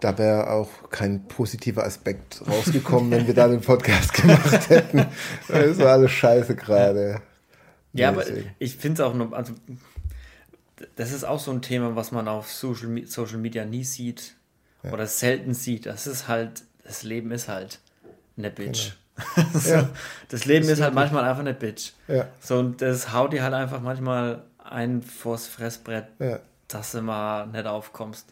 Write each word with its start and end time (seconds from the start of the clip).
Da 0.00 0.18
wäre 0.18 0.50
auch 0.50 0.90
kein 0.90 1.26
positiver 1.26 1.84
Aspekt 1.84 2.42
rausgekommen, 2.46 3.10
wenn 3.10 3.26
wir 3.26 3.34
da 3.34 3.48
den 3.48 3.62
Podcast 3.62 4.12
gemacht 4.22 4.68
hätten. 4.68 5.06
Das 5.48 5.78
war 5.78 5.92
alles 5.92 6.10
scheiße 6.10 6.54
gerade. 6.54 7.22
Ja, 7.92 8.10
aber 8.10 8.24
ich 8.58 8.76
finde 8.76 9.02
es 9.02 9.08
auch 9.08 9.14
nur, 9.14 9.34
also 9.34 9.54
das 10.96 11.12
ist 11.12 11.24
auch 11.24 11.40
so 11.40 11.50
ein 11.50 11.62
Thema, 11.62 11.96
was 11.96 12.12
man 12.12 12.28
auf 12.28 12.52
Social, 12.52 13.06
Social 13.06 13.38
Media 13.38 13.64
nie 13.64 13.84
sieht 13.84 14.34
ja. 14.82 14.92
oder 14.92 15.06
selten 15.06 15.54
sieht. 15.54 15.86
Das 15.86 16.06
ist 16.06 16.28
halt, 16.28 16.64
das 16.84 17.02
Leben 17.02 17.30
ist 17.30 17.48
halt 17.48 17.80
eine 18.36 18.50
Bitch. 18.50 18.92
Genau. 19.34 19.48
so, 19.58 19.70
ja. 19.70 19.88
Das 20.28 20.44
Leben 20.44 20.66
das 20.66 20.78
ist 20.78 20.84
halt 20.84 20.94
manchmal 20.94 21.24
einfach 21.24 21.40
eine 21.40 21.54
Bitch. 21.54 21.92
Ja. 22.06 22.28
So, 22.40 22.58
und 22.58 22.82
das 22.82 23.12
haut 23.12 23.32
dir 23.32 23.42
halt 23.42 23.54
einfach 23.54 23.80
manchmal 23.80 24.44
ein 24.58 25.00
vors 25.02 25.46
Fressbrett, 25.46 26.06
dass 26.68 26.92
du 26.92 27.00
mal 27.00 27.46
nicht 27.46 27.66
aufkommst. 27.66 28.26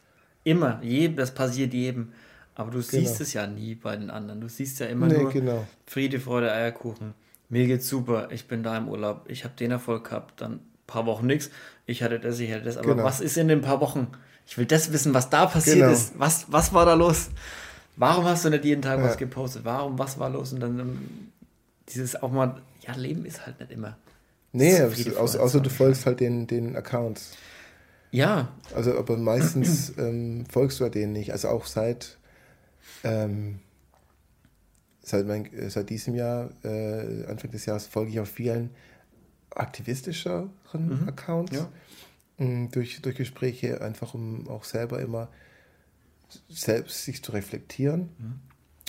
Immer, 0.45 0.81
jedem, 0.83 1.17
das 1.17 1.35
passiert 1.35 1.75
jedem. 1.75 2.13
Aber 2.55 2.71
du 2.71 2.81
siehst 2.81 3.14
genau. 3.14 3.23
es 3.23 3.32
ja 3.32 3.46
nie 3.46 3.75
bei 3.75 3.96
den 3.96 4.11
anderen. 4.11 4.41
Du 4.41 4.49
siehst 4.49 4.79
ja 4.79 4.87
immer 4.87 5.07
nee, 5.07 5.18
nur 5.18 5.31
genau. 5.31 5.67
Friede, 5.87 6.21
Freude, 6.21 6.53
Eierkuchen. 6.53 7.14
Mir 7.49 7.67
geht's 7.67 7.89
super, 7.89 8.29
ich 8.31 8.46
bin 8.46 8.63
da 8.63 8.77
im 8.77 8.89
Urlaub, 8.89 9.27
ich 9.29 9.45
habe 9.45 9.54
den 9.54 9.71
Erfolg 9.71 10.04
gehabt, 10.04 10.41
dann 10.41 10.53
ein 10.54 10.61
paar 10.87 11.07
Wochen 11.07 11.27
nichts. 11.27 11.51
Ich 11.87 12.03
hatte 12.03 12.18
das, 12.18 12.39
ich 12.41 12.53
hatte 12.53 12.65
das. 12.65 12.77
Aber 12.77 12.93
genau. 12.95 13.04
was 13.04 13.21
ist 13.21 13.37
in 13.37 13.49
den 13.49 13.61
paar 13.61 13.81
Wochen? 13.81 14.09
Ich 14.46 14.57
will 14.59 14.67
das 14.67 14.93
wissen, 14.93 15.15
was 15.15 15.31
da 15.31 15.46
passiert 15.46 15.77
genau. 15.77 15.93
ist. 15.93 16.18
Was, 16.18 16.46
was 16.49 16.73
war 16.73 16.87
da 16.87 16.95
los? 16.95 17.31
Warum 17.96 18.25
hast 18.25 18.45
du 18.45 18.51
nicht 18.51 18.65
jeden 18.65 18.82
Tag 18.82 18.99
ja. 18.99 19.04
was 19.04 19.17
gepostet? 19.17 19.65
Warum, 19.65 19.99
was 19.99 20.18
war 20.18 20.31
los? 20.31 20.53
Und 20.53 20.61
dann 20.61 20.81
um, 20.81 20.89
ähm, 20.89 21.32
dieses 21.89 22.21
auch 22.21 22.31
mal, 22.31 22.61
ja, 22.87 22.95
Leben 22.95 23.25
ist 23.25 23.46
halt 23.46 23.61
nicht 23.61 23.71
immer. 23.71 23.96
Nee, 24.53 24.81
außer, 24.82 25.40
außer 25.40 25.61
du 25.61 25.71
folgst 25.71 26.07
halt 26.07 26.21
den, 26.21 26.46
den 26.46 26.76
Accounts. 26.76 27.32
Ja. 28.14 28.53
Also, 28.75 28.96
aber 28.96 29.17
meistens 29.17 29.93
ähm, 29.99 30.46
folgst 30.49 30.79
du 30.79 30.85
ja 30.85 30.91
denen 30.91 31.13
nicht. 31.13 31.32
Also 31.32 31.49
auch 31.49 31.67
seit, 31.67 32.17
ähm, 33.03 33.59
seit, 35.03 35.27
mein, 35.27 35.51
seit 35.69 35.91
diesem 35.91 36.15
Jahr, 36.15 36.51
äh, 36.62 37.25
Anfang 37.27 37.51
des 37.51 37.67
Jahres, 37.67 37.87
folge 37.89 38.12
ich 38.12 38.20
auch 38.20 38.27
vielen 38.27 38.70
aktivistischeren 39.51 40.51
mhm. 40.73 41.09
Accounts. 41.09 41.57
Ja. 41.57 41.69
Mm, 42.39 42.69
durch, 42.70 43.03
durch 43.03 43.17
Gespräche, 43.17 43.81
einfach 43.81 44.15
um 44.15 44.48
auch 44.48 44.62
selber 44.62 45.01
immer 45.01 45.29
selbst 46.48 47.05
sich 47.05 47.20
zu 47.20 47.33
reflektieren. 47.33 48.11
Mhm. 48.19 48.41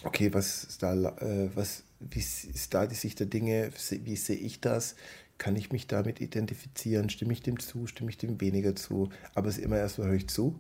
Okay, 0.04 0.34
was 0.36 0.66
ist 0.66 0.84
da, 0.84 0.94
äh, 0.94 1.50
was, 1.56 1.84
wie 2.00 2.20
ist 2.20 2.74
da 2.76 2.86
die 2.86 2.94
Sicht 2.94 3.20
der 3.20 3.28
Dinge? 3.28 3.72
Wie 4.04 4.16
sehe 4.18 4.38
ich 4.38 4.62
das? 4.62 4.96
Kann 5.38 5.56
ich 5.56 5.72
mich 5.72 5.88
damit 5.88 6.22
identifizieren? 6.22 7.10
Stimme 7.10 7.34
ich 7.34 7.42
dem 7.42 7.60
zu? 7.60 7.88
Stimme 7.88 8.10
ich 8.10 8.18
dem 8.18 8.40
weniger 8.40 8.76
zu? 8.76 9.10
Aber 9.34 9.50
es 9.50 9.58
ist 9.58 9.64
immer 9.64 9.78
erst 9.78 10.00
mal 10.00 10.08
höre 10.08 10.16
ich 10.16 10.30
zu. 10.30 10.56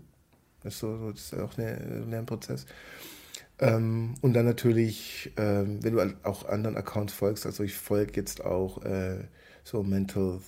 Das 0.63 0.73
ist, 0.73 0.79
so, 0.79 1.11
das 1.11 1.31
ist 1.31 1.39
auch 1.39 1.57
ein 1.57 2.09
Lernprozess. 2.09 2.65
Ähm, 3.59 4.15
und 4.21 4.33
dann 4.33 4.45
natürlich, 4.45 5.31
ähm, 5.37 5.81
wenn 5.83 5.93
du 5.93 6.15
auch 6.23 6.49
anderen 6.49 6.75
Accounts 6.75 7.13
folgst, 7.13 7.45
also 7.45 7.63
ich 7.63 7.75
folge 7.75 8.13
jetzt 8.15 8.43
auch 8.43 8.83
äh, 8.83 9.19
so 9.63 9.81
Mental 9.83 10.39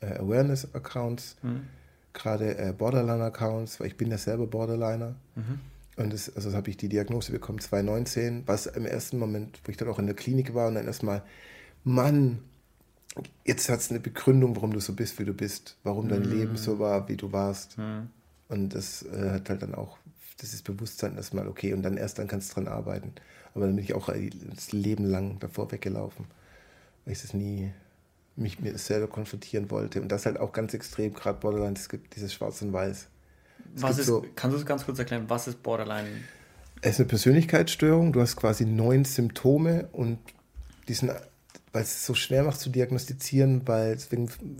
äh, 0.00 0.14
Awareness 0.14 0.74
Accounts, 0.74 1.36
mhm. 1.42 1.66
gerade 2.12 2.58
äh, 2.58 2.72
Borderline 2.72 3.22
Accounts, 3.24 3.78
weil 3.78 3.88
ich 3.88 3.96
bin 3.96 4.10
ja 4.10 4.18
selber 4.18 4.46
Borderliner. 4.46 5.14
Mhm. 5.36 5.60
Und 5.96 6.12
das, 6.12 6.34
also 6.34 6.48
das 6.48 6.56
habe 6.56 6.70
ich 6.70 6.76
die 6.76 6.88
Diagnose 6.88 7.32
bekommen 7.32 7.58
2019, 7.58 8.42
was 8.46 8.66
im 8.66 8.84
ersten 8.84 9.18
Moment, 9.18 9.60
wo 9.64 9.70
ich 9.70 9.76
dann 9.76 9.88
auch 9.88 9.98
in 9.98 10.06
der 10.06 10.16
Klinik 10.16 10.54
war 10.54 10.68
und 10.68 10.74
dann 10.74 10.86
erstmal, 10.86 11.22
Mann, 11.84 12.40
jetzt 13.44 13.68
hat 13.68 13.80
es 13.80 13.90
eine 13.90 14.00
Begründung, 14.00 14.56
warum 14.56 14.72
du 14.72 14.80
so 14.80 14.92
bist, 14.92 15.18
wie 15.18 15.24
du 15.24 15.32
bist, 15.32 15.76
warum 15.82 16.08
dein 16.08 16.22
mhm. 16.22 16.30
Leben 16.30 16.56
so 16.56 16.78
war, 16.78 17.08
wie 17.08 17.16
du 17.16 17.32
warst. 17.32 17.78
Mhm. 17.78 18.08
Und 18.48 18.74
das 18.74 19.02
äh, 19.02 19.30
hat 19.30 19.50
halt 19.50 19.62
dann 19.62 19.74
auch, 19.74 19.98
das 20.38 20.52
ist 20.52 20.62
Bewusstsein 20.64 21.16
erstmal 21.16 21.48
okay 21.48 21.72
und 21.72 21.82
dann 21.82 21.96
erst 21.96 22.18
dann 22.18 22.28
kannst 22.28 22.50
du 22.50 22.54
dran 22.54 22.68
arbeiten. 22.68 23.12
Aber 23.54 23.66
dann 23.66 23.76
bin 23.76 23.84
ich 23.84 23.94
auch 23.94 24.10
das 24.54 24.72
Leben 24.72 25.04
lang 25.04 25.38
davor 25.40 25.72
weggelaufen, 25.72 26.26
weil 27.04 27.12
ich 27.14 27.22
das 27.22 27.32
nie 27.32 27.72
mich 28.36 28.60
mir 28.60 28.76
selber 28.76 29.06
konfrontieren 29.06 29.70
wollte. 29.70 30.02
Und 30.02 30.12
das 30.12 30.26
halt 30.26 30.38
auch 30.38 30.52
ganz 30.52 30.74
extrem, 30.74 31.14
gerade 31.14 31.38
Borderline, 31.40 31.74
es 31.74 31.88
gibt 31.88 32.14
dieses 32.14 32.34
Schwarz 32.34 32.60
und 32.60 32.72
Weiß. 32.72 33.08
was 33.76 33.98
ist, 33.98 34.06
so, 34.06 34.24
kannst 34.34 34.54
du 34.54 34.60
es 34.60 34.66
ganz 34.66 34.84
kurz 34.84 34.98
erklären, 34.98 35.24
was 35.28 35.48
ist 35.48 35.62
Borderline? 35.62 36.08
Es 36.82 36.92
ist 36.92 37.00
eine 37.00 37.08
Persönlichkeitsstörung, 37.08 38.12
du 38.12 38.20
hast 38.20 38.36
quasi 38.36 38.66
neun 38.66 39.06
Symptome 39.06 39.88
und 39.92 40.18
die 40.88 40.94
sind, 40.94 41.12
weil 41.76 41.82
es 41.82 42.06
so 42.06 42.14
schwer 42.14 42.42
macht 42.42 42.58
zu 42.58 42.70
diagnostizieren, 42.70 43.68
weil 43.68 43.92
es 43.92 44.08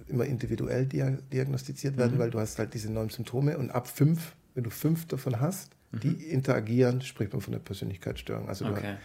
immer 0.06 0.26
individuell 0.26 0.84
diagnostiziert 0.84 1.96
werden, 1.96 2.16
mhm. 2.16 2.18
weil 2.18 2.30
du 2.30 2.38
hast 2.38 2.58
halt 2.58 2.74
diese 2.74 2.92
neun 2.92 3.08
Symptome 3.08 3.56
und 3.56 3.70
ab 3.70 3.88
fünf, 3.88 4.34
wenn 4.54 4.64
du 4.64 4.70
fünf 4.70 5.06
davon 5.06 5.40
hast, 5.40 5.70
mhm. 5.92 6.00
die 6.00 6.12
interagieren, 6.28 7.00
spricht 7.00 7.32
man 7.32 7.40
von 7.40 7.54
einer 7.54 7.62
Persönlichkeitsstörung. 7.62 8.50
Also 8.50 8.66
okay. 8.66 8.96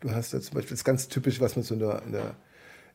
du, 0.00 0.08
du, 0.08 0.14
hast 0.14 0.32
da 0.32 0.40
zum 0.40 0.54
Beispiel, 0.54 0.70
das 0.70 0.80
ist 0.80 0.84
ganz 0.84 1.08
typisch, 1.08 1.42
was 1.42 1.56
man 1.56 1.62
so 1.62 1.74
in 1.74 1.80
der, 1.80 2.02
in 2.06 2.12
der 2.12 2.36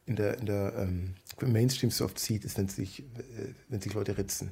in 0.06 0.16
der, 0.16 0.40
in 0.40 0.46
der 0.48 0.74
ähm, 0.76 1.14
Mainstream 1.46 1.92
so 1.92 2.06
oft 2.06 2.20
sieht, 2.20 2.44
ist, 2.44 2.58
wenn 2.58 2.68
sich, 2.68 3.02
äh, 3.02 3.54
wenn 3.70 3.80
sich 3.80 3.94
Leute 3.94 4.18
ritzen. 4.18 4.52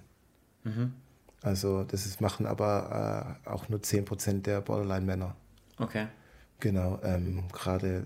Mhm. 0.63 0.93
Also 1.41 1.83
das 1.83 2.05
ist, 2.05 2.21
machen 2.21 2.45
aber 2.45 3.37
äh, 3.43 3.49
auch 3.49 3.69
nur 3.69 3.79
10% 3.79 4.43
der 4.43 4.61
Borderline-Männer. 4.61 5.35
Okay. 5.77 6.07
Genau, 6.61 6.99
ähm, 7.03 7.43
gerade 7.51 8.05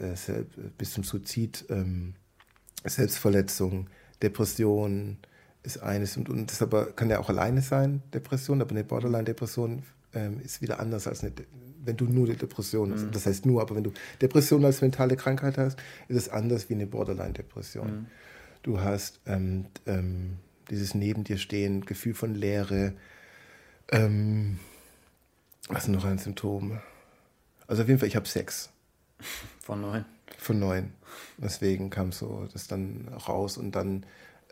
äh, 0.00 0.12
äh 0.12 0.44
bis 0.76 0.92
zum 0.92 1.02
Suizid, 1.02 1.64
ähm, 1.70 2.14
Selbstverletzung, 2.84 3.88
Depression 4.22 5.16
ist 5.64 5.78
eines 5.78 6.16
und, 6.16 6.28
und 6.28 6.50
das 6.50 6.62
aber 6.62 6.92
kann 6.92 7.10
ja 7.10 7.18
auch 7.18 7.28
alleine 7.28 7.62
sein, 7.62 8.02
Depression, 8.14 8.60
aber 8.60 8.70
eine 8.70 8.84
Borderline-Depression 8.84 9.82
ähm, 10.14 10.40
ist 10.40 10.62
wieder 10.62 10.78
anders 10.78 11.08
als 11.08 11.22
eine 11.22 11.32
wenn 11.84 11.96
du 11.96 12.04
nur 12.04 12.26
die 12.26 12.36
Depression 12.36 12.92
hast. 12.92 13.06
Mhm. 13.06 13.12
Das 13.12 13.24
heißt 13.24 13.46
nur, 13.46 13.62
aber 13.62 13.74
wenn 13.74 13.84
du 13.84 13.92
Depression 14.20 14.62
als 14.64 14.82
mentale 14.82 15.16
Krankheit 15.16 15.56
hast, 15.56 15.78
ist 16.08 16.16
es 16.16 16.28
anders 16.28 16.68
wie 16.68 16.74
eine 16.74 16.86
Borderline-Depression. 16.86 17.86
Mhm. 17.86 18.06
Du 18.62 18.80
hast 18.80 19.20
ähm, 19.26 19.66
ähm, 19.86 20.36
dieses 20.70 20.94
Neben 20.94 21.24
dir 21.24 21.38
stehen, 21.38 21.86
Gefühl 21.86 22.12
von 22.12 22.34
Leere. 22.34 22.92
Ähm, 23.90 24.58
was 25.68 25.84
ist 25.84 25.88
noch 25.88 26.04
ein 26.04 26.18
Symptom? 26.18 26.78
Also 27.68 27.82
auf 27.82 27.88
jeden 27.88 28.00
Fall, 28.00 28.08
ich 28.08 28.16
habe 28.16 28.26
Sex. 28.26 28.70
Von 29.60 29.82
neun. 29.82 30.04
Von 30.36 30.58
neun. 30.58 30.92
Deswegen 31.36 31.90
kam 31.90 32.10
so 32.10 32.48
das 32.52 32.66
dann 32.66 33.08
raus 33.28 33.56
und 33.56 33.72
dann 33.72 34.04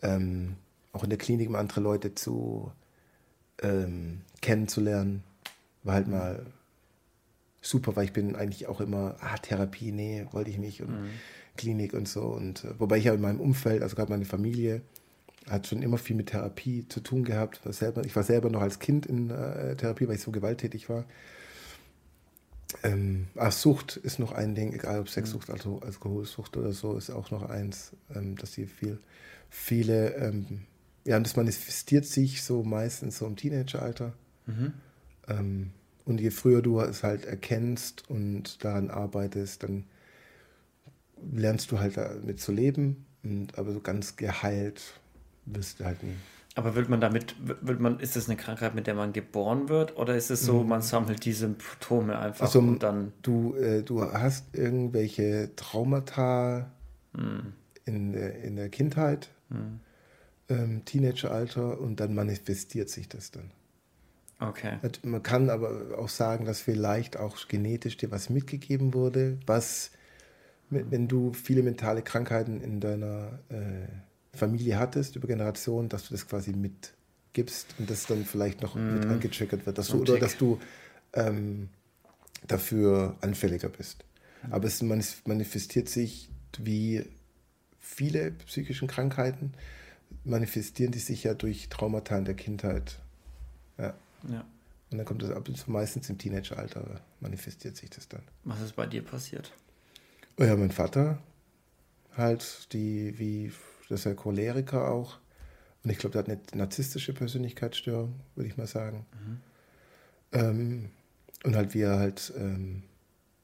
ähm, 0.03 0.57
auch 0.93 1.03
in 1.03 1.11
der 1.11 1.19
Klinik 1.19 1.51
mal 1.51 1.59
andere 1.59 1.81
Leute 1.81 2.15
zu 2.15 2.71
ähm, 3.63 4.21
kennenzulernen, 4.41 5.25
war 5.83 5.95
halt 5.95 6.09
mal 6.09 6.47
super, 7.61 7.97
weil 7.97 8.05
ich 8.05 8.13
bin 8.13 8.37
eigentlich 8.37 8.67
auch 8.67 8.81
immer, 8.81 9.17
ah, 9.21 9.37
Therapie, 9.39 9.93
nee, 9.93 10.27
wollte 10.33 10.51
ich 10.51 10.59
nicht 10.59 10.83
und 10.83 10.91
mhm. 10.91 11.11
Klinik 11.57 11.95
und 11.95 12.09
so. 12.09 12.23
Und 12.23 12.65
äh, 12.65 12.79
wobei 12.79 12.99
ich 12.99 13.05
ja 13.05 13.15
in 13.15 13.21
meinem 13.21 13.41
Umfeld, 13.41 13.83
also 13.83 13.97
gerade 13.97 14.11
meine 14.11 14.25
Familie, 14.25 14.83
hat 15.49 15.67
schon 15.67 15.83
immer 15.83 15.99
viel 15.99 16.17
mit 16.17 16.29
Therapie 16.29 16.87
zu 16.89 17.01
tun 17.01 17.25
gehabt. 17.25 17.65
War 17.65 17.73
selber, 17.73 18.05
ich 18.05 18.17
war 18.17 18.25
selber 18.25 18.51
noch 18.51 18.63
als 18.63 18.79
Kind 18.79 19.07
in 19.07 19.31
äh, 19.31 19.77
Therapie, 19.77 20.09
weil 20.09 20.17
ich 20.17 20.23
so 20.23 20.33
gewalttätig 20.33 20.89
war. 20.89 21.05
Ähm, 22.83 23.29
ah, 23.37 23.51
Sucht 23.51 23.97
ist 23.97 24.19
noch 24.19 24.33
ein 24.33 24.55
Ding, 24.55 24.73
egal 24.73 25.01
ob 25.01 25.09
Sexsucht, 25.09 25.51
also 25.51 25.81
Alkoholsucht 25.81 26.57
oder 26.57 26.73
so, 26.73 26.97
ist 26.97 27.11
auch 27.11 27.31
noch 27.31 27.49
eins, 27.49 27.93
ähm, 28.15 28.37
dass 28.37 28.53
sie 28.53 28.67
viel, 28.67 28.99
viele, 29.51 30.15
ähm, 30.17 30.63
ja, 31.05 31.17
und 31.17 31.27
das 31.27 31.37
manifestiert 31.37 32.05
sich 32.05 32.43
so 32.43 32.63
meistens 32.63 33.19
so 33.19 33.27
im 33.27 33.37
Teenageralter. 33.37 34.13
Mhm. 34.47 34.73
Ähm, 35.29 35.71
und 36.05 36.21
je 36.21 36.31
früher 36.31 36.63
du 36.63 36.81
es 36.81 37.03
halt 37.03 37.25
erkennst 37.25 38.09
und 38.09 38.65
daran 38.65 38.91
arbeitest, 38.91 39.65
dann 39.65 39.85
lernst 41.33 41.73
du 41.73 41.81
halt 41.81 41.97
damit 41.97 42.41
zu 42.41 42.53
leben. 42.53 43.07
Und, 43.25 43.59
aber 43.59 43.73
so 43.73 43.81
ganz 43.81 44.17
geheilt 44.17 45.01
wirst 45.47 45.81
du 45.81 45.85
halt 45.85 46.03
nie. 46.03 46.15
Aber 46.57 46.75
wird 46.75 46.89
man 46.89 47.03
damit, 47.03 47.37
wird 47.39 47.81
man, 47.81 48.01
ist 48.01 48.17
das 48.17 48.31
eine 48.31 48.39
Krankheit, 48.39 48.75
mit 48.75 48.87
der 48.87 48.95
man 48.95 49.13
geboren 49.13 49.69
wird? 49.69 49.99
Oder 49.99 50.17
ist 50.17 50.31
es 50.31 50.43
so, 50.43 50.63
mhm. 50.63 50.71
man 50.71 50.81
sammelt 50.81 51.27
die 51.27 51.35
Symptome 51.35 52.19
einfach 52.19 52.47
also, 52.47 52.61
und 52.61 52.83
dann. 52.83 53.13
Du, 53.21 53.55
äh, 53.57 53.83
du 53.83 54.03
hast 54.03 54.57
irgendwelche 54.57 55.51
Traumata 55.55 56.73
mhm. 57.13 57.53
in, 57.85 58.13
der, 58.15 58.43
in 58.43 58.57
der 58.57 58.71
Kindheit, 58.71 59.29
mhm. 59.51 59.81
ähm, 60.49 60.85
Teenageralter 60.87 61.79
und 61.79 62.01
dann 62.01 62.15
manifestiert 62.15 62.89
sich 62.89 63.07
das 63.07 63.31
dann. 63.31 63.51
Okay. 64.41 64.79
Man 65.03 65.23
kann 65.23 65.51
aber 65.51 65.99
auch 65.99 66.09
sagen, 66.09 66.47
dass 66.47 66.63
vielleicht 66.63 67.19
auch 67.19 67.37
genetisch 67.49 67.99
dir 67.99 68.11
was 68.11 68.31
mitgegeben 68.31 68.95
wurde, 68.95 69.39
was, 69.45 69.91
wenn 70.71 71.07
du 71.07 71.35
viele 71.35 71.63
mentale 71.63 72.01
Krankheiten 72.01 72.63
in 72.63 72.81
deiner 72.81 73.41
äh, 73.51 73.89
Familie 74.37 74.79
hattest, 74.79 75.17
über 75.17 75.27
Generationen, 75.27 75.89
dass 75.89 76.09
du 76.09 76.15
das 76.15 76.29
quasi 76.29 76.53
mitgibst 76.53 77.75
und 77.79 77.91
das 77.91 78.07
dann 78.07 78.25
vielleicht 78.25 78.63
noch 78.63 78.75
mhm. 78.75 78.95
mit 78.95 79.07
angetriggert 79.07 79.67
wird, 79.67 79.79
dass 79.79 79.89
du, 79.89 80.01
oder 80.01 80.19
dass 80.19 80.37
du 80.37 80.61
ähm, 81.13 81.69
dafür 82.47 83.17
anfälliger 83.21 83.69
bist. 83.69 84.05
Mhm. 84.45 84.53
Aber 84.53 84.67
es 84.67 84.83
manifestiert 84.83 85.89
sich 85.89 86.31
wie 86.59 87.05
viele 87.79 88.33
psychischen 88.33 88.89
Krankheiten, 88.89 89.53
manifestieren 90.25 90.93
die 90.93 90.99
sich 90.99 91.25
ja 91.25 91.35
durch 91.35 91.69
Traumata 91.69 92.17
in 92.17 92.25
der 92.25 92.35
Kindheit. 92.35 92.99
Ja. 93.79 93.95
Ja. 94.29 94.45
Und 94.91 94.99
dann 94.99 95.07
kommt 95.07 95.23
das 95.23 95.31
ab 95.31 95.49
meistens 95.67 96.09
im 96.11 96.19
Teenageralter, 96.19 97.01
manifestiert 97.21 97.77
sich 97.77 97.91
das 97.91 98.09
dann. 98.09 98.23
Was 98.45 98.61
ist 98.61 98.77
bei 98.77 98.87
dir 98.87 99.03
passiert? 99.03 99.53
Oh 100.39 100.45
ja, 100.45 100.57
mein 100.57 100.71
Vater 100.71 101.19
halt, 102.17 102.73
die, 102.73 103.19
wie, 103.19 103.53
das 103.89 104.01
ist 104.01 104.05
ja 104.05 104.15
Choleriker 104.15 104.91
auch. 104.91 105.19
Und 105.85 105.91
ich 105.91 105.99
glaube, 105.99 106.13
der 106.13 106.23
hat 106.23 106.53
eine 106.53 106.59
narzisstische 106.59 107.13
Persönlichkeitsstörung, 107.13 108.19
würde 108.35 108.49
ich 108.49 108.57
mal 108.57 108.67
sagen. 108.67 109.07
Mhm. 109.13 109.41
Ähm, 110.33 110.91
und 111.45 111.55
halt, 111.55 111.75
wie 111.75 111.83
er 111.83 111.99
halt 111.99 112.33
ähm, 112.37 112.83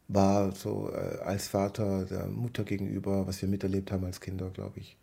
war, 0.09 0.53
so 0.53 0.91
äh, 0.91 1.21
als 1.21 1.49
Vater 1.49 2.05
der 2.05 2.27
Mutter 2.27 2.65
gegenüber, 2.65 3.27
was 3.27 3.41
wir 3.43 3.49
miterlebt 3.49 3.93
haben 3.93 4.05
als 4.05 4.21
Kinder, 4.21 4.51
glaube 4.51 4.81
ich. 4.81 4.97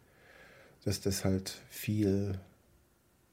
Dass 0.83 1.01
das 1.01 1.23
halt 1.23 1.61
viel, 1.69 2.39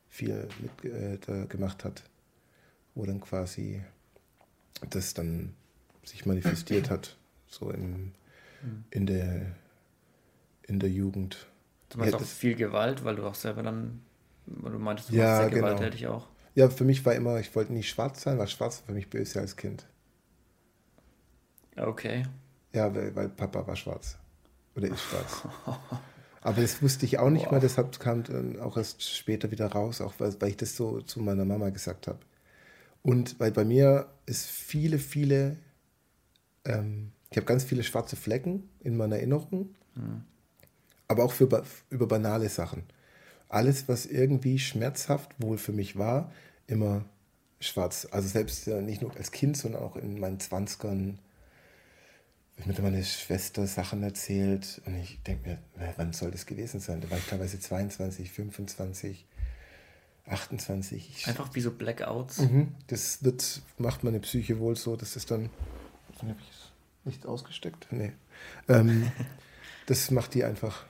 viel 0.08 0.48
mit, 0.60 0.92
äh, 0.92 1.18
da 1.18 1.44
gemacht 1.46 1.84
hat, 1.84 2.04
wo 2.94 3.04
dann 3.06 3.20
quasi 3.20 3.82
das 4.90 5.14
dann 5.14 5.54
sich 6.04 6.26
manifestiert 6.26 6.90
hat, 6.90 7.16
so 7.48 7.70
im, 7.70 8.12
mhm. 8.62 8.84
in, 8.90 9.06
der, 9.06 9.56
in 10.66 10.78
der 10.78 10.90
Jugend. 10.90 11.46
Du 11.96 12.00
meinst 12.00 12.12
ja, 12.12 12.20
auch 12.20 12.24
viel 12.24 12.54
Gewalt, 12.54 13.04
weil 13.04 13.16
du 13.16 13.24
auch 13.24 13.34
selber 13.34 13.62
dann, 13.62 14.02
weil 14.44 14.72
du 14.72 14.78
meintest, 14.78 15.08
du 15.08 15.14
ja, 15.14 15.38
sehr 15.38 15.48
genau. 15.48 15.68
gewalttätig 15.68 16.06
auch. 16.08 16.28
Ja, 16.54 16.68
für 16.68 16.84
mich 16.84 17.06
war 17.06 17.14
immer, 17.14 17.40
ich 17.40 17.56
wollte 17.56 17.72
nie 17.72 17.82
schwarz 17.82 18.20
sein, 18.20 18.36
weil 18.36 18.48
schwarz 18.48 18.80
war 18.80 18.88
für 18.88 18.92
mich 18.92 19.08
böse 19.08 19.40
als 19.40 19.56
Kind. 19.56 19.86
Okay. 21.74 22.26
Ja, 22.74 22.94
weil, 22.94 23.16
weil 23.16 23.30
Papa 23.30 23.66
war 23.66 23.76
schwarz. 23.76 24.18
Oder 24.74 24.88
ist 24.88 25.00
schwarz. 25.00 25.48
Aber 26.42 26.60
das 26.60 26.82
wusste 26.82 27.06
ich 27.06 27.18
auch 27.18 27.30
nicht 27.30 27.46
wow. 27.46 27.52
mal, 27.52 27.60
deshalb 27.60 27.98
kam 27.98 28.24
dann 28.24 28.60
auch 28.60 28.76
erst 28.76 29.02
später 29.02 29.50
wieder 29.50 29.68
raus, 29.68 30.02
auch 30.02 30.12
weil, 30.18 30.38
weil 30.38 30.50
ich 30.50 30.58
das 30.58 30.76
so 30.76 31.00
zu 31.00 31.20
meiner 31.20 31.46
Mama 31.46 31.70
gesagt 31.70 32.08
habe. 32.08 32.18
Und 33.02 33.40
weil 33.40 33.52
bei 33.52 33.64
mir 33.64 34.08
ist 34.26 34.46
viele, 34.46 34.98
viele, 34.98 35.56
ähm, 36.66 37.12
ich 37.30 37.38
habe 37.38 37.46
ganz 37.46 37.64
viele 37.64 37.82
schwarze 37.82 38.16
Flecken 38.16 38.68
in 38.80 38.98
meiner 38.98 39.16
Erinnerung, 39.16 39.74
mhm. 39.94 40.24
Aber 41.08 41.24
auch 41.24 41.32
für, 41.32 41.64
über 41.90 42.06
banale 42.06 42.48
Sachen. 42.48 42.84
Alles, 43.48 43.88
was 43.88 44.06
irgendwie 44.06 44.58
schmerzhaft 44.58 45.30
wohl 45.38 45.58
für 45.58 45.72
mich 45.72 45.96
war, 45.96 46.32
immer 46.66 47.04
schwarz. 47.60 48.08
Also 48.10 48.28
selbst 48.28 48.66
ja, 48.66 48.80
nicht 48.80 49.02
nur 49.02 49.16
als 49.16 49.30
Kind, 49.30 49.56
sondern 49.56 49.82
auch 49.82 49.96
in 49.96 50.18
meinen 50.18 50.40
Zwanzigern. 50.40 51.18
Ich 52.58 52.64
mit 52.64 52.82
meiner 52.82 53.02
Schwester 53.02 53.66
Sachen 53.66 54.02
erzählt 54.02 54.80
und 54.86 54.96
ich 54.96 55.22
denke 55.24 55.50
mir, 55.50 55.58
wann 55.96 56.14
soll 56.14 56.30
das 56.30 56.46
gewesen 56.46 56.80
sein? 56.80 57.02
Da 57.02 57.10
war 57.10 57.18
ich 57.18 57.26
teilweise 57.26 57.60
22, 57.60 58.30
25, 58.30 59.26
28. 60.26 61.26
Einfach 61.26 61.54
wie 61.54 61.60
so 61.60 61.70
Blackouts. 61.70 62.38
Mhm. 62.38 62.72
Das 62.86 63.22
wird, 63.22 63.60
macht 63.76 64.04
meine 64.04 64.20
Psyche 64.20 64.58
wohl 64.58 64.74
so, 64.74 64.96
dass 64.96 65.14
das 65.14 65.26
dann. 65.26 65.50
Habe 66.18 66.34
ich 66.40 66.48
es 66.48 66.72
nicht 67.04 67.26
ausgesteckt? 67.26 67.88
Nee. 67.90 68.12
Ähm, 68.68 69.12
das 69.86 70.10
macht 70.10 70.32
die 70.32 70.44
einfach 70.44 70.86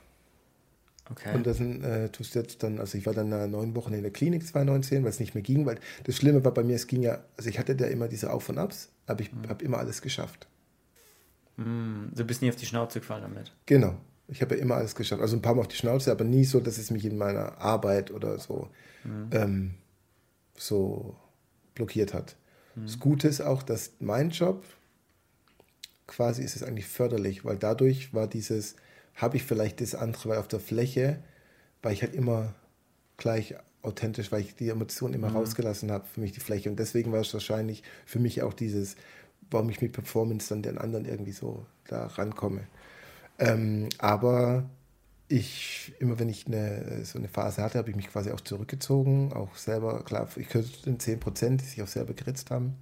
Okay. 1.10 1.34
Und 1.34 1.46
dann 1.46 1.82
äh, 1.84 2.08
tust 2.08 2.34
du 2.34 2.40
jetzt 2.40 2.62
dann, 2.62 2.78
also 2.80 2.98
ich 2.98 3.06
war 3.06 3.14
dann 3.14 3.28
neun 3.50 3.74
Wochen 3.76 3.92
in 3.92 4.02
der 4.02 4.12
Klinik 4.12 4.46
2019, 4.46 5.04
weil 5.04 5.10
es 5.10 5.20
nicht 5.20 5.34
mehr 5.34 5.42
ging, 5.42 5.66
weil 5.66 5.78
das 6.04 6.16
Schlimme 6.16 6.44
war 6.44 6.52
bei 6.52 6.64
mir, 6.64 6.74
es 6.74 6.86
ging 6.86 7.02
ja, 7.02 7.22
also 7.36 7.48
ich 7.48 7.58
hatte 7.58 7.76
da 7.76 7.86
immer 7.86 8.08
diese 8.08 8.32
Auf 8.32 8.48
und 8.48 8.58
Abs, 8.58 8.90
aber 9.06 9.20
ich 9.20 9.32
mhm. 9.32 9.48
habe 9.48 9.64
immer 9.64 9.78
alles 9.78 10.02
geschafft. 10.02 10.48
Mhm. 11.56 12.10
Du 12.14 12.24
bist 12.24 12.42
nie 12.42 12.48
auf 12.48 12.56
die 12.56 12.66
Schnauze 12.66 13.00
gefallen 13.00 13.22
damit. 13.22 13.52
Genau. 13.66 13.96
Ich 14.28 14.42
habe 14.42 14.56
ja 14.56 14.62
immer 14.62 14.74
alles 14.74 14.96
geschafft. 14.96 15.22
Also 15.22 15.36
ein 15.36 15.42
paar 15.42 15.54
Mal 15.54 15.60
auf 15.60 15.68
die 15.68 15.76
Schnauze, 15.76 16.10
aber 16.10 16.24
nie 16.24 16.44
so, 16.44 16.58
dass 16.58 16.78
es 16.78 16.90
mich 16.90 17.04
in 17.04 17.16
meiner 17.16 17.58
Arbeit 17.58 18.10
oder 18.10 18.38
so, 18.38 18.68
mhm. 19.04 19.30
ähm, 19.30 19.74
so 20.54 21.16
blockiert 21.74 22.12
hat. 22.12 22.36
Mhm. 22.74 22.86
Das 22.86 22.98
Gute 22.98 23.28
ist 23.28 23.40
auch, 23.40 23.62
dass 23.62 23.92
mein 24.00 24.30
Job 24.30 24.64
quasi 26.06 26.42
ist 26.42 26.56
es 26.56 26.62
eigentlich 26.62 26.86
förderlich, 26.86 27.44
weil 27.44 27.56
dadurch 27.56 28.14
war 28.14 28.26
dieses, 28.26 28.76
habe 29.16 29.36
ich 29.36 29.44
vielleicht 29.44 29.80
das 29.80 29.94
andere, 29.94 30.30
weil 30.30 30.38
auf 30.38 30.48
der 30.48 30.60
Fläche 30.60 31.18
war 31.82 31.92
ich 31.92 32.02
halt 32.02 32.14
immer 32.14 32.54
gleich 33.16 33.54
authentisch, 33.82 34.30
weil 34.32 34.42
ich 34.42 34.54
die 34.54 34.68
Emotionen 34.68 35.14
immer 35.14 35.30
mhm. 35.30 35.36
rausgelassen 35.36 35.90
habe 35.90 36.06
für 36.06 36.20
mich 36.20 36.32
die 36.32 36.40
Fläche. 36.40 36.70
Und 36.70 36.78
deswegen 36.78 37.12
war 37.12 37.20
es 37.20 37.32
wahrscheinlich 37.32 37.82
für 38.04 38.18
mich 38.18 38.42
auch 38.42 38.52
dieses, 38.52 38.96
warum 39.50 39.70
ich 39.70 39.80
mit 39.80 39.92
Performance 39.92 40.48
dann 40.48 40.62
den 40.62 40.78
anderen 40.78 41.04
irgendwie 41.04 41.32
so 41.32 41.64
da 41.86 42.06
rankomme. 42.06 42.66
Ähm, 43.38 43.88
aber 43.98 44.68
ich, 45.28 45.92
immer 45.98 46.18
wenn 46.18 46.28
ich 46.28 46.46
eine, 46.46 47.04
so 47.04 47.18
eine 47.18 47.28
Phase 47.28 47.62
hatte, 47.62 47.78
habe 47.78 47.90
ich 47.90 47.96
mich 47.96 48.10
quasi 48.10 48.30
auch 48.30 48.40
zurückgezogen, 48.40 49.32
auch 49.32 49.56
selber, 49.56 50.04
klar, 50.04 50.28
ich 50.36 50.48
könnte 50.48 50.70
den 50.84 51.00
10 51.00 51.20
Prozent, 51.20 51.60
die 51.60 51.66
sich 51.66 51.82
auch 51.82 51.88
selber 51.88 52.14
geritzt 52.14 52.50
haben. 52.50 52.74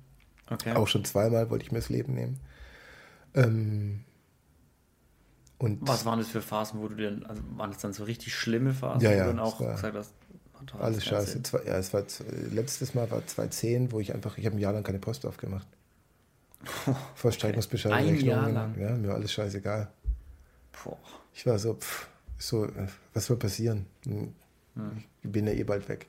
Okay. 0.50 0.72
Auch 0.72 0.88
schon 0.88 1.04
zweimal 1.04 1.48
wollte 1.50 1.64
ich 1.64 1.72
mir 1.72 1.78
das 1.78 1.88
Leben 1.88 2.14
nehmen. 2.14 2.38
Ähm, 3.34 4.04
und 5.58 5.86
Was 5.86 6.04
waren 6.04 6.18
das 6.18 6.28
für 6.28 6.42
Phasen, 6.42 6.80
wo 6.80 6.88
du 6.88 6.96
denn, 6.96 7.24
also 7.26 7.42
waren 7.56 7.70
das 7.70 7.80
dann 7.80 7.92
so 7.92 8.04
richtig 8.04 8.34
schlimme 8.34 8.74
Phasen, 8.74 9.00
ja, 9.00 9.12
ja, 9.12 9.18
wo 9.18 9.30
du 9.30 9.36
dann 9.36 9.40
auch 9.40 9.58
gesagt 9.58 9.96
hast, 9.96 10.14
alles 10.78 11.04
scheiße. 11.04 11.42
Zwei, 11.42 11.62
ja, 11.64 11.76
es 11.76 11.92
war 11.92 12.04
letztes 12.50 12.94
Mal 12.94 13.10
war 13.10 13.26
2010, 13.26 13.92
wo 13.92 14.00
ich 14.00 14.14
einfach, 14.14 14.38
ich 14.38 14.46
habe 14.46 14.56
ein 14.56 14.58
Jahr 14.58 14.72
lang 14.72 14.82
keine 14.82 14.98
Post 14.98 15.26
aufgemacht. 15.26 15.66
Vollstreckungsbescheide, 17.14 17.94
okay. 17.94 18.30
Rechnungen. 18.30 18.80
Ja, 18.80 18.96
mir 18.96 19.08
war 19.08 19.16
alles 19.16 19.32
scheißegal. 19.32 19.90
Boah. 20.82 20.96
Ich 21.34 21.44
war 21.46 21.58
so, 21.58 21.74
pff, 21.74 22.08
so, 22.38 22.68
was 23.12 23.26
soll 23.26 23.36
passieren? 23.36 23.86
Hm. 24.06 24.32
Ich 25.22 25.30
bin 25.30 25.46
ja 25.46 25.52
eh 25.52 25.64
bald 25.64 25.88
weg. 25.88 26.06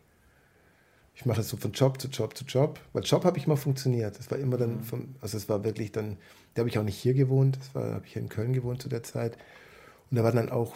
Ich 1.16 1.26
mache 1.26 1.42
es 1.42 1.50
so 1.50 1.58
von 1.58 1.72
Job 1.72 2.00
zu 2.00 2.10
Job 2.10 2.38
zu 2.38 2.46
Job. 2.46 2.80
Weil 2.94 3.04
Job 3.04 3.24
habe 3.24 3.38
ich 3.38 3.48
mal 3.48 3.56
funktioniert. 3.56 4.20
Das 4.20 4.30
war 4.32 4.38
immer 4.38 4.58
dann, 4.58 4.78
mhm. 4.78 4.84
von, 4.84 5.16
also 5.22 5.38
es 5.38 5.48
war 5.48 5.64
wirklich 5.64 5.92
dann 5.92 6.18
da 6.56 6.62
habe 6.62 6.70
ich 6.70 6.80
auch 6.80 6.84
nicht 6.84 6.98
hier 6.98 7.14
gewohnt, 7.14 7.60
das 7.60 7.76
war, 7.76 7.94
habe 7.94 8.06
ich 8.06 8.16
in 8.16 8.30
Köln 8.30 8.54
gewohnt 8.54 8.82
zu 8.82 8.90
der 8.90 9.04
Zeit. 9.04 9.38
Und 10.10 10.18
da 10.18 10.24
war 10.24 10.32
dann 10.32 10.50
auch 10.50 10.76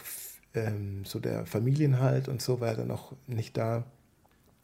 ähm, 0.53 1.06
so 1.06 1.19
der 1.19 1.45
Familienhalt 1.45 2.27
und 2.27 2.41
so 2.41 2.59
war 2.59 2.75
dann 2.75 2.91
auch 2.91 3.13
nicht 3.27 3.57
da. 3.57 3.86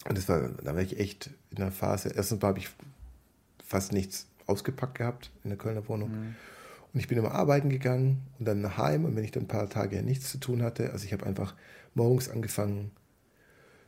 Und 0.07 0.17
das 0.17 0.27
war, 0.27 0.49
da 0.49 0.75
war 0.75 0.81
ich 0.81 0.99
echt 0.99 1.31
in 1.51 1.55
der 1.55 1.71
Phase. 1.71 2.09
Erstens 2.09 2.43
habe 2.43 2.59
ich 2.59 2.69
fast 3.65 3.93
nichts 3.93 4.27
ausgepackt 4.45 4.97
gehabt 4.97 5.31
in 5.43 5.49
der 5.49 5.57
Kölner 5.57 5.87
Wohnung. 5.87 6.11
Mhm. 6.11 6.35
Und 6.93 6.99
ich 6.99 7.07
bin 7.07 7.17
immer 7.17 7.31
arbeiten 7.31 7.69
gegangen 7.69 8.21
und 8.37 8.45
dann 8.45 8.59
nach 8.59 8.77
Heim. 8.77 9.05
Und 9.05 9.15
wenn 9.15 9.23
ich 9.23 9.31
dann 9.31 9.43
ein 9.43 9.47
paar 9.47 9.69
Tage 9.69 10.03
nichts 10.03 10.29
zu 10.29 10.37
tun 10.37 10.63
hatte, 10.63 10.91
also 10.91 11.05
ich 11.05 11.13
habe 11.13 11.25
einfach 11.25 11.55
morgens 11.93 12.29
angefangen 12.29 12.91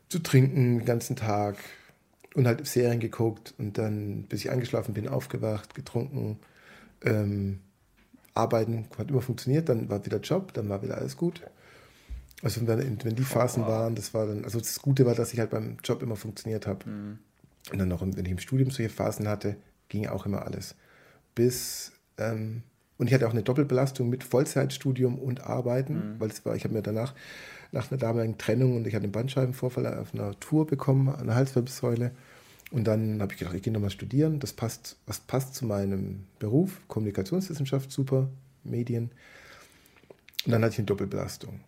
zu 0.10 0.20
trinken 0.20 0.80
den 0.80 0.86
ganzen 0.86 1.16
Tag 1.16 1.58
und 2.36 2.48
halt 2.48 2.66
Serien 2.66 3.00
geguckt 3.00 3.54
und 3.58 3.78
dann, 3.78 4.24
bis 4.24 4.42
ich 4.46 4.52
eingeschlafen 4.52 4.94
bin, 4.94 5.08
aufgewacht, 5.08 5.76
getrunken 5.76 6.40
ähm, 7.04 7.60
Arbeiten 8.34 8.86
hat 8.98 9.10
immer 9.10 9.22
funktioniert, 9.22 9.70
dann 9.70 9.90
war 9.90 10.06
wieder 10.06 10.20
Job, 10.20 10.54
dann 10.54 10.70
war 10.70 10.82
wieder 10.84 10.98
alles 10.98 11.18
gut. 11.18 11.42
Also 12.44 12.66
wenn, 12.68 13.04
wenn 13.04 13.16
die 13.16 13.24
Phasen 13.24 13.64
oh, 13.64 13.66
wow. 13.66 13.74
waren, 13.74 13.96
das 13.96 14.14
war 14.14 14.28
dann, 14.28 14.44
also 14.44 14.60
das 14.60 14.80
Gute 14.80 15.06
war, 15.06 15.16
dass 15.16 15.34
ich 15.34 15.40
halt 15.40 15.50
beim 15.50 15.78
Job 15.84 16.04
immer 16.04 16.16
funktioniert 16.16 16.68
habe. 16.68 16.88
Mhm. 16.88 17.20
Und 17.72 17.80
dann 17.80 17.92
auch, 17.92 18.02
wenn 18.02 18.26
ich 18.26 18.32
im 18.32 18.40
Studium 18.40 18.70
solche 18.70 18.94
Phasen 18.94 19.28
hatte, 19.28 19.58
ging 19.90 20.08
auch 20.08 20.26
immer 20.26 20.44
alles. 20.46 20.76
Bis, 21.34 21.92
ähm, 22.18 22.62
und 22.98 23.08
ich 23.08 23.14
hatte 23.14 23.28
auch 23.28 23.32
eine 23.32 23.44
Doppelbelastung 23.44 24.10
mit 24.10 24.24
Vollzeitstudium 24.24 25.18
und 25.18 25.42
Arbeiten, 25.42 26.14
mhm. 26.14 26.20
weil 26.20 26.30
es 26.30 26.46
war, 26.46 26.56
ich 26.56 26.64
habe 26.64 26.76
mir 26.76 26.84
danach, 26.84 27.16
nach 27.72 27.92
einer 27.92 28.00
damaligen 28.00 28.38
Trennung 28.38 28.76
und 28.76 28.88
ich 28.88 28.96
hatte 28.96 29.04
einen 29.04 29.12
Bandscheibenvorfall 29.12 30.00
auf 30.00 30.14
einer 30.14 30.40
Tour 30.40 30.68
bekommen, 30.68 31.10
eine 31.10 31.36
Halswirbelsäule. 31.36 32.12
Und 32.72 32.86
dann 32.86 33.22
habe 33.22 33.34
ich 33.34 33.40
gedacht, 33.40 33.56
ich 33.56 33.62
gehe 33.62 33.72
nochmal 33.72 33.92
studieren. 33.92 34.40
Das 34.40 34.54
passt, 34.54 34.98
was 35.06 35.20
passt 35.20 35.56
zu 35.56 35.66
meinem 35.66 36.26
Beruf, 36.40 36.82
Kommunikationswissenschaft, 36.88 37.92
super, 37.92 38.30
Medien. 38.64 39.12
Und 40.46 40.52
dann 40.52 40.64
hatte 40.64 40.74
ich 40.74 40.80
eine 40.80 40.86
Doppelbelastung. 40.86 41.62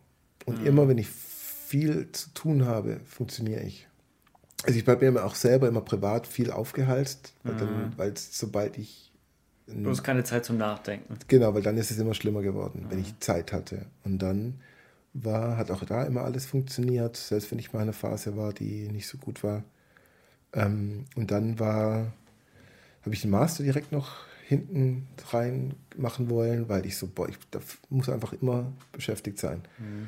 Und 0.46 0.62
mhm. 0.62 0.68
immer, 0.68 0.88
wenn 0.88 0.98
ich 0.98 1.08
viel 1.08 2.12
zu 2.12 2.34
tun 2.34 2.66
habe, 2.66 3.00
funktioniere 3.06 3.62
ich. 3.62 3.88
Also 4.66 4.78
ich 4.78 4.84
bleibe 4.84 5.10
mir 5.10 5.24
auch 5.24 5.36
selber 5.36 5.70
immer 5.70 5.82
privat 5.82 6.28
viel 6.28 6.52
aufgehalst, 6.52 7.34
weil, 7.44 7.54
mhm. 7.54 7.60
dann, 7.60 7.94
weil 7.98 8.14
sobald 8.18 8.78
ich... 8.78 9.12
Du 9.68 9.90
hast 9.90 10.04
keine 10.04 10.24
Zeit 10.24 10.46
zum 10.46 10.58
Nachdenken. 10.58 11.16
Genau, 11.28 11.54
weil 11.54 11.62
dann 11.62 11.78
ist 11.78 11.92
es 11.92 12.00
immer 12.00 12.16
schlimmer 12.16 12.42
geworden, 12.42 12.86
mhm. 12.86 12.92
wenn 12.92 13.00
ich 13.00 13.18
Zeit 13.20 13.54
hatte. 13.54 13.86
Und 14.04 14.20
dann 14.20 14.56
war, 15.14 15.58
hat 15.58 15.72
auch 15.72 15.84
da 15.84 16.04
immer 16.04 16.22
alles 16.22 16.46
funktioniert, 16.46 17.18
selbst 17.18 17.52
wenn 17.52 17.60
ich 17.60 17.74
mal 17.74 17.80
in 17.80 17.84
einer 17.84 17.94
Phase 17.94 18.38
war, 18.38 18.54
die 18.54 18.90
nicht 18.90 19.08
so 19.08 19.18
gut 19.18 19.44
war. 19.44 19.64
Ähm, 20.54 21.06
und 21.16 21.32
dann 21.32 21.60
war, 21.60 22.14
habe 23.02 23.14
ich 23.14 23.22
den 23.22 23.32
Master 23.32 23.64
direkt 23.64 23.92
noch 23.92 24.26
hinten 24.48 25.08
rein 25.32 25.76
machen 25.96 26.30
wollen, 26.30 26.70
weil 26.70 26.86
ich 26.86 26.98
so, 26.98 27.08
boah, 27.08 27.30
ich 27.30 27.38
muss 27.90 28.10
einfach 28.10 28.34
immer 28.34 28.72
beschäftigt 28.92 29.38
sein. 29.38 29.62
Mhm. 29.78 30.08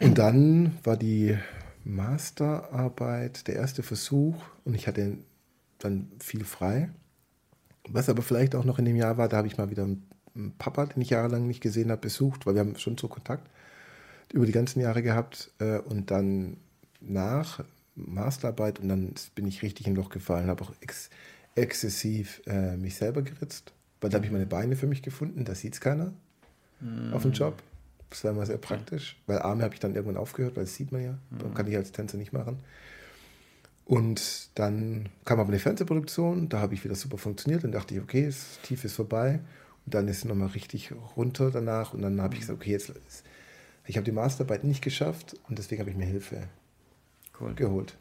Und 0.00 0.18
dann 0.18 0.78
war 0.82 0.96
die 0.96 1.38
Masterarbeit 1.84 3.46
der 3.46 3.56
erste 3.56 3.82
Versuch 3.82 4.42
und 4.64 4.74
ich 4.74 4.88
hatte 4.88 5.18
dann 5.78 6.10
viel 6.18 6.44
frei. 6.44 6.90
Was 7.88 8.08
aber 8.08 8.22
vielleicht 8.22 8.54
auch 8.54 8.64
noch 8.64 8.78
in 8.78 8.84
dem 8.84 8.96
Jahr 8.96 9.16
war, 9.16 9.28
da 9.28 9.38
habe 9.38 9.46
ich 9.46 9.56
mal 9.56 9.70
wieder 9.70 9.84
einen 9.84 10.09
Papa, 10.58 10.86
den 10.86 11.02
ich 11.02 11.10
jahrelang 11.10 11.46
nicht 11.46 11.60
gesehen 11.60 11.90
habe, 11.90 12.00
besucht, 12.00 12.46
weil 12.46 12.54
wir 12.54 12.60
haben 12.60 12.76
schon 12.76 12.96
so 12.96 13.08
Kontakt 13.08 13.48
über 14.32 14.46
die 14.46 14.52
ganzen 14.52 14.80
Jahre 14.80 15.02
gehabt. 15.02 15.50
Äh, 15.58 15.78
und 15.78 16.10
dann 16.10 16.56
nach 17.00 17.64
Masterarbeit 17.94 18.78
und 18.78 18.88
dann 18.88 19.14
bin 19.34 19.46
ich 19.46 19.62
richtig 19.62 19.86
in 19.86 19.94
ein 19.94 19.96
Loch 19.96 20.10
gefallen, 20.10 20.48
habe 20.48 20.62
auch 20.64 20.72
ex 20.80 21.10
exzessiv 21.56 22.40
äh, 22.46 22.76
mich 22.76 22.94
selber 22.94 23.22
geritzt, 23.22 23.72
weil 24.00 24.08
da 24.08 24.16
habe 24.16 24.26
ich 24.26 24.32
meine 24.32 24.46
Beine 24.46 24.76
für 24.76 24.86
mich 24.86 25.02
gefunden, 25.02 25.44
da 25.44 25.54
sieht 25.54 25.74
es 25.74 25.80
keiner 25.80 26.12
mm. 26.80 27.12
auf 27.12 27.22
dem 27.22 27.32
Job. 27.32 27.60
Das 28.08 28.22
war 28.22 28.30
immer 28.30 28.46
sehr 28.46 28.56
praktisch, 28.56 29.20
weil 29.26 29.40
Arme 29.40 29.64
habe 29.64 29.74
ich 29.74 29.80
dann 29.80 29.94
irgendwann 29.94 30.16
aufgehört, 30.16 30.56
weil 30.56 30.64
das 30.64 30.76
sieht 30.76 30.92
man 30.92 31.02
ja, 31.02 31.18
mm. 31.30 31.54
kann 31.54 31.66
ich 31.66 31.76
als 31.76 31.90
Tänzer 31.90 32.18
nicht 32.18 32.32
machen. 32.32 32.60
Und 33.84 34.50
dann 34.54 35.08
kam 35.24 35.40
aber 35.40 35.48
eine 35.48 35.58
Fernsehproduktion, 35.58 36.48
da 36.48 36.60
habe 36.60 36.74
ich 36.74 36.84
wieder 36.84 36.94
super 36.94 37.18
funktioniert 37.18 37.64
und 37.64 37.72
dachte 37.72 37.94
ich, 37.94 38.00
okay, 38.00 38.26
das 38.26 38.60
Tief 38.62 38.84
ist 38.84 38.94
vorbei. 38.94 39.40
Dann 39.86 40.08
ist 40.08 40.18
es 40.18 40.24
nochmal 40.24 40.48
richtig 40.48 40.92
runter 41.16 41.50
danach 41.50 41.94
und 41.94 42.02
dann 42.02 42.20
habe 42.20 42.34
ich 42.34 42.40
gesagt, 42.40 42.60
okay, 42.60 42.72
jetzt 42.72 42.92
ich 43.86 43.96
habe 43.96 44.04
die 44.04 44.12
Masterarbeit 44.12 44.62
nicht 44.62 44.82
geschafft 44.82 45.34
und 45.48 45.58
deswegen 45.58 45.80
habe 45.80 45.90
ich 45.90 45.96
mir 45.96 46.04
Hilfe 46.04 46.48
cool. 47.40 47.54
geholt. 47.54 47.96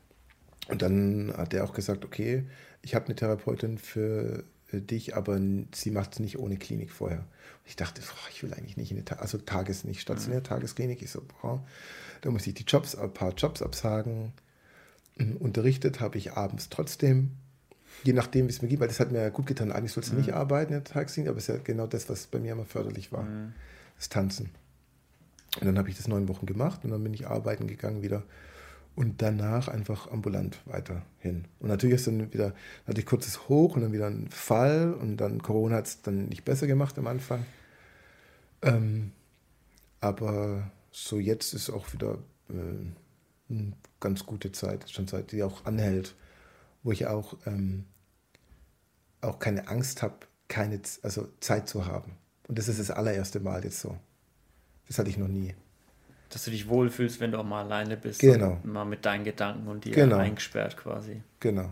Und 0.68 0.84
dann 0.84 1.34
hat 1.36 1.54
er 1.54 1.64
auch 1.64 1.74
gesagt, 1.74 2.06
okay, 2.06 2.46
ich 2.84 2.94
habe 2.94 3.06
eine 3.06 3.16
Therapeutin 3.16 3.80
für 3.80 4.44
dich, 4.72 5.16
aber 5.16 5.40
sie 5.74 5.90
macht 5.90 6.14
es 6.14 6.20
nicht 6.20 6.38
ohne 6.38 6.58
Klinik 6.58 6.92
vorher. 6.92 7.20
Und 7.20 7.66
ich 7.66 7.76
dachte, 7.76 8.02
oh, 8.06 8.28
ich 8.30 8.44
will 8.44 8.54
eigentlich 8.54 8.78
nicht 8.78 8.92
in 8.92 8.98
eine, 8.98 9.06
Ta 9.06 9.16
also 9.16 9.40
Tages, 9.40 9.84
nicht 9.84 10.02
stationär, 10.02 10.40
mhm. 10.40 10.44
Tagesklinik. 10.44 11.02
Ich 11.02 11.10
so, 11.10 11.24
boah, 11.42 11.66
da 12.22 12.30
muss 12.30 12.46
ich 12.46 12.54
die 12.54 12.64
Jobs, 12.64 12.96
ein 12.96 13.12
paar 13.12 13.34
Jobs 13.34 13.64
absagen. 13.64 14.34
Mhm, 15.18 15.38
unterrichtet 15.38 16.00
habe 16.00 16.20
ich 16.20 16.34
abends 16.34 16.70
trotzdem, 16.70 17.32
je 18.04 18.14
nachdem, 18.14 18.48
wie 18.48 18.52
es 18.52 18.62
mir 18.62 18.68
geht, 18.68 18.80
weil 18.80 18.88
das 18.88 19.00
hat 19.00 19.12
mir 19.12 19.22
ja 19.22 19.30
gut 19.30 19.48
getan. 19.48 19.72
Eigentlich 19.72 19.92
sollst 19.92 20.10
du 20.10 20.14
mhm. 20.14 20.22
nicht 20.22 20.34
arbeiten 20.34 20.74
in 20.74 20.84
der 20.84 20.92
Tagesklinik, 20.92 21.30
aber 21.30 21.38
es 21.38 21.50
ist 21.50 21.56
ja 21.56 21.62
genau 21.64 21.88
das, 21.88 22.10
was 22.10 22.28
bei 22.28 22.40
mir 22.40 22.54
immer 22.54 22.66
förderlich 22.66 23.12
war, 23.12 23.24
mhm. 23.24 23.54
das 23.98 24.10
Tanzen. 24.10 24.52
Und 25.60 25.66
dann 25.66 25.78
habe 25.78 25.90
ich 25.90 25.98
das 25.98 26.08
neun 26.08 26.28
Wochen 26.28 26.46
gemacht 26.46 26.82
und 26.84 26.92
dann 26.92 27.04
bin 27.04 27.14
ich 27.14 27.28
arbeiten 27.28 27.68
gegangen 27.68 28.02
wieder 28.02 28.24
und 28.96 29.22
danach 29.22 29.68
einfach 29.68 30.12
ambulant 30.12 30.60
weiterhin. 30.66 31.46
Und 31.60 31.70
natürlich 31.70 31.96
ist 31.96 32.08
dann 32.08 32.32
wieder, 32.34 32.54
hatte 32.86 33.00
ich 33.00 33.06
kurzes 33.06 33.48
Hoch 33.48 33.76
und 33.76 33.82
dann 33.82 33.94
wieder 33.94 34.08
ein 34.08 34.30
Fall 34.30 34.94
und 34.94 35.18
dann 35.18 35.42
Corona 35.42 35.78
hat 35.78 35.88
es 35.88 36.02
dann 36.02 36.26
nicht 36.26 36.46
besser 36.46 36.68
gemacht 36.68 36.98
am 37.00 37.08
Anfang. 37.08 37.46
Ähm, 38.62 39.12
aber 40.02 40.70
so 40.92 41.18
jetzt 41.18 41.54
ist 41.54 41.70
auch 41.70 41.94
wieder 41.94 42.18
äh, 42.50 43.52
eine 43.52 43.74
ganz 44.00 44.26
gute 44.26 44.52
Zeit, 44.52 44.90
schon 44.90 45.08
Zeit, 45.08 45.32
die 45.32 45.44
auch 45.44 45.66
anhält, 45.66 46.16
wo 46.84 46.92
ich 46.92 47.08
auch, 47.08 47.38
ähm, 47.46 47.86
auch 49.22 49.40
keine 49.40 49.68
Angst 49.68 50.02
habe, 50.02 50.16
keine 50.48 50.82
also 51.04 51.28
Zeit 51.40 51.68
zu 51.68 51.86
haben. 51.86 52.14
Und 52.48 52.58
das 52.58 52.68
ist 52.68 52.80
das 52.80 52.92
allererste 52.92 53.40
Mal 53.40 53.64
jetzt 53.64 53.80
so. 53.80 53.98
Das 54.88 54.98
hatte 54.98 55.10
ich 55.10 55.18
noch 55.18 55.28
nie. 55.28 55.54
Dass 56.30 56.46
du 56.46 56.52
dich 56.52 56.68
wohlfühlst, 56.68 57.20
wenn 57.20 57.32
du 57.32 57.40
auch 57.40 57.46
mal 57.46 57.64
alleine 57.64 57.98
bist. 57.98 58.20
Genau. 58.20 58.60
mal 58.64 58.86
mit 58.86 59.06
deinen 59.06 59.24
Gedanken 59.24 59.68
und 59.68 59.86
dir 59.86 59.94
genau. 59.94 60.18
eingesperrt 60.18 60.78
quasi. 60.78 61.22
Genau. 61.40 61.72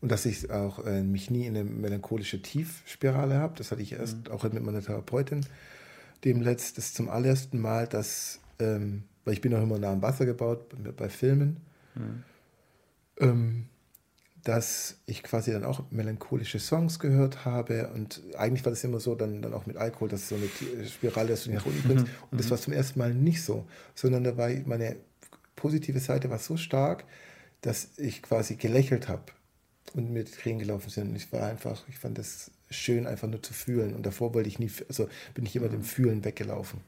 Und 0.00 0.12
dass 0.12 0.26
ich 0.26 0.50
auch 0.50 0.84
äh, 0.84 1.02
mich 1.02 1.30
nie 1.30 1.46
in 1.46 1.56
eine 1.56 1.64
melancholische 1.64 2.42
Tiefspirale 2.42 3.36
habe. 3.36 3.54
Das 3.56 3.72
hatte 3.72 3.82
ich 3.82 3.92
erst 3.92 4.28
mhm. 4.28 4.32
auch 4.32 4.42
mit 4.44 4.62
meiner 4.62 4.82
Therapeutin. 4.82 5.46
Dem 6.24 6.40
letztes 6.42 6.94
zum 6.94 7.08
allerersten 7.08 7.60
Mal, 7.60 7.86
dass, 7.86 8.40
ähm, 8.58 9.04
weil 9.24 9.34
ich 9.34 9.40
bin 9.40 9.54
auch 9.54 9.62
immer 9.62 9.78
nah 9.78 9.92
am 9.92 10.02
Wasser 10.02 10.26
gebaut 10.26 10.68
bei, 10.68 10.92
bei 10.92 11.08
Filmen. 11.08 11.60
Mhm. 11.94 12.22
Ähm, 13.18 13.68
dass 14.44 14.98
ich 15.06 15.22
quasi 15.22 15.52
dann 15.52 15.64
auch 15.64 15.90
melancholische 15.90 16.58
Songs 16.58 16.98
gehört 16.98 17.44
habe 17.44 17.90
und 17.94 18.22
eigentlich 18.36 18.64
war 18.64 18.70
das 18.70 18.84
immer 18.84 19.00
so, 19.00 19.14
dann, 19.14 19.42
dann 19.42 19.54
auch 19.54 19.66
mit 19.66 19.76
Alkohol, 19.76 20.08
dass 20.08 20.28
so 20.28 20.36
eine 20.36 20.86
Spirale, 20.86 21.28
dass 21.28 21.44
du 21.44 21.52
nach 21.52 21.66
unten 21.66 21.82
bringst 21.82 22.06
mhm. 22.06 22.12
und 22.30 22.40
das 22.40 22.50
war 22.50 22.58
zum 22.58 22.72
ersten 22.72 22.98
Mal 22.98 23.14
nicht 23.14 23.42
so, 23.42 23.66
sondern 23.94 24.22
da 24.22 24.36
war 24.36 24.50
meine 24.66 24.96
positive 25.56 25.98
Seite 25.98 26.30
war 26.30 26.38
so 26.38 26.56
stark, 26.56 27.04
dass 27.62 27.88
ich 27.96 28.22
quasi 28.22 28.56
gelächelt 28.56 29.08
habe 29.08 29.24
und 29.94 30.12
mit 30.12 30.34
Tränen 30.34 30.58
gelaufen 30.58 30.90
sind. 30.90 31.08
Und 31.08 31.16
ich 31.16 31.32
war 31.32 31.46
einfach, 31.46 31.88
ich 31.88 31.98
fand 31.98 32.18
das 32.18 32.50
schön, 32.70 33.06
einfach 33.06 33.28
nur 33.28 33.42
zu 33.42 33.54
fühlen 33.54 33.94
und 33.94 34.04
davor 34.04 34.34
wollte 34.34 34.48
ich 34.48 34.58
nie, 34.58 34.70
also 34.88 35.08
bin 35.32 35.46
ich 35.46 35.56
immer 35.56 35.68
dem 35.68 35.82
Fühlen 35.82 36.24
weggelaufen. 36.24 36.80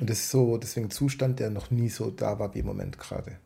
Und 0.00 0.08
das 0.08 0.20
ist 0.20 0.30
so, 0.30 0.56
deswegen 0.56 0.86
ein 0.86 0.90
Zustand, 0.90 1.38
der 1.38 1.50
noch 1.50 1.70
nie 1.70 1.90
so 1.90 2.10
da 2.10 2.38
war 2.38 2.54
wie 2.54 2.60
im 2.60 2.66
Moment 2.66 2.98
gerade. 2.98 3.36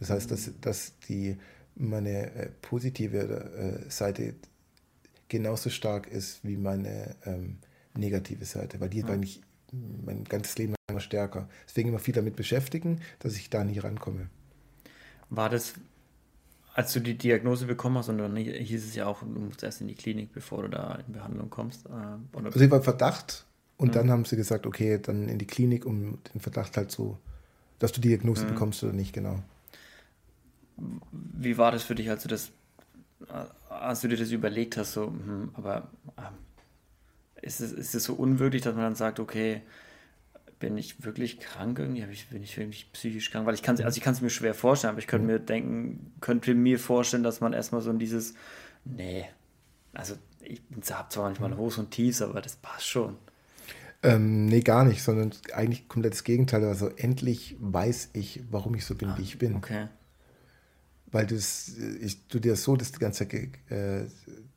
Das 0.00 0.10
heißt, 0.10 0.30
dass, 0.30 0.50
dass 0.60 0.98
die 1.08 1.36
meine 1.78 2.34
äh, 2.34 2.48
positive 2.62 3.18
äh, 3.18 3.90
Seite 3.90 4.34
genauso 5.28 5.70
stark 5.70 6.06
ist 6.06 6.40
wie 6.42 6.56
meine 6.56 7.14
ähm, 7.24 7.58
negative 7.94 8.44
Seite, 8.44 8.80
weil 8.80 8.88
die 8.88 9.00
ja. 9.00 9.08
war 9.08 9.16
nicht 9.16 9.42
mein 10.04 10.24
ganzes 10.24 10.56
Leben 10.56 10.74
immer 10.88 11.00
stärker. 11.00 11.48
Deswegen 11.66 11.90
immer 11.90 11.98
viel 11.98 12.14
damit 12.14 12.36
beschäftigen, 12.36 13.00
dass 13.18 13.36
ich 13.36 13.50
da 13.50 13.64
nie 13.64 13.78
rankomme. 13.78 14.28
War 15.30 15.50
das, 15.50 15.74
als 16.74 16.92
du 16.94 17.00
die 17.00 17.18
Diagnose 17.18 17.66
bekommen 17.66 17.98
hast, 17.98 18.08
und 18.08 18.18
dann 18.18 18.36
hieß 18.36 18.84
es 18.84 18.94
ja 18.94 19.06
auch, 19.06 19.20
du 19.20 19.26
musst 19.26 19.62
erst 19.62 19.82
in 19.82 19.88
die 19.88 19.94
Klinik, 19.94 20.32
bevor 20.32 20.62
du 20.62 20.68
da 20.68 20.98
in 21.06 21.12
Behandlung 21.12 21.50
kommst? 21.50 21.86
Äh? 21.86 22.38
Also 22.44 22.60
ich 22.60 22.70
war 22.70 22.82
Verdacht 22.82 23.44
und 23.76 23.94
ja. 23.94 24.00
dann 24.00 24.10
haben 24.10 24.24
sie 24.24 24.36
gesagt, 24.36 24.66
okay, 24.66 24.98
dann 24.98 25.28
in 25.28 25.38
die 25.38 25.46
Klinik, 25.46 25.84
um 25.84 26.18
den 26.32 26.40
Verdacht 26.40 26.76
halt 26.76 26.90
so, 26.90 27.18
dass 27.78 27.92
du 27.92 28.00
die 28.00 28.08
Diagnose 28.08 28.44
ja. 28.44 28.48
bekommst 28.48 28.82
oder 28.82 28.94
nicht, 28.94 29.12
genau. 29.12 29.42
Wie 31.10 31.58
war 31.58 31.72
das 31.72 31.82
für 31.82 31.94
dich, 31.94 32.10
als 32.10 32.22
du 32.22 32.28
das, 32.28 32.50
als 33.68 34.00
du 34.00 34.08
dir 34.08 34.16
das 34.16 34.30
überlegt 34.30 34.76
hast, 34.76 34.92
so, 34.92 35.06
hm, 35.06 35.50
aber 35.54 35.90
äh, 36.16 37.46
ist, 37.46 37.60
es, 37.60 37.72
ist 37.72 37.94
es 37.94 38.04
so 38.04 38.14
unwürdig, 38.14 38.62
dass 38.62 38.74
man 38.74 38.84
dann 38.84 38.94
sagt, 38.94 39.20
okay, 39.20 39.62
bin 40.58 40.76
ich 40.76 41.04
wirklich 41.04 41.38
krank 41.38 41.78
irgendwie? 41.78 42.04
bin 42.30 42.42
ich 42.42 42.56
wirklich 42.56 42.92
psychisch 42.92 43.30
krank? 43.30 43.46
Weil 43.46 43.54
ich 43.54 43.62
kann 43.62 43.76
es, 43.76 43.80
also 43.82 43.96
ich 43.96 44.02
kann 44.02 44.14
es 44.14 44.20
mir 44.20 44.30
schwer 44.30 44.54
vorstellen, 44.54 44.92
aber 44.92 44.98
ich 44.98 45.06
könnte 45.06 45.26
mir 45.26 45.38
denken, 45.38 46.12
könnte 46.20 46.54
mir 46.54 46.78
vorstellen, 46.78 47.22
dass 47.22 47.40
man 47.40 47.52
erstmal 47.52 47.80
so 47.80 47.90
in 47.90 47.98
dieses, 47.98 48.34
nee, 48.84 49.24
also 49.92 50.14
ich 50.40 50.60
habe 50.90 51.08
zwar 51.10 51.24
manchmal 51.24 51.50
mhm. 51.50 51.58
Hochs 51.58 51.78
und 51.78 51.90
Tiefs, 51.90 52.22
aber 52.22 52.40
das 52.40 52.56
passt 52.56 52.86
schon. 52.86 53.16
Ähm, 54.02 54.46
nee, 54.46 54.60
gar 54.60 54.84
nicht, 54.84 55.02
sondern 55.02 55.32
eigentlich 55.52 55.88
komplett 55.88 56.12
das 56.12 56.24
Gegenteil. 56.24 56.64
Also 56.64 56.88
endlich 56.88 57.56
weiß 57.58 58.10
ich, 58.12 58.42
warum 58.50 58.74
ich 58.76 58.84
so 58.84 58.94
bin, 58.94 59.10
ah, 59.10 59.18
wie 59.18 59.22
ich 59.22 59.38
bin. 59.38 59.56
Okay 59.56 59.88
weil 61.10 61.26
das, 61.26 61.72
ich, 62.00 62.26
du 62.28 62.38
dir 62.38 62.56
so 62.56 62.76
das 62.76 62.92
ganze 62.92 63.28
Zeit 63.28 63.50
äh, 63.70 64.06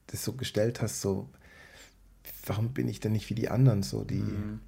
das 0.08 0.24
so 0.24 0.34
gestellt 0.34 0.81
hast, 0.81 1.01
so, 1.01 1.29
warum 2.46 2.74
bin 2.74 2.88
ich 2.88 3.00
denn 3.00 3.13
nicht 3.13 3.29
wie 3.29 3.36
die 3.36 3.50
anderen 3.50 3.84
so, 3.84 4.03
die, 4.03 4.15
mhm. 4.15 4.60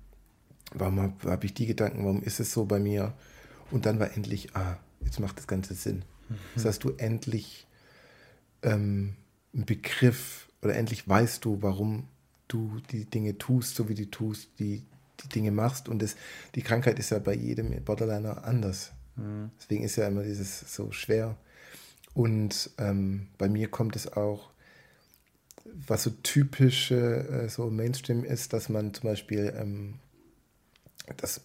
warum 0.73 0.99
habe 1.01 1.31
hab 1.31 1.43
ich 1.43 1.53
die 1.53 1.65
Gedanken, 1.65 2.03
warum 2.03 2.23
ist 2.23 2.39
es 2.39 2.53
so 2.53 2.65
bei 2.65 2.79
mir? 2.79 3.13
Und 3.71 3.85
dann 3.85 3.99
war 3.99 4.15
endlich, 4.15 4.55
ah, 4.55 4.77
jetzt 5.01 5.19
macht 5.19 5.37
das 5.37 5.47
Ganze 5.47 5.73
Sinn. 5.73 6.03
Mhm. 6.29 6.35
Das 6.55 6.65
heißt, 6.65 6.83
du 6.83 6.91
endlich 6.91 7.67
ähm, 8.61 9.15
einen 9.53 9.65
Begriff 9.65 10.47
oder 10.61 10.75
endlich 10.75 11.07
weißt 11.07 11.43
du, 11.43 11.61
warum 11.61 12.07
du 12.47 12.79
die 12.91 13.05
Dinge 13.05 13.37
tust, 13.37 13.75
so 13.75 13.89
wie 13.89 13.95
du 13.95 14.09
tust, 14.09 14.49
die, 14.59 14.83
die 15.23 15.29
Dinge 15.29 15.51
machst. 15.51 15.89
Und 15.89 16.01
das, 16.01 16.15
die 16.55 16.61
Krankheit 16.61 16.99
ist 16.99 17.09
ja 17.09 17.19
bei 17.19 17.33
jedem 17.33 17.83
Borderliner 17.83 18.45
anders. 18.45 18.91
Mhm. 19.15 19.51
Deswegen 19.59 19.83
ist 19.83 19.95
ja 19.95 20.07
immer 20.07 20.23
dieses 20.23 20.73
so 20.73 20.91
schwer, 20.91 21.37
und 22.13 22.69
ähm, 22.77 23.27
bei 23.37 23.49
mir 23.49 23.69
kommt 23.69 23.95
es 23.95 24.11
auch, 24.11 24.51
was 25.65 26.03
so 26.03 26.11
typische 26.21 27.27
äh, 27.27 27.49
so 27.49 27.69
Mainstream 27.69 28.23
ist, 28.23 28.53
dass 28.53 28.69
man 28.69 28.93
zum 28.93 29.09
Beispiel 29.09 29.53
ähm, 29.57 29.95
dass 31.17 31.41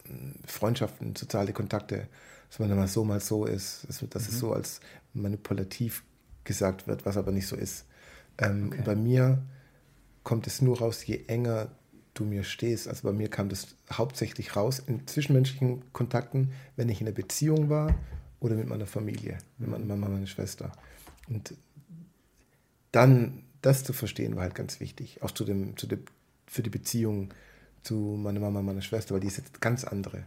Freundschaften, 0.47 1.17
soziale 1.17 1.53
Kontakte, 1.53 2.09
dass 2.49 2.59
man 2.59 2.75
mal 2.77 2.89
so, 2.89 3.05
mal 3.05 3.21
so 3.21 3.45
ist, 3.45 3.87
dass, 3.89 4.05
dass 4.11 4.29
mhm. 4.29 4.35
es 4.35 4.39
so 4.39 4.53
als 4.53 4.81
manipulativ 5.15 6.05
gesagt 6.45 6.87
wird, 6.87 7.05
was 7.05 7.17
aber 7.17 7.33
nicht 7.33 7.47
so 7.47 7.57
ist. 7.57 7.85
Ähm, 8.39 8.69
okay. 8.73 8.83
Bei 8.85 8.95
mir 8.95 9.43
kommt 10.23 10.47
es 10.47 10.63
nur 10.63 10.79
raus, 10.79 11.05
je 11.07 11.25
enger 11.27 11.71
du 12.15 12.25
mir 12.25 12.45
stehst. 12.45 12.89
Also 12.89 13.09
bei 13.09 13.13
mir 13.13 13.29
kam 13.29 13.49
das 13.49 13.69
hauptsächlich 13.93 14.57
raus 14.57 14.81
in 14.85 15.07
zwischenmenschlichen 15.07 15.93
Kontakten, 15.93 16.53
wenn 16.77 16.89
ich 16.89 17.01
in 17.01 17.07
einer 17.07 17.15
Beziehung 17.15 17.69
war 17.69 17.95
oder 18.41 18.55
mit 18.55 18.69
meiner 18.69 18.87
Familie, 18.87 19.39
mit 19.59 19.71
meiner 19.71 19.85
Mama, 19.85 20.09
meiner 20.09 20.27
Schwester. 20.27 20.73
Und 21.29 21.55
dann 22.93 23.43
das 23.63 23.85
zu 23.85 23.93
verstehen 23.93 24.37
war 24.37 24.43
halt 24.43 24.55
ganz 24.55 24.81
wichtig, 24.81 25.23
auch 25.23 25.31
zu 25.31 25.45
dem, 25.45 25.77
zu 25.77 25.87
dem, 25.87 26.05
für 26.47 26.63
die 26.63 26.71
Beziehung 26.71 27.35
zu 27.83 27.95
meiner 27.95 28.41
Mama, 28.41 28.63
meiner 28.63 28.83
Schwester, 28.83 29.15
weil 29.15 29.21
die 29.21 29.27
ist 29.27 29.39
jetzt 29.39 29.61
ganz 29.61 29.85
andere, 29.85 30.25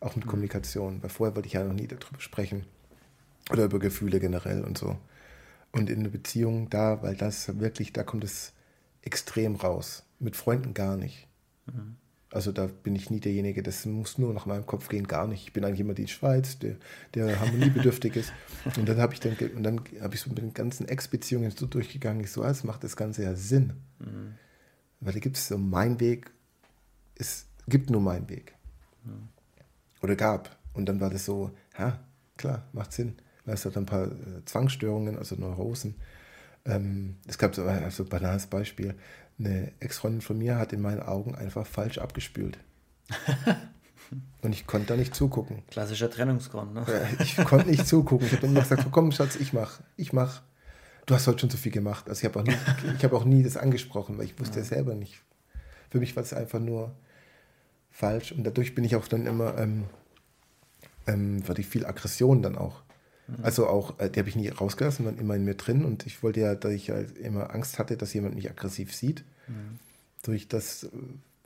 auch 0.00 0.16
mit 0.16 0.24
mhm. 0.24 0.30
Kommunikation, 0.30 1.02
weil 1.02 1.10
vorher 1.10 1.34
wollte 1.34 1.46
ich 1.46 1.54
ja 1.54 1.64
noch 1.64 1.74
nie 1.74 1.86
darüber 1.86 2.20
sprechen 2.20 2.64
oder 3.50 3.64
über 3.64 3.78
Gefühle 3.78 4.20
generell 4.20 4.64
und 4.64 4.78
so. 4.78 4.96
Und 5.72 5.90
in 5.90 6.04
der 6.04 6.10
Beziehung 6.10 6.70
da, 6.70 7.02
weil 7.02 7.16
das 7.16 7.58
wirklich, 7.58 7.92
da 7.92 8.04
kommt 8.04 8.22
es 8.22 8.52
extrem 9.02 9.56
raus, 9.56 10.04
mit 10.20 10.36
Freunden 10.36 10.72
gar 10.72 10.96
nicht. 10.96 11.26
Mhm. 11.66 11.96
Also 12.34 12.50
da 12.50 12.66
bin 12.66 12.96
ich 12.96 13.10
nie 13.10 13.20
derjenige, 13.20 13.62
das 13.62 13.86
muss 13.86 14.18
nur 14.18 14.34
nach 14.34 14.44
meinem 14.44 14.66
Kopf 14.66 14.88
gehen, 14.88 15.06
gar 15.06 15.28
nicht. 15.28 15.44
Ich 15.44 15.52
bin 15.52 15.64
eigentlich 15.64 15.78
immer 15.78 15.94
die 15.94 16.08
Schweiz, 16.08 16.58
der, 16.58 16.74
der 17.14 17.38
harmoniebedürftig 17.38 18.16
ist. 18.16 18.32
Und 18.76 18.88
dann 18.88 18.98
habe 18.98 19.14
ich 19.14 19.20
dann, 19.20 19.36
und 19.54 19.62
dann 19.62 19.80
habe 20.00 20.16
ich 20.16 20.20
so 20.20 20.30
mit 20.30 20.38
den 20.38 20.52
ganzen 20.52 20.88
Ex-Beziehungen 20.88 21.52
so 21.52 21.66
durchgegangen, 21.66 22.24
ich 22.24 22.32
so, 22.32 22.42
ah, 22.42 22.48
das 22.48 22.64
macht 22.64 22.82
das 22.82 22.96
Ganze 22.96 23.22
ja 23.22 23.36
Sinn. 23.36 23.74
Mhm. 24.00 24.34
Weil 24.98 25.12
da 25.12 25.20
gibt 25.20 25.36
es 25.36 25.46
so 25.46 25.56
mein 25.58 26.00
Weg, 26.00 26.32
es 27.14 27.46
gibt 27.68 27.90
nur 27.90 28.00
meinen 28.00 28.28
Weg. 28.28 28.56
Mhm. 29.04 29.28
Oder 30.02 30.16
gab. 30.16 30.58
Und 30.72 30.86
dann 30.86 30.98
war 30.98 31.10
das 31.10 31.26
so, 31.26 31.52
ja, 31.78 32.00
klar, 32.36 32.66
macht 32.72 32.92
Sinn. 32.92 33.14
es 33.46 33.64
hat 33.64 33.76
ein 33.76 33.86
paar 33.86 34.06
äh, 34.08 34.44
Zwangsstörungen, 34.44 35.18
also 35.18 35.36
Neurosen. 35.36 35.94
Ähm, 36.64 37.16
es 37.28 37.38
gab 37.38 37.54
so 37.54 37.62
also 37.62 38.02
ein 38.02 38.08
banales 38.08 38.48
Beispiel. 38.48 38.94
Eine 39.38 39.72
Ex-Freundin 39.80 40.20
von 40.20 40.38
mir 40.38 40.58
hat 40.58 40.72
in 40.72 40.80
meinen 40.80 41.02
Augen 41.02 41.34
einfach 41.34 41.66
falsch 41.66 41.98
abgespült. 41.98 42.58
Und 44.42 44.52
ich 44.52 44.66
konnte 44.66 44.88
da 44.88 44.96
nicht 44.96 45.14
zugucken. 45.14 45.62
Klassischer 45.70 46.10
Trennungsgrund, 46.10 46.74
ne? 46.74 46.84
Ich 47.20 47.36
konnte 47.36 47.68
nicht 47.68 47.86
zugucken. 47.86 48.26
Ich 48.26 48.32
habe 48.32 48.42
dann 48.42 48.50
immer 48.50 48.60
gesagt, 48.60 48.86
komm 48.90 49.10
Schatz, 49.10 49.36
ich 49.36 49.52
mach, 49.52 49.80
ich 49.96 50.12
mach. 50.12 50.42
Du 51.06 51.14
hast 51.14 51.26
heute 51.26 51.40
schon 51.40 51.50
so 51.50 51.56
viel 51.56 51.72
gemacht. 51.72 52.08
Also 52.08 52.20
ich 52.20 52.24
habe 52.26 52.40
auch, 52.40 52.44
nie, 52.44 52.54
hab 53.02 53.12
auch 53.12 53.24
nie 53.24 53.42
das 53.42 53.56
angesprochen, 53.56 54.18
weil 54.18 54.26
ich 54.26 54.38
wusste 54.38 54.60
ja 54.60 54.64
selber 54.64 54.94
nicht. 54.94 55.20
Für 55.90 55.98
mich 55.98 56.14
war 56.16 56.22
es 56.22 56.32
einfach 56.32 56.60
nur 56.60 56.94
falsch. 57.90 58.32
Und 58.32 58.44
dadurch 58.44 58.74
bin 58.74 58.84
ich 58.84 58.96
auch 58.96 59.08
dann 59.08 59.26
immer, 59.26 59.58
ähm, 59.58 59.84
ähm, 61.06 61.46
war 61.46 61.54
die 61.54 61.62
viel 61.62 61.86
Aggression 61.86 62.42
dann 62.42 62.56
auch. 62.56 62.83
Also 63.42 63.66
auch, 63.66 63.98
äh, 63.98 64.10
die 64.10 64.18
habe 64.18 64.28
ich 64.28 64.36
nie 64.36 64.48
rausgelassen, 64.48 65.04
waren 65.04 65.18
immer 65.18 65.34
in 65.34 65.44
mir 65.44 65.54
drin. 65.54 65.84
Und 65.84 66.06
ich 66.06 66.22
wollte 66.22 66.40
ja, 66.40 66.54
da 66.54 66.68
ich 66.68 66.90
halt 66.90 67.16
immer 67.18 67.54
Angst 67.54 67.78
hatte, 67.78 67.96
dass 67.96 68.12
jemand 68.12 68.34
mich 68.34 68.50
aggressiv 68.50 68.94
sieht, 68.94 69.24
mhm. 69.48 69.78
durch 70.22 70.48
das, 70.48 70.90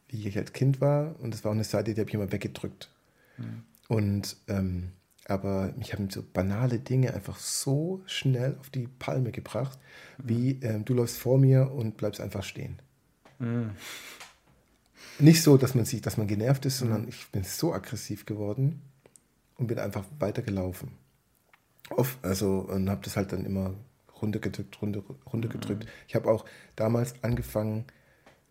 wie 0.09 0.27
ich 0.29 0.37
als 0.37 0.53
Kind 0.53 0.81
war. 0.81 1.15
Und 1.21 1.33
das 1.33 1.45
war 1.45 1.51
auch 1.51 1.55
eine 1.55 1.65
Seite, 1.65 1.95
die 1.95 2.01
habe 2.01 2.11
ich 2.11 2.15
immer 2.15 2.33
weggedrückt. 2.33 2.91
Mhm. 3.37 3.63
Und 3.89 4.37
ähm, 4.49 4.93
aber 5.27 5.75
mich 5.77 5.93
haben 5.93 6.09
so 6.09 6.23
banale 6.23 6.79
Dinge 6.79 7.13
einfach 7.13 7.39
so 7.39 8.01
schnell 8.07 8.57
auf 8.61 8.71
die 8.71 8.89
Palme 8.99 9.31
gebracht, 9.31 9.79
mhm. 10.19 10.29
wie 10.29 10.51
ähm, 10.63 10.85
du 10.85 10.95
läufst 10.95 11.19
vor 11.19 11.39
mir 11.39 11.71
und 11.71 11.97
bleibst 11.97 12.21
einfach 12.21 12.43
stehen. 12.43 12.79
Nicht 15.21 15.43
so, 15.43 15.57
dass 15.57 15.75
man 15.75 15.85
sieht, 15.85 16.07
dass 16.07 16.17
man 16.17 16.27
genervt 16.27 16.65
ist, 16.65 16.79
sondern 16.79 17.09
ich 17.09 17.27
bin 17.29 17.45
so 17.45 17.73
aggressiv 17.73 18.25
geworden 18.25 18.81
und 19.57 19.67
bin 19.67 19.79
einfach 19.79 20.05
weitergelaufen. 20.19 20.91
Oft, 21.97 22.19
also 22.23 22.59
und 22.61 22.91
habe 22.91 23.01
das 23.03 23.17
halt 23.17 23.33
dann 23.33 23.45
immer 23.45 23.75
runtergedrückt, 24.21 24.81
runter, 24.83 25.03
runtergedrückt. 25.33 25.85
Mhm. 25.85 25.91
Ich 26.07 26.15
habe 26.15 26.31
auch 26.31 26.45
damals 26.77 27.15
angefangen, 27.23 27.85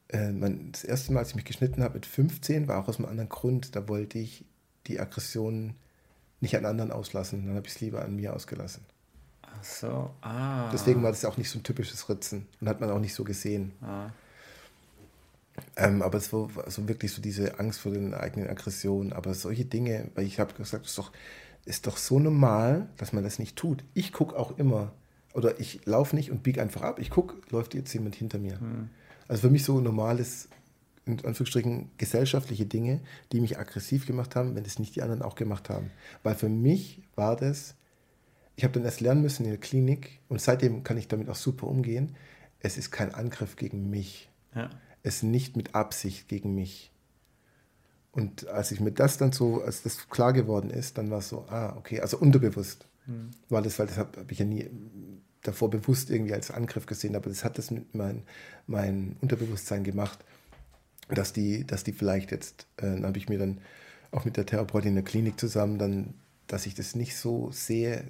äh, 0.10 0.32
mein, 0.32 0.72
das 0.72 0.84
erste 0.84 1.14
Mal, 1.14 1.20
als 1.20 1.30
ich 1.30 1.36
mich 1.36 1.46
geschnitten 1.46 1.84
habe 1.84 1.96
mit 1.96 2.06
15, 2.06 2.68
war 2.68 2.80
auch 2.80 2.88
aus 2.88 2.98
einem 2.98 3.10
anderen 3.10 3.30
Grund. 3.30 3.76
Da 3.76 3.88
wollte 3.88 4.20
ich 4.20 4.46
die 4.88 5.00
Aggression 5.00 5.76
nicht 6.40 6.56
an 6.56 6.66
anderen 6.66 6.92
auslassen. 6.92 7.46
Dann 7.46 7.56
habe 7.56 7.68
ich 7.68 7.76
es 7.76 7.82
lieber 7.82 8.04
an 8.04 8.16
mir 8.16 8.34
ausgelassen. 8.34 8.84
Ach 9.42 9.64
so, 9.64 10.12
ah. 10.22 10.70
Deswegen 10.72 11.04
war 11.04 11.12
das 11.12 11.26
auch 11.26 11.38
nicht 11.38 11.50
so 11.50 11.60
ein 11.60 11.64
typisches 11.64 12.08
Ritzen 12.10 12.48
und 12.62 12.70
hat 12.70 12.80
man 12.80 12.90
auch 12.92 13.00
nicht 13.00 13.14
so 13.14 13.24
gesehen. 13.24 13.74
Ah. 13.82 14.10
Ähm, 15.76 16.02
aber 16.04 16.20
es 16.20 16.32
war 16.32 16.50
also 16.64 16.88
wirklich 16.88 17.12
so 17.12 17.22
diese 17.22 17.60
Angst 17.60 17.80
vor 17.80 17.92
den 17.92 18.14
eigenen 18.14 18.50
Aggressionen. 18.50 19.14
Aber 19.14 19.34
solche 19.34 19.66
Dinge, 19.66 20.12
weil 20.16 20.26
ich 20.26 20.40
habe 20.40 20.54
gesagt, 20.54 20.86
es 20.86 20.92
ist 20.92 20.98
doch, 20.98 21.12
ist 21.68 21.88
doch 21.88 21.98
so 21.98 22.20
normal, 22.20 22.90
dass 22.98 23.14
man 23.14 23.24
das 23.24 23.40
nicht 23.40 23.56
tut. 23.56 23.84
Ich 23.94 24.14
gucke 24.14 24.38
auch 24.38 24.58
immer, 24.58 24.94
oder 25.34 25.60
ich 25.60 25.86
laufe 25.86 26.16
nicht 26.16 26.32
und 26.32 26.44
biege 26.44 26.62
einfach 26.62 26.82
ab. 26.82 27.00
Ich 27.00 27.10
gucke, 27.10 27.36
läuft 27.50 27.74
jetzt 27.74 27.94
jemand 27.94 28.16
hinter 28.16 28.40
mir. 28.40 28.60
Hm. 28.60 28.90
Also 29.28 29.42
für 29.42 29.50
mich 29.50 29.64
so 29.64 29.80
normales, 29.80 30.50
in 31.06 31.14
Anführungsstrichen, 31.24 31.92
gesellschaftliche 31.98 32.66
Dinge, 32.66 33.02
die 33.32 33.42
mich 33.42 33.60
aggressiv 33.60 34.08
gemacht 34.08 34.36
haben, 34.36 34.56
wenn 34.56 34.64
das 34.64 34.80
nicht 34.80 34.96
die 34.96 35.02
anderen 35.02 35.22
auch 35.22 35.36
gemacht 35.36 35.70
haben. 35.70 35.92
Weil 36.24 36.36
für 36.36 36.50
mich 36.50 37.04
war 37.16 37.36
das, 37.36 37.76
ich 38.56 38.64
habe 38.64 38.74
dann 38.74 38.86
erst 38.86 39.02
lernen 39.02 39.22
müssen 39.22 39.44
in 39.44 39.52
der 39.52 39.60
Klinik 39.60 40.20
und 40.30 40.42
seitdem 40.42 40.84
kann 40.84 40.98
ich 40.98 41.08
damit 41.08 41.30
auch 41.30 41.36
super 41.36 41.68
umgehen. 41.68 42.16
Es 42.60 42.78
ist 42.78 42.90
kein 42.90 43.14
Angriff 43.14 43.56
gegen 43.56 43.90
mich. 43.90 44.30
Ja 44.56 44.70
es 45.08 45.24
nicht 45.24 45.56
mit 45.56 45.74
Absicht 45.74 46.28
gegen 46.28 46.54
mich. 46.54 46.92
Und 48.18 48.48
als 48.48 48.72
ich 48.72 48.80
mir 48.80 48.92
das 48.92 49.20
dann 49.20 49.32
so, 49.32 49.62
als 49.62 49.84
das 49.84 50.10
klar 50.10 50.34
geworden 50.34 50.72
ist, 50.72 50.98
dann 50.98 51.12
war 51.12 51.20
es 51.20 51.30
so, 51.30 51.46
ah, 51.50 51.76
okay, 51.78 52.02
also 52.02 52.18
unterbewusst. 52.18 52.88
Mhm. 53.06 53.30
War 53.48 53.62
das, 53.62 53.78
weil 53.78 53.86
das 53.86 54.00
habe 54.00 54.20
hab 54.20 54.32
ich 54.32 54.40
ja 54.40 54.46
nie 54.46 54.68
davor 55.44 55.70
bewusst 55.70 56.10
irgendwie 56.10 56.34
als 56.34 56.50
Angriff 56.50 56.88
gesehen, 56.88 57.16
aber 57.16 57.30
das 57.30 57.44
hat 57.44 57.60
das 57.60 57.70
mit 57.70 57.94
mein, 57.94 58.24
mein 58.66 59.18
Unterbewusstsein 59.22 59.84
gemacht, 59.84 60.18
dass 61.10 61.32
die, 61.32 61.64
dass 61.68 61.84
die 61.84 61.92
vielleicht 61.92 62.32
jetzt, 62.32 62.66
äh, 62.78 62.88
dann 62.88 63.06
habe 63.06 63.20
ich 63.20 63.30
mir 63.30 63.38
dann 63.38 63.62
auch 64.10 64.26
mit 64.26 64.36
der 64.36 64.48
Therapeutin 64.48 64.90
in 64.90 64.96
der 64.96 65.04
Klinik 65.04 65.40
zusammen 65.40 65.78
dann, 65.78 66.16
dass 66.48 66.66
ich 66.66 66.74
das 66.74 66.96
nicht 66.96 67.16
so 67.16 67.52
sehe, 67.52 68.04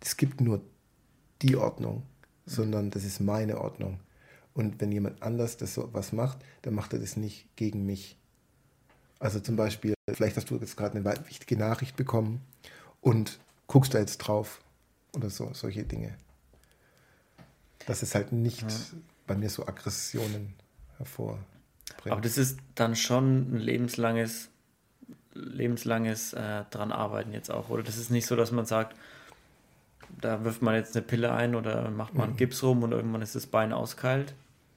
es 0.00 0.16
gibt 0.16 0.40
nur 0.40 0.62
die 1.42 1.54
Ordnung, 1.54 1.98
mhm. 1.98 2.50
sondern 2.50 2.90
das 2.90 3.04
ist 3.04 3.20
meine 3.20 3.60
Ordnung. 3.60 4.00
Und 4.52 4.80
wenn 4.80 4.90
jemand 4.90 5.22
anders 5.22 5.58
das 5.58 5.74
so 5.74 5.90
was 5.92 6.12
macht, 6.12 6.38
dann 6.62 6.74
macht 6.74 6.92
er 6.92 6.98
das 6.98 7.16
nicht 7.16 7.54
gegen 7.54 7.86
mich. 7.86 8.18
Also 9.18 9.40
zum 9.40 9.56
Beispiel, 9.56 9.94
vielleicht 10.12 10.36
hast 10.36 10.50
du 10.50 10.56
jetzt 10.56 10.76
gerade 10.76 10.98
eine 10.98 11.26
wichtige 11.26 11.56
Nachricht 11.56 11.96
bekommen 11.96 12.40
und 13.00 13.38
guckst 13.66 13.94
da 13.94 13.98
jetzt 13.98 14.18
drauf 14.18 14.60
oder 15.14 15.30
so, 15.30 15.50
solche 15.52 15.84
Dinge. 15.84 16.14
Das 17.86 18.02
ist 18.02 18.14
halt 18.14 18.32
nicht 18.32 18.62
ja. 18.62 18.98
bei 19.26 19.36
mir 19.36 19.48
so 19.48 19.66
Aggressionen 19.66 20.54
hervorbringt. 20.98 21.46
Aber 22.06 22.20
das 22.20 22.36
ist 22.36 22.58
dann 22.74 22.96
schon 22.96 23.54
ein 23.54 23.58
lebenslanges, 23.58 24.50
lebenslanges 25.34 26.32
äh, 26.32 26.64
dran 26.70 26.92
arbeiten 26.92 27.32
jetzt 27.32 27.50
auch, 27.50 27.70
oder? 27.70 27.82
Das 27.82 27.96
ist 27.96 28.10
nicht 28.10 28.26
so, 28.26 28.36
dass 28.36 28.50
man 28.50 28.66
sagt, 28.66 28.96
da 30.20 30.44
wirft 30.44 30.62
man 30.62 30.74
jetzt 30.74 30.96
eine 30.96 31.04
Pille 31.04 31.32
ein 31.32 31.54
oder 31.54 31.90
macht 31.90 32.14
man 32.14 32.30
mhm. 32.30 32.36
Gips 32.36 32.62
rum 32.62 32.82
und 32.82 32.92
irgendwann 32.92 33.22
ist 33.22 33.34
das 33.34 33.46
Bein 33.46 33.72
auskalt, 33.72 34.34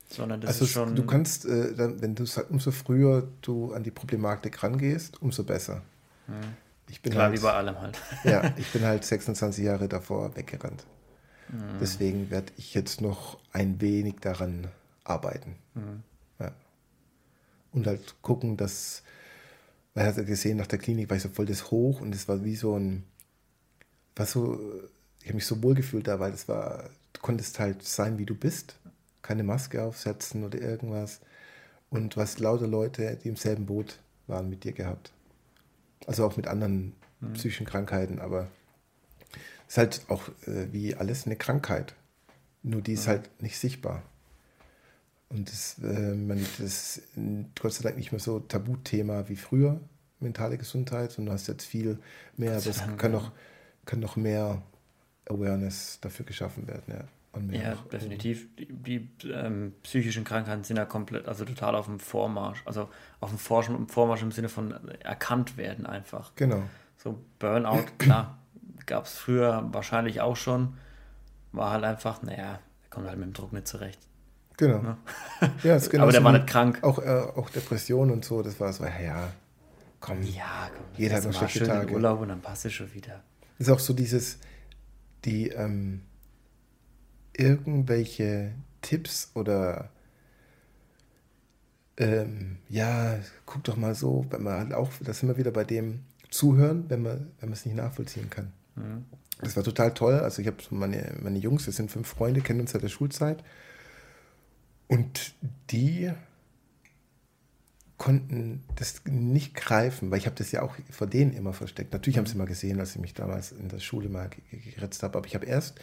sondern 0.09 0.41
das 0.41 0.49
also 0.49 0.65
ist 0.65 0.71
schon. 0.71 0.95
Du 0.95 1.05
kannst, 1.05 1.45
äh, 1.45 1.73
dann, 1.75 2.01
wenn 2.01 2.15
du 2.15 2.25
umso 2.49 2.71
früher 2.71 3.27
du 3.41 3.73
an 3.73 3.83
die 3.83 3.91
Problematik 3.91 4.61
rangehst, 4.63 5.21
umso 5.21 5.43
besser. 5.43 5.83
Hm. 6.25 6.35
Ich 6.89 7.01
bin 7.01 7.13
Klar, 7.13 7.29
halt, 7.29 7.37
wie 7.37 7.43
bei 7.43 7.53
allem 7.53 7.79
halt. 7.79 7.99
ja, 8.23 8.53
ich 8.57 8.71
bin 8.71 8.83
halt 8.83 9.05
26 9.05 9.63
Jahre 9.63 9.87
davor 9.87 10.35
weggerannt. 10.35 10.83
Hm. 11.49 11.77
Deswegen 11.79 12.31
werde 12.31 12.51
ich 12.57 12.73
jetzt 12.73 13.01
noch 13.01 13.37
ein 13.53 13.79
wenig 13.81 14.15
daran 14.21 14.67
arbeiten. 15.03 15.55
Hm. 15.75 16.03
Ja. 16.39 16.51
Und 17.71 17.85
halt 17.85 18.15
gucken, 18.23 18.57
dass, 18.57 19.03
man 19.93 20.05
hat 20.05 20.17
ja 20.17 20.23
gesehen, 20.23 20.57
nach 20.57 20.67
der 20.67 20.79
Klinik 20.79 21.09
war 21.09 21.17
ich 21.17 21.23
so 21.23 21.29
voll 21.29 21.45
das 21.45 21.69
Hoch 21.69 22.01
und 22.01 22.15
es 22.15 22.27
war 22.27 22.43
wie 22.43 22.55
so 22.55 22.75
ein, 22.75 23.03
was 24.15 24.31
so, 24.31 24.59
ich 25.21 25.27
habe 25.27 25.35
mich 25.35 25.45
so 25.45 25.61
wohl 25.61 25.75
gefühlt 25.75 26.07
da, 26.07 26.19
weil 26.19 26.33
es 26.33 26.47
war, 26.47 26.89
du 27.13 27.21
konntest 27.21 27.59
halt 27.59 27.83
sein, 27.83 28.17
wie 28.17 28.25
du 28.25 28.33
bist 28.33 28.79
keine 29.29 29.43
Maske 29.43 29.83
aufsetzen 29.83 30.43
oder 30.43 30.59
irgendwas. 30.59 31.21
Und 31.91 32.15
hast 32.17 32.39
lauter 32.39 32.65
Leute, 32.65 33.15
die 33.23 33.29
im 33.29 33.35
selben 33.35 33.67
Boot 33.67 33.99
waren 34.25 34.49
mit 34.49 34.63
dir 34.63 34.71
gehabt. 34.71 35.11
Also 36.07 36.25
auch 36.25 36.35
mit 36.35 36.47
anderen 36.47 36.95
mhm. 37.19 37.33
psychischen 37.33 37.67
Krankheiten, 37.67 38.17
aber 38.17 38.47
es 39.67 39.73
ist 39.73 39.77
halt 39.77 40.01
auch 40.07 40.29
äh, 40.47 40.73
wie 40.73 40.95
alles 40.95 41.27
eine 41.27 41.35
Krankheit. 41.35 41.93
Nur 42.63 42.81
die 42.81 42.93
ist 42.93 43.05
mhm. 43.05 43.11
halt 43.11 43.41
nicht 43.41 43.59
sichtbar. 43.59 44.01
Und 45.29 45.51
das, 45.51 45.77
äh, 45.83 46.15
man, 46.15 46.43
das 46.57 46.97
ist 46.97 47.01
Gott 47.61 47.73
sei 47.73 47.83
Dank 47.83 47.97
nicht 47.97 48.11
mehr 48.11 48.19
so 48.19 48.39
Tabuthema 48.39 49.29
wie 49.29 49.35
früher, 49.35 49.79
mentale 50.19 50.57
Gesundheit, 50.57 51.19
und 51.19 51.27
du 51.27 51.31
hast 51.31 51.45
jetzt 51.47 51.65
viel 51.65 51.99
mehr, 52.35 52.57
aber 52.57 52.65
es 52.65 52.81
kann 52.97 53.11
noch, 53.11 53.31
kann 53.85 53.99
noch 53.99 54.15
mehr 54.15 54.63
Awareness 55.25 55.99
dafür 56.01 56.25
geschaffen 56.25 56.67
werden. 56.67 56.85
Ja 56.87 57.07
ja, 57.51 57.75
definitiv. 57.91 58.47
Die, 58.55 58.67
die 58.67 59.29
ähm, 59.31 59.73
psychischen 59.83 60.23
Krankheiten 60.23 60.63
sind 60.63 60.77
ja 60.77 60.85
komplett, 60.85 61.27
also 61.27 61.45
total 61.45 61.75
auf 61.75 61.85
dem 61.85 61.99
Vormarsch. 61.99 62.63
Also 62.65 62.89
auf 63.19 63.29
dem 63.29 63.37
Vormarsch, 63.37 63.69
Vormarsch 63.87 64.21
im 64.23 64.31
Sinne 64.31 64.49
von 64.49 64.73
erkannt 64.99 65.57
werden 65.57 65.85
einfach. 65.85 66.31
Genau. 66.35 66.63
So 66.97 67.23
Burnout, 67.37 67.85
klar, 67.99 68.39
gab 68.85 69.05
es 69.05 69.13
früher 69.13 69.67
wahrscheinlich 69.71 70.21
auch 70.21 70.35
schon. 70.35 70.77
War 71.51 71.71
halt 71.71 71.83
einfach, 71.83 72.21
naja, 72.23 72.59
er 72.83 72.89
kommt 72.89 73.07
halt 73.07 73.17
mit 73.17 73.27
dem 73.27 73.33
Druck 73.33 73.53
nicht 73.53 73.67
zurecht. 73.67 73.99
Genau. 74.57 74.81
Ne? 74.81 74.97
Ja, 75.63 75.75
ist 75.75 75.89
genau 75.89 76.03
Aber 76.05 76.11
der 76.11 76.23
war 76.23 76.33
nicht 76.33 76.47
krank. 76.47 76.79
Auch, 76.81 76.99
äh, 76.99 77.09
auch 77.35 77.49
Depression 77.49 78.11
und 78.11 78.25
so, 78.25 78.41
das 78.41 78.59
war 78.59 78.73
so, 78.73 78.85
ja, 78.85 79.29
komm. 79.99 80.21
Ja, 80.23 80.69
komm. 80.75 80.85
Jeder 80.97 81.17
hat 81.17 81.25
noch 81.25 81.33
schlechte 81.33 81.65
Tage. 81.65 81.93
Urlaub 81.93 82.21
und 82.21 82.29
dann 82.29 82.41
passt 82.41 82.65
es 82.65 82.73
schon 82.73 82.93
wieder. 82.93 83.23
Ist 83.59 83.69
auch 83.69 83.79
so 83.79 83.93
dieses, 83.93 84.39
die, 85.25 85.49
ähm, 85.49 86.01
irgendwelche 87.39 88.51
Tipps 88.81 89.31
oder 89.33 89.89
ähm, 91.97 92.57
ja, 92.69 93.19
guck 93.45 93.63
doch 93.63 93.77
mal 93.77 93.95
so, 93.95 94.25
wenn 94.29 94.43
man 94.43 94.53
halt 94.53 94.73
auch, 94.73 94.91
das 95.01 95.23
wir 95.23 95.37
wieder 95.37 95.51
bei 95.51 95.63
dem 95.63 96.01
Zuhören, 96.29 96.89
wenn 96.89 97.01
man, 97.01 97.31
wenn 97.39 97.49
man 97.49 97.53
es 97.53 97.65
nicht 97.65 97.75
nachvollziehen 97.75 98.29
kann. 98.29 98.51
Mhm. 98.75 99.05
Das 99.41 99.55
war 99.55 99.63
total 99.63 99.93
toll. 99.93 100.19
Also 100.19 100.41
ich 100.41 100.47
habe 100.47 100.57
meine, 100.69 101.13
meine 101.21 101.39
Jungs, 101.39 101.65
wir 101.65 101.73
sind 101.73 101.91
fünf 101.91 102.07
Freunde, 102.07 102.41
kennen 102.41 102.61
uns 102.61 102.71
seit 102.71 102.83
der 102.83 102.89
Schulzeit. 102.89 103.43
Und 104.87 105.33
die 105.71 106.11
konnten 107.97 108.63
das 108.75 109.01
nicht 109.05 109.53
greifen, 109.55 110.09
weil 110.11 110.19
ich 110.19 110.25
habe 110.25 110.35
das 110.35 110.51
ja 110.51 110.61
auch 110.61 110.75
vor 110.89 111.07
denen 111.07 111.33
immer 111.33 111.53
versteckt. 111.53 111.93
Natürlich 111.93 112.17
haben 112.17 112.25
sie 112.25 112.33
mhm. 112.33 112.39
mal 112.39 112.47
gesehen, 112.47 112.79
als 112.79 112.95
ich 112.95 113.01
mich 113.01 113.13
damals 113.13 113.51
in 113.51 113.69
der 113.69 113.79
Schule 113.79 114.09
mal 114.09 114.29
geritzt 114.75 115.03
habe, 115.03 115.17
aber 115.17 115.27
ich 115.27 115.35
habe 115.35 115.45
erst 115.45 115.79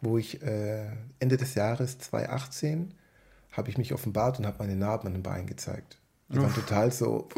wo 0.00 0.18
ich 0.18 0.42
äh, 0.42 0.86
Ende 1.18 1.36
des 1.36 1.54
Jahres 1.54 1.98
2018 1.98 2.94
habe 3.52 3.70
ich 3.70 3.78
mich 3.78 3.92
offenbart 3.92 4.38
und 4.38 4.46
habe 4.46 4.58
meine 4.60 4.76
Narben 4.76 5.08
an 5.08 5.14
den 5.14 5.22
Beinen 5.22 5.46
gezeigt. 5.46 5.98
Die 6.28 6.38
Uff. 6.38 6.44
waren 6.44 6.54
total 6.54 6.92
so, 6.92 7.28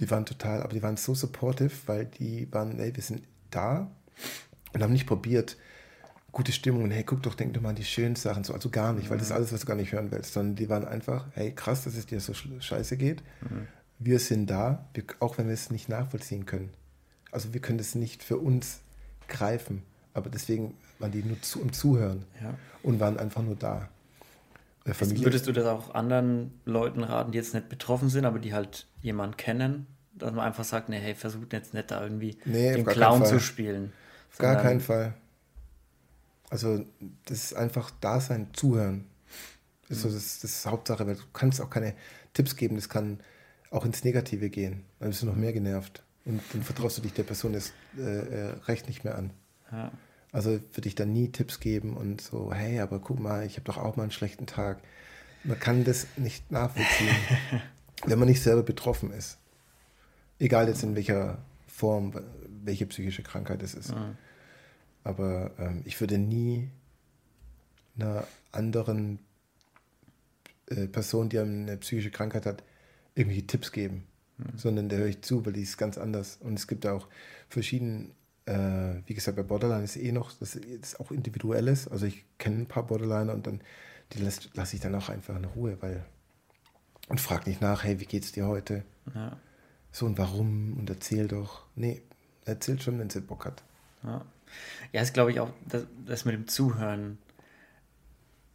die 0.00 0.10
waren 0.10 0.26
total, 0.26 0.62
aber 0.62 0.72
die 0.72 0.82
waren 0.82 0.96
so 0.96 1.14
supportive, 1.14 1.72
weil 1.86 2.06
die 2.06 2.52
waren, 2.52 2.78
ey, 2.78 2.94
wir 2.94 3.02
sind 3.02 3.22
da, 3.50 3.90
und 4.72 4.82
haben 4.82 4.92
nicht 4.92 5.06
probiert, 5.06 5.56
gute 6.32 6.52
Stimmung 6.52 6.84
und 6.84 6.90
hey, 6.90 7.04
guck 7.04 7.22
doch, 7.22 7.34
denk 7.34 7.54
doch 7.54 7.60
mal 7.60 7.70
an 7.70 7.76
die 7.76 7.84
schönen 7.84 8.16
Sachen, 8.16 8.44
so, 8.44 8.52
also 8.52 8.68
gar 8.68 8.92
nicht, 8.92 9.10
weil 9.10 9.18
das 9.18 9.28
ist 9.28 9.32
alles, 9.32 9.52
was 9.52 9.60
du 9.60 9.66
gar 9.66 9.76
nicht 9.76 9.92
hören 9.92 10.10
willst, 10.10 10.32
sondern 10.32 10.56
die 10.56 10.68
waren 10.68 10.84
einfach, 10.84 11.26
hey, 11.32 11.52
krass, 11.52 11.84
dass 11.84 11.94
es 11.94 12.06
dir 12.06 12.20
so 12.20 12.34
scheiße 12.34 12.96
geht. 12.96 13.22
Mhm. 13.40 13.66
Wir 13.98 14.18
sind 14.18 14.48
da, 14.48 14.86
wir, 14.94 15.04
auch 15.20 15.38
wenn 15.38 15.46
wir 15.46 15.54
es 15.54 15.70
nicht 15.70 15.88
nachvollziehen 15.88 16.46
können. 16.46 16.70
Also 17.32 17.54
wir 17.54 17.60
können 17.60 17.78
das 17.78 17.94
nicht 17.94 18.22
für 18.22 18.38
uns 18.38 18.80
greifen, 19.26 19.82
aber 20.14 20.30
deswegen 20.30 20.74
waren 20.98 21.12
die 21.12 21.22
nur 21.22 21.40
zu, 21.42 21.60
im 21.60 21.72
Zuhören 21.72 22.24
ja. 22.42 22.54
und 22.82 23.00
waren 23.00 23.18
einfach 23.18 23.42
nur 23.42 23.56
da. 23.56 23.88
Also 24.84 25.18
würdest 25.22 25.46
du 25.46 25.52
das 25.52 25.66
auch 25.66 25.94
anderen 25.94 26.52
Leuten 26.64 27.04
raten, 27.04 27.32
die 27.32 27.38
jetzt 27.38 27.52
nicht 27.52 27.68
betroffen 27.68 28.08
sind, 28.08 28.24
aber 28.24 28.38
die 28.38 28.54
halt 28.54 28.86
jemanden 29.02 29.36
kennen, 29.36 29.86
dass 30.14 30.32
man 30.32 30.46
einfach 30.46 30.64
sagt, 30.64 30.88
nee, 30.88 30.98
hey, 30.98 31.14
versucht 31.14 31.52
jetzt 31.52 31.74
nicht 31.74 31.90
da 31.90 32.02
irgendwie 32.02 32.38
nee, 32.44 32.74
den 32.74 32.86
Clown 32.86 33.24
zu 33.24 33.38
spielen. 33.38 33.92
Auf 34.32 34.38
gar 34.38 34.56
keinen 34.56 34.80
Fall. 34.80 35.14
Also 36.50 36.84
das 37.26 37.44
ist 37.44 37.54
einfach 37.54 37.90
da 38.00 38.20
sein, 38.20 38.48
zuhören. 38.54 39.04
Das 39.88 39.98
ist, 39.98 40.02
so, 40.02 40.08
das, 40.08 40.40
das 40.40 40.50
ist 40.50 40.66
Hauptsache, 40.66 41.06
weil 41.06 41.16
du 41.16 41.22
kannst 41.32 41.60
auch 41.60 41.70
keine 41.70 41.94
Tipps 42.32 42.56
geben, 42.56 42.76
das 42.76 42.88
kann 42.88 43.20
auch 43.70 43.84
ins 43.84 44.04
Negative 44.04 44.48
gehen. 44.48 44.84
Dann 44.98 45.10
bist 45.10 45.22
du 45.22 45.26
noch 45.26 45.36
mehr 45.36 45.52
genervt. 45.52 46.02
Und 46.24 46.40
dann 46.52 46.62
vertraust 46.62 46.98
du 46.98 47.02
dich 47.02 47.12
der 47.12 47.22
Person 47.22 47.52
das 47.52 47.72
äh, 47.98 48.02
äh, 48.02 48.54
recht 48.66 48.86
nicht 48.86 49.04
mehr 49.04 49.16
an. 49.16 49.30
Ja. 49.70 49.90
Also 50.32 50.50
würde 50.50 50.88
ich 50.88 50.94
dann 50.94 51.12
nie 51.12 51.30
Tipps 51.30 51.60
geben 51.60 51.96
und 51.96 52.20
so, 52.20 52.52
hey, 52.52 52.80
aber 52.80 52.98
guck 52.98 53.18
mal, 53.18 53.46
ich 53.46 53.54
habe 53.54 53.64
doch 53.64 53.78
auch 53.78 53.96
mal 53.96 54.02
einen 54.02 54.12
schlechten 54.12 54.46
Tag. 54.46 54.80
Man 55.44 55.58
kann 55.58 55.84
das 55.84 56.06
nicht 56.16 56.50
nachvollziehen, 56.50 57.16
wenn 58.04 58.18
man 58.18 58.28
nicht 58.28 58.42
selber 58.42 58.62
betroffen 58.62 59.10
ist. 59.12 59.38
Egal 60.38 60.68
jetzt 60.68 60.82
in 60.82 60.94
welcher 60.94 61.38
Form, 61.66 62.12
welche 62.64 62.86
psychische 62.86 63.22
Krankheit 63.22 63.62
es 63.62 63.74
ist. 63.74 63.94
Mhm. 63.94 64.16
Aber 65.04 65.52
ähm, 65.58 65.82
ich 65.84 65.98
würde 66.00 66.18
nie 66.18 66.70
einer 67.96 68.26
anderen 68.52 69.18
äh, 70.66 70.86
Person, 70.86 71.28
die 71.28 71.38
eine 71.38 71.76
psychische 71.78 72.10
Krankheit 72.10 72.46
hat, 72.46 72.62
irgendwelche 73.14 73.46
Tipps 73.46 73.72
geben, 73.72 74.06
mhm. 74.36 74.58
sondern 74.58 74.88
der 74.88 74.98
höre 74.98 75.06
ich 75.06 75.22
zu, 75.22 75.44
weil 75.44 75.52
die 75.52 75.62
ist 75.62 75.78
ganz 75.78 75.98
anders. 75.98 76.38
Und 76.40 76.54
es 76.54 76.66
gibt 76.66 76.86
auch 76.86 77.08
verschiedene, 77.48 78.10
äh, 78.48 79.02
wie 79.06 79.14
gesagt, 79.14 79.36
bei 79.36 79.42
Borderline 79.42 79.84
ist 79.84 79.96
eh 79.96 80.10
noch, 80.10 80.32
das 80.32 80.56
ist 80.56 80.98
auch 81.00 81.10
individuelles. 81.10 81.86
Also 81.86 82.06
ich 82.06 82.24
kenne 82.38 82.56
ein 82.56 82.66
paar 82.66 82.86
Borderliner 82.86 83.34
und 83.34 83.46
dann 83.46 83.60
die 84.12 84.22
lasse 84.22 84.48
lass 84.54 84.72
ich 84.72 84.80
dann 84.80 84.94
auch 84.94 85.10
einfach 85.10 85.36
in 85.36 85.44
Ruhe, 85.44 85.76
weil 85.80 86.04
und 87.08 87.20
frag 87.20 87.46
nicht 87.46 87.60
nach, 87.60 87.84
hey, 87.84 88.00
wie 88.00 88.06
geht's 88.06 88.32
dir 88.32 88.46
heute? 88.46 88.84
Ja. 89.14 89.36
So 89.92 90.06
und 90.06 90.18
warum 90.18 90.76
und 90.78 90.88
erzähl 90.88 91.28
doch. 91.28 91.66
Nee, 91.74 92.02
erzählt 92.44 92.82
schon, 92.82 92.98
wenn 92.98 93.10
sie 93.10 93.20
Bock 93.20 93.44
hat. 93.44 93.62
Ja. 94.02 94.24
Ja, 94.92 95.02
ist 95.02 95.12
glaube 95.12 95.30
ich 95.30 95.40
auch 95.40 95.50
das, 95.66 95.84
das, 96.06 96.24
mit 96.24 96.34
dem 96.34 96.48
Zuhören. 96.48 97.18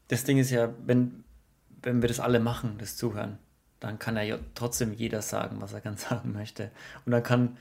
Das 0.08 0.24
Ding 0.24 0.40
ist 0.40 0.50
ja, 0.50 0.74
wenn, 0.86 1.24
wenn 1.84 2.02
wir 2.02 2.08
das 2.08 2.20
alle 2.20 2.40
machen, 2.40 2.78
das 2.80 2.98
Zuhören, 2.98 3.38
dann 3.80 4.00
kann 4.00 4.18
ja 4.18 4.40
trotzdem 4.56 4.94
jeder 4.94 5.22
sagen, 5.22 5.62
was 5.62 5.74
er 5.74 5.82
ganz 5.88 6.10
sagen 6.10 6.32
möchte. 6.32 6.72
Und 7.06 7.12
dann 7.12 7.22
kann 7.22 7.58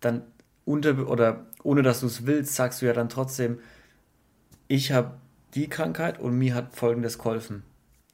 dann 0.00 0.22
unter 0.68 1.08
oder 1.08 1.46
ohne 1.62 1.82
dass 1.82 2.00
du 2.00 2.06
es 2.06 2.26
willst, 2.26 2.54
sagst 2.54 2.82
du 2.82 2.86
ja 2.86 2.92
dann 2.92 3.08
trotzdem, 3.08 3.58
ich 4.68 4.92
habe 4.92 5.12
die 5.54 5.68
Krankheit 5.68 6.20
und 6.20 6.38
mir 6.38 6.54
hat 6.54 6.74
folgendes 6.76 7.18
geholfen. 7.18 7.62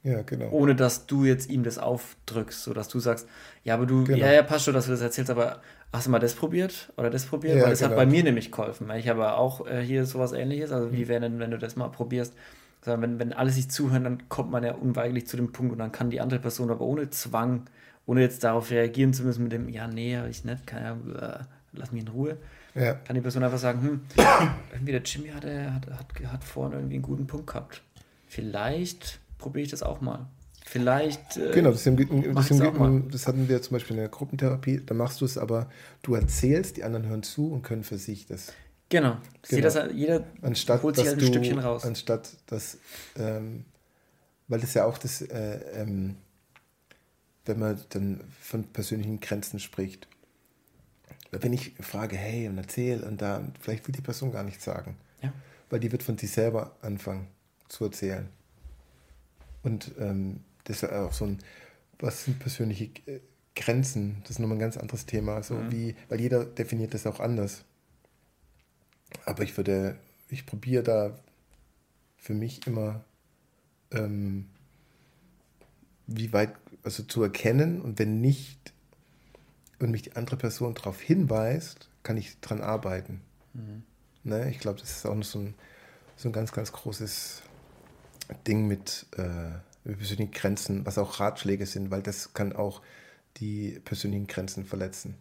Ja, 0.03 0.21
genau. 0.21 0.49
Ohne 0.51 0.75
dass 0.75 1.07
du 1.07 1.25
jetzt 1.25 1.49
ihm 1.49 1.63
das 1.63 1.79
aufdrückst, 1.79 2.63
sodass 2.63 2.87
du 2.89 2.99
sagst, 2.99 3.27
ja, 3.63 3.73
aber 3.73 3.85
du, 3.87 4.03
genau. 4.03 4.19
ja, 4.19 4.31
ja, 4.31 4.43
passt 4.43 4.65
schon, 4.65 4.73
dass 4.73 4.85
du 4.85 4.91
das 4.91 5.01
erzählst, 5.01 5.31
aber 5.31 5.61
hast 5.91 6.05
du 6.05 6.11
mal 6.11 6.19
das 6.19 6.35
probiert 6.35 6.93
oder 6.95 7.09
das 7.09 7.25
probiert? 7.25 7.57
Ja, 7.57 7.63
Weil 7.63 7.71
das 7.71 7.79
genau. 7.79 7.91
hat 7.91 7.97
bei 7.97 8.05
mir 8.05 8.23
nämlich 8.23 8.51
geholfen. 8.51 8.89
Ich 8.91 9.09
habe 9.09 9.33
auch 9.33 9.65
äh, 9.65 9.81
hier 9.81 10.05
sowas 10.05 10.31
ähnliches, 10.31 10.71
also 10.71 10.91
wie 10.91 11.05
mhm. 11.05 11.07
wäre 11.07 11.21
denn, 11.21 11.39
wenn 11.39 11.51
du 11.51 11.57
das 11.57 11.75
mal 11.75 11.89
probierst? 11.89 12.35
Sondern 12.81 13.01
wenn, 13.01 13.19
wenn 13.19 13.33
alle 13.33 13.49
sich 13.49 13.69
zuhören, 13.69 14.03
dann 14.03 14.29
kommt 14.29 14.51
man 14.51 14.63
ja 14.63 14.75
unweigerlich 14.75 15.25
zu 15.25 15.37
dem 15.37 15.51
Punkt 15.51 15.73
und 15.73 15.79
dann 15.79 15.91
kann 15.91 16.11
die 16.11 16.21
andere 16.21 16.39
Person 16.39 16.69
aber 16.69 16.85
ohne 16.85 17.09
Zwang, 17.09 17.65
ohne 18.05 18.21
jetzt 18.21 18.43
darauf 18.43 18.69
reagieren 18.69 19.11
zu 19.11 19.23
müssen 19.23 19.43
mit 19.43 19.51
dem, 19.51 19.67
ja, 19.69 19.87
nee, 19.87 20.15
habe 20.15 20.29
ich 20.29 20.45
nicht, 20.45 20.67
kann 20.67 20.83
ja, 20.83 21.47
lass 21.75 21.91
mich 21.91 22.03
in 22.03 22.09
Ruhe. 22.09 22.37
Ja. 22.73 22.93
Kann 22.93 23.15
die 23.15 23.21
Person 23.21 23.43
einfach 23.43 23.57
sagen, 23.57 23.81
hm, 23.81 24.01
irgendwie 24.73 24.91
der 24.91 25.01
Jimmy 25.01 25.29
hatte, 25.29 25.73
hat, 25.73 25.87
hat, 25.87 26.31
hat 26.31 26.43
vorne 26.43 26.75
irgendwie 26.75 26.95
einen 26.95 27.03
guten 27.03 27.27
Punkt 27.27 27.47
gehabt. 27.47 27.81
Vielleicht 28.27 29.19
probiere 29.37 29.63
ich 29.63 29.71
das 29.71 29.83
auch 29.83 30.01
mal. 30.01 30.27
Vielleicht. 30.65 31.37
Äh, 31.37 31.51
genau, 31.51 31.71
das, 31.71 31.85
im, 31.85 31.95
das, 31.95 32.49
im, 32.49 33.09
das, 33.11 33.27
hatten 33.27 33.47
wir 33.47 33.61
zum 33.61 33.75
Beispiel 33.75 33.95
in 33.95 34.01
der 34.01 34.09
Gruppentherapie. 34.09 34.81
Da 34.83 34.95
machst 34.95 35.21
du 35.21 35.25
es 35.25 35.37
aber, 35.37 35.69
du 36.01 36.15
erzählst, 36.15 36.77
die 36.77 36.83
anderen 36.83 37.05
hören 37.05 37.23
zu 37.23 37.51
und 37.51 37.61
können 37.61 37.83
für 37.83 37.99
sich 37.99 38.25
das. 38.25 38.51
Genau. 38.89 39.17
genau. 39.47 39.61
Das, 39.61 39.79
jeder 39.93 40.23
anstatt, 40.41 40.81
holt 40.83 40.95
sich 40.95 41.05
halt 41.05 41.17
ein 41.17 41.19
du, 41.19 41.27
Stückchen 41.27 41.59
raus. 41.59 41.85
Anstatt 41.85 42.31
dass, 42.47 42.79
ähm, 43.15 43.65
weil 44.47 44.59
das 44.59 44.73
ja 44.73 44.85
auch 44.85 44.97
das, 44.97 45.21
äh, 45.21 45.59
ähm, 45.75 46.15
wenn 47.45 47.59
man 47.59 47.79
dann 47.89 48.21
von 48.41 48.63
persönlichen 48.63 49.19
Grenzen 49.19 49.59
spricht. 49.59 50.07
Wenn 51.41 51.53
ich 51.53 51.73
frage, 51.79 52.17
hey, 52.17 52.47
und 52.47 52.57
erzähle, 52.57 53.05
und 53.05 53.21
da, 53.21 53.43
vielleicht 53.59 53.87
will 53.87 53.93
die 53.93 54.01
Person 54.01 54.31
gar 54.31 54.43
nichts 54.43 54.63
sagen. 54.63 54.97
Ja. 55.21 55.33
Weil 55.69 55.79
die 55.79 55.91
wird 55.91 56.03
von 56.03 56.17
sich 56.17 56.31
selber 56.31 56.75
anfangen 56.81 57.27
zu 57.67 57.85
erzählen. 57.85 58.29
Und 59.63 59.91
ähm, 59.99 60.41
das 60.65 60.83
ist 60.83 60.91
auch 60.91 61.13
so 61.13 61.25
ein, 61.25 61.39
was 61.99 62.25
sind 62.25 62.39
persönliche 62.39 62.85
äh, 63.05 63.19
Grenzen? 63.55 64.17
Das 64.21 64.31
ist 64.31 64.39
nochmal 64.39 64.57
ein 64.57 64.61
ganz 64.61 64.77
anderes 64.77 65.05
Thema. 65.05 65.41
So 65.41 65.55
mhm. 65.55 65.71
wie, 65.71 65.95
weil 66.09 66.21
jeder 66.21 66.45
definiert 66.45 66.93
das 66.93 67.07
auch 67.07 67.19
anders. 67.19 67.63
Aber 69.25 69.43
ich 69.43 69.55
würde, 69.57 69.97
ich 70.29 70.45
probiere 70.45 70.83
da 70.83 71.19
für 72.17 72.33
mich 72.33 72.67
immer, 72.67 73.03
ähm, 73.91 74.47
wie 76.07 76.33
weit, 76.33 76.53
also 76.83 77.03
zu 77.03 77.23
erkennen 77.23 77.81
und 77.81 77.97
wenn 77.97 78.21
nicht 78.21 78.73
und 79.79 79.91
mich 79.91 80.03
die 80.03 80.15
andere 80.15 80.37
Person 80.37 80.73
darauf 80.73 81.01
hinweist, 81.01 81.89
kann 82.03 82.17
ich 82.17 82.39
dran 82.39 82.61
arbeiten. 82.61 83.21
Mhm. 83.53 83.83
Ne? 84.23 84.49
Ich 84.49 84.59
glaube, 84.59 84.79
das 84.79 84.91
ist 84.91 85.05
auch 85.05 85.15
noch 85.15 85.23
so 85.23 85.39
ein, 85.39 85.55
so 86.15 86.29
ein 86.29 86.33
ganz, 86.33 86.51
ganz 86.51 86.71
großes 86.71 87.41
Ding 88.47 88.67
mit 88.67 89.05
äh, 89.17 89.51
persönlichen 89.83 90.31
Grenzen, 90.31 90.85
was 90.85 90.97
auch 90.97 91.19
Ratschläge 91.19 91.65
sind, 91.65 91.91
weil 91.91 92.01
das 92.01 92.33
kann 92.33 92.53
auch 92.53 92.81
die 93.37 93.79
persönlichen 93.83 94.27
Grenzen 94.27 94.65
verletzen. 94.65 95.15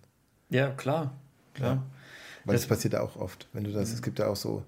Ja, 0.50 0.70
klar, 0.70 1.16
klar. 1.54 1.74
Ja. 1.76 1.86
Weil 2.44 2.54
das, 2.54 2.62
das, 2.62 2.68
passiert 2.68 2.94
auch 2.94 3.16
oft. 3.16 3.48
Wenn 3.52 3.64
du 3.64 3.72
das, 3.72 3.88
mhm. 3.88 3.94
es 3.94 4.02
gibt 4.02 4.18
ja 4.18 4.28
auch 4.28 4.36
so, 4.36 4.64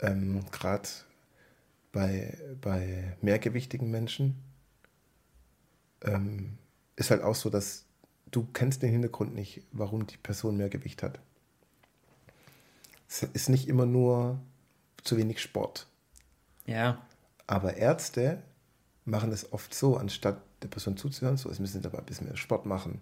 ähm, 0.00 0.44
gerade 0.50 0.88
bei, 1.92 2.36
bei 2.60 3.16
mehrgewichtigen 3.22 3.90
Menschen, 3.90 4.36
ähm, 6.02 6.58
ist 6.96 7.10
halt 7.10 7.22
auch 7.22 7.34
so, 7.34 7.50
dass 7.50 7.86
du 8.30 8.46
kennst 8.52 8.82
den 8.82 8.90
Hintergrund 8.90 9.34
nicht, 9.34 9.62
warum 9.72 10.06
die 10.06 10.16
Person 10.16 10.56
mehr 10.56 10.68
Gewicht 10.68 11.02
hat. 11.02 11.18
Es 13.08 13.22
ist 13.22 13.48
nicht 13.48 13.68
immer 13.68 13.86
nur 13.86 14.38
zu 15.02 15.16
wenig 15.16 15.40
Sport. 15.40 15.86
Ja. 16.66 17.04
Aber 17.46 17.76
Ärzte 17.76 18.42
machen 19.04 19.32
es 19.32 19.52
oft 19.52 19.74
so, 19.74 19.96
anstatt 19.96 20.40
der 20.62 20.68
Person 20.68 20.96
zuzuhören, 20.96 21.36
so, 21.36 21.50
es 21.50 21.58
müssen 21.58 21.82
sie 21.82 21.88
aber 21.88 21.98
ein 21.98 22.04
bisschen 22.04 22.26
mehr 22.26 22.36
Sport 22.36 22.66
machen, 22.66 23.00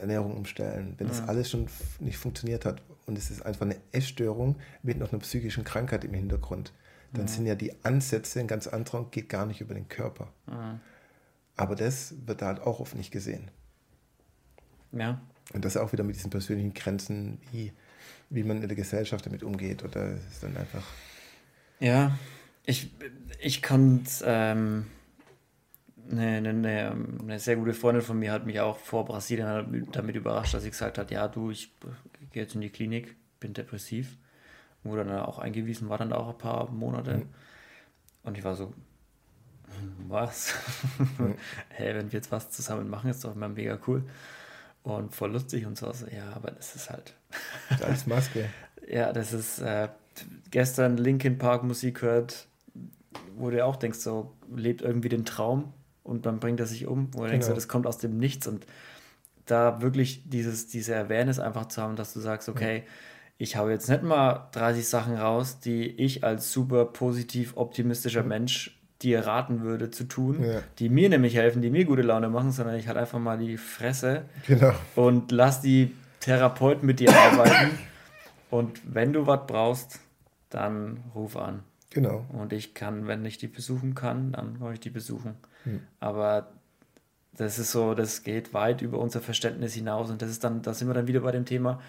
Ernährung 0.00 0.36
umstellen. 0.36 0.94
Wenn 0.98 1.08
das 1.08 1.26
alles 1.26 1.50
schon 1.50 1.66
nicht 1.98 2.18
funktioniert 2.18 2.64
hat 2.64 2.82
und 3.06 3.18
es 3.18 3.30
ist 3.30 3.44
einfach 3.44 3.62
eine 3.62 3.76
Essstörung 3.90 4.56
mit 4.82 4.98
noch 4.98 5.12
einer 5.12 5.20
psychischen 5.20 5.64
Krankheit 5.64 6.04
im 6.04 6.14
Hintergrund, 6.14 6.72
dann 7.12 7.26
ja. 7.26 7.32
sind 7.32 7.46
ja 7.46 7.56
die 7.56 7.72
Ansätze 7.84 8.38
ein 8.38 8.46
ganz 8.46 8.68
anderer 8.68 8.98
und 8.98 9.12
geht 9.12 9.28
gar 9.28 9.46
nicht 9.46 9.60
über 9.60 9.74
den 9.74 9.88
Körper. 9.88 10.28
Ja. 10.46 10.78
Aber 11.56 11.74
das 11.74 12.14
wird 12.26 12.42
da 12.42 12.46
halt 12.46 12.60
auch 12.60 12.78
oft 12.78 12.94
nicht 12.94 13.10
gesehen. 13.10 13.50
Ja. 14.92 15.20
Und 15.52 15.64
das 15.64 15.76
auch 15.76 15.92
wieder 15.92 16.04
mit 16.04 16.16
diesen 16.16 16.30
persönlichen 16.30 16.74
Grenzen, 16.74 17.38
wie, 17.52 17.72
wie 18.28 18.44
man 18.44 18.62
in 18.62 18.68
der 18.68 18.76
Gesellschaft 18.76 19.26
damit 19.26 19.42
umgeht. 19.42 19.84
Oder 19.84 20.12
ist 20.12 20.42
dann 20.42 20.56
einfach. 20.56 20.82
Ja, 21.80 22.16
ich, 22.64 22.90
ich 23.40 23.62
kann 23.62 24.04
ähm, 24.24 24.86
eine, 26.10 26.48
eine, 26.48 26.96
eine, 27.20 27.38
sehr 27.38 27.56
gute 27.56 27.74
Freundin 27.74 28.02
von 28.02 28.18
mir 28.18 28.32
hat 28.32 28.46
mich 28.46 28.60
auch 28.60 28.78
vor 28.78 29.04
Brasilien 29.04 29.88
damit 29.92 30.16
überrascht, 30.16 30.54
dass 30.54 30.62
sie 30.62 30.70
gesagt 30.70 30.98
hat, 30.98 31.10
ja 31.10 31.26
du, 31.28 31.50
ich 31.50 31.72
gehe 32.32 32.42
jetzt 32.42 32.54
in 32.54 32.60
die 32.60 32.70
Klinik, 32.70 33.16
bin 33.40 33.54
depressiv. 33.54 34.16
Wurde 34.82 35.04
dann 35.04 35.20
auch 35.20 35.38
eingewiesen, 35.38 35.88
war 35.88 35.98
dann 35.98 36.12
auch 36.12 36.28
ein 36.28 36.38
paar 36.38 36.70
Monate. 36.70 37.18
Mhm. 37.18 37.28
Und 38.22 38.38
ich 38.38 38.44
war 38.44 38.54
so, 38.54 38.72
was? 40.08 40.54
Mhm. 41.18 41.34
hey, 41.68 41.94
wenn 41.94 42.12
wir 42.12 42.18
jetzt 42.18 42.32
was 42.32 42.50
zusammen 42.50 42.88
machen, 42.88 43.10
ist 43.10 43.24
doch 43.24 43.34
immer 43.34 43.48
mega 43.48 43.78
cool. 43.86 44.04
Und 44.82 45.14
voll 45.14 45.32
lustig 45.32 45.66
und 45.66 45.76
so. 45.76 45.86
Also, 45.86 46.06
ja, 46.06 46.32
aber 46.34 46.52
das 46.52 46.74
ist 46.74 46.90
halt. 46.90 47.14
Als 47.82 48.06
Maske. 48.06 48.48
ja, 48.88 49.12
das 49.12 49.32
ist 49.32 49.60
äh, 49.60 49.88
gestern 50.50 50.96
Linkin 50.96 51.38
Park 51.38 51.62
Musik 51.62 52.02
hört, 52.02 52.46
wo 53.36 53.50
du 53.50 53.64
auch 53.64 53.76
denkst, 53.76 53.98
so 53.98 54.32
lebt 54.54 54.82
irgendwie 54.82 55.08
den 55.08 55.24
Traum 55.24 55.72
und 56.02 56.26
dann 56.26 56.40
bringt 56.40 56.60
er 56.60 56.66
sich 56.66 56.86
um, 56.86 57.08
wo 57.12 57.18
du 57.18 57.24
genau. 57.24 57.30
denkst, 57.30 57.46
so, 57.46 57.54
das 57.54 57.68
kommt 57.68 57.86
aus 57.86 57.98
dem 57.98 58.18
Nichts 58.18 58.46
und 58.46 58.66
da 59.46 59.80
wirklich 59.82 60.28
dieses, 60.28 60.68
diese 60.68 60.96
Awareness 60.96 61.38
einfach 61.38 61.66
zu 61.66 61.82
haben, 61.82 61.96
dass 61.96 62.12
du 62.12 62.20
sagst, 62.20 62.48
okay, 62.48 62.78
ja. 62.78 62.82
ich 63.38 63.56
habe 63.56 63.70
jetzt 63.70 63.88
nicht 63.88 64.02
mal 64.02 64.48
30 64.52 64.86
Sachen 64.86 65.16
raus, 65.16 65.60
die 65.60 65.86
ich 65.86 66.24
als 66.24 66.52
super 66.52 66.84
positiv 66.84 67.56
optimistischer 67.56 68.22
Mensch 68.22 68.79
dir 69.02 69.26
raten 69.26 69.62
würde 69.62 69.90
zu 69.90 70.04
tun, 70.04 70.44
ja. 70.44 70.62
die 70.78 70.88
mir 70.88 71.08
nämlich 71.08 71.34
helfen, 71.34 71.62
die 71.62 71.70
mir 71.70 71.84
gute 71.84 72.02
Laune 72.02 72.28
machen, 72.28 72.52
sondern 72.52 72.76
ich 72.76 72.88
halt 72.88 72.98
einfach 72.98 73.18
mal 73.18 73.38
die 73.38 73.56
Fresse 73.56 74.22
genau. 74.46 74.74
und 74.94 75.32
lass 75.32 75.60
die 75.60 75.94
Therapeuten 76.20 76.86
mit 76.86 77.00
dir 77.00 77.16
arbeiten. 77.16 77.78
und 78.50 78.80
wenn 78.84 79.12
du 79.12 79.26
was 79.26 79.46
brauchst, 79.46 80.00
dann 80.50 80.98
ruf 81.14 81.36
an. 81.36 81.60
Genau. 81.90 82.24
Und 82.32 82.52
ich 82.52 82.74
kann, 82.74 83.06
wenn 83.06 83.24
ich 83.24 83.38
die 83.38 83.48
besuchen 83.48 83.94
kann, 83.94 84.32
dann 84.32 84.58
kann 84.60 84.72
ich 84.72 84.80
die 84.80 84.90
besuchen. 84.90 85.34
Hm. 85.64 85.80
Aber 85.98 86.52
das 87.36 87.58
ist 87.58 87.72
so, 87.72 87.94
das 87.94 88.22
geht 88.22 88.54
weit 88.54 88.82
über 88.82 88.98
unser 88.98 89.20
Verständnis 89.20 89.74
hinaus. 89.74 90.10
Und 90.10 90.22
das 90.22 90.30
ist 90.30 90.44
dann, 90.44 90.62
da 90.62 90.74
sind 90.74 90.88
wir 90.88 90.94
dann 90.94 91.08
wieder 91.08 91.20
bei 91.20 91.32
dem 91.32 91.46
Thema, 91.46 91.80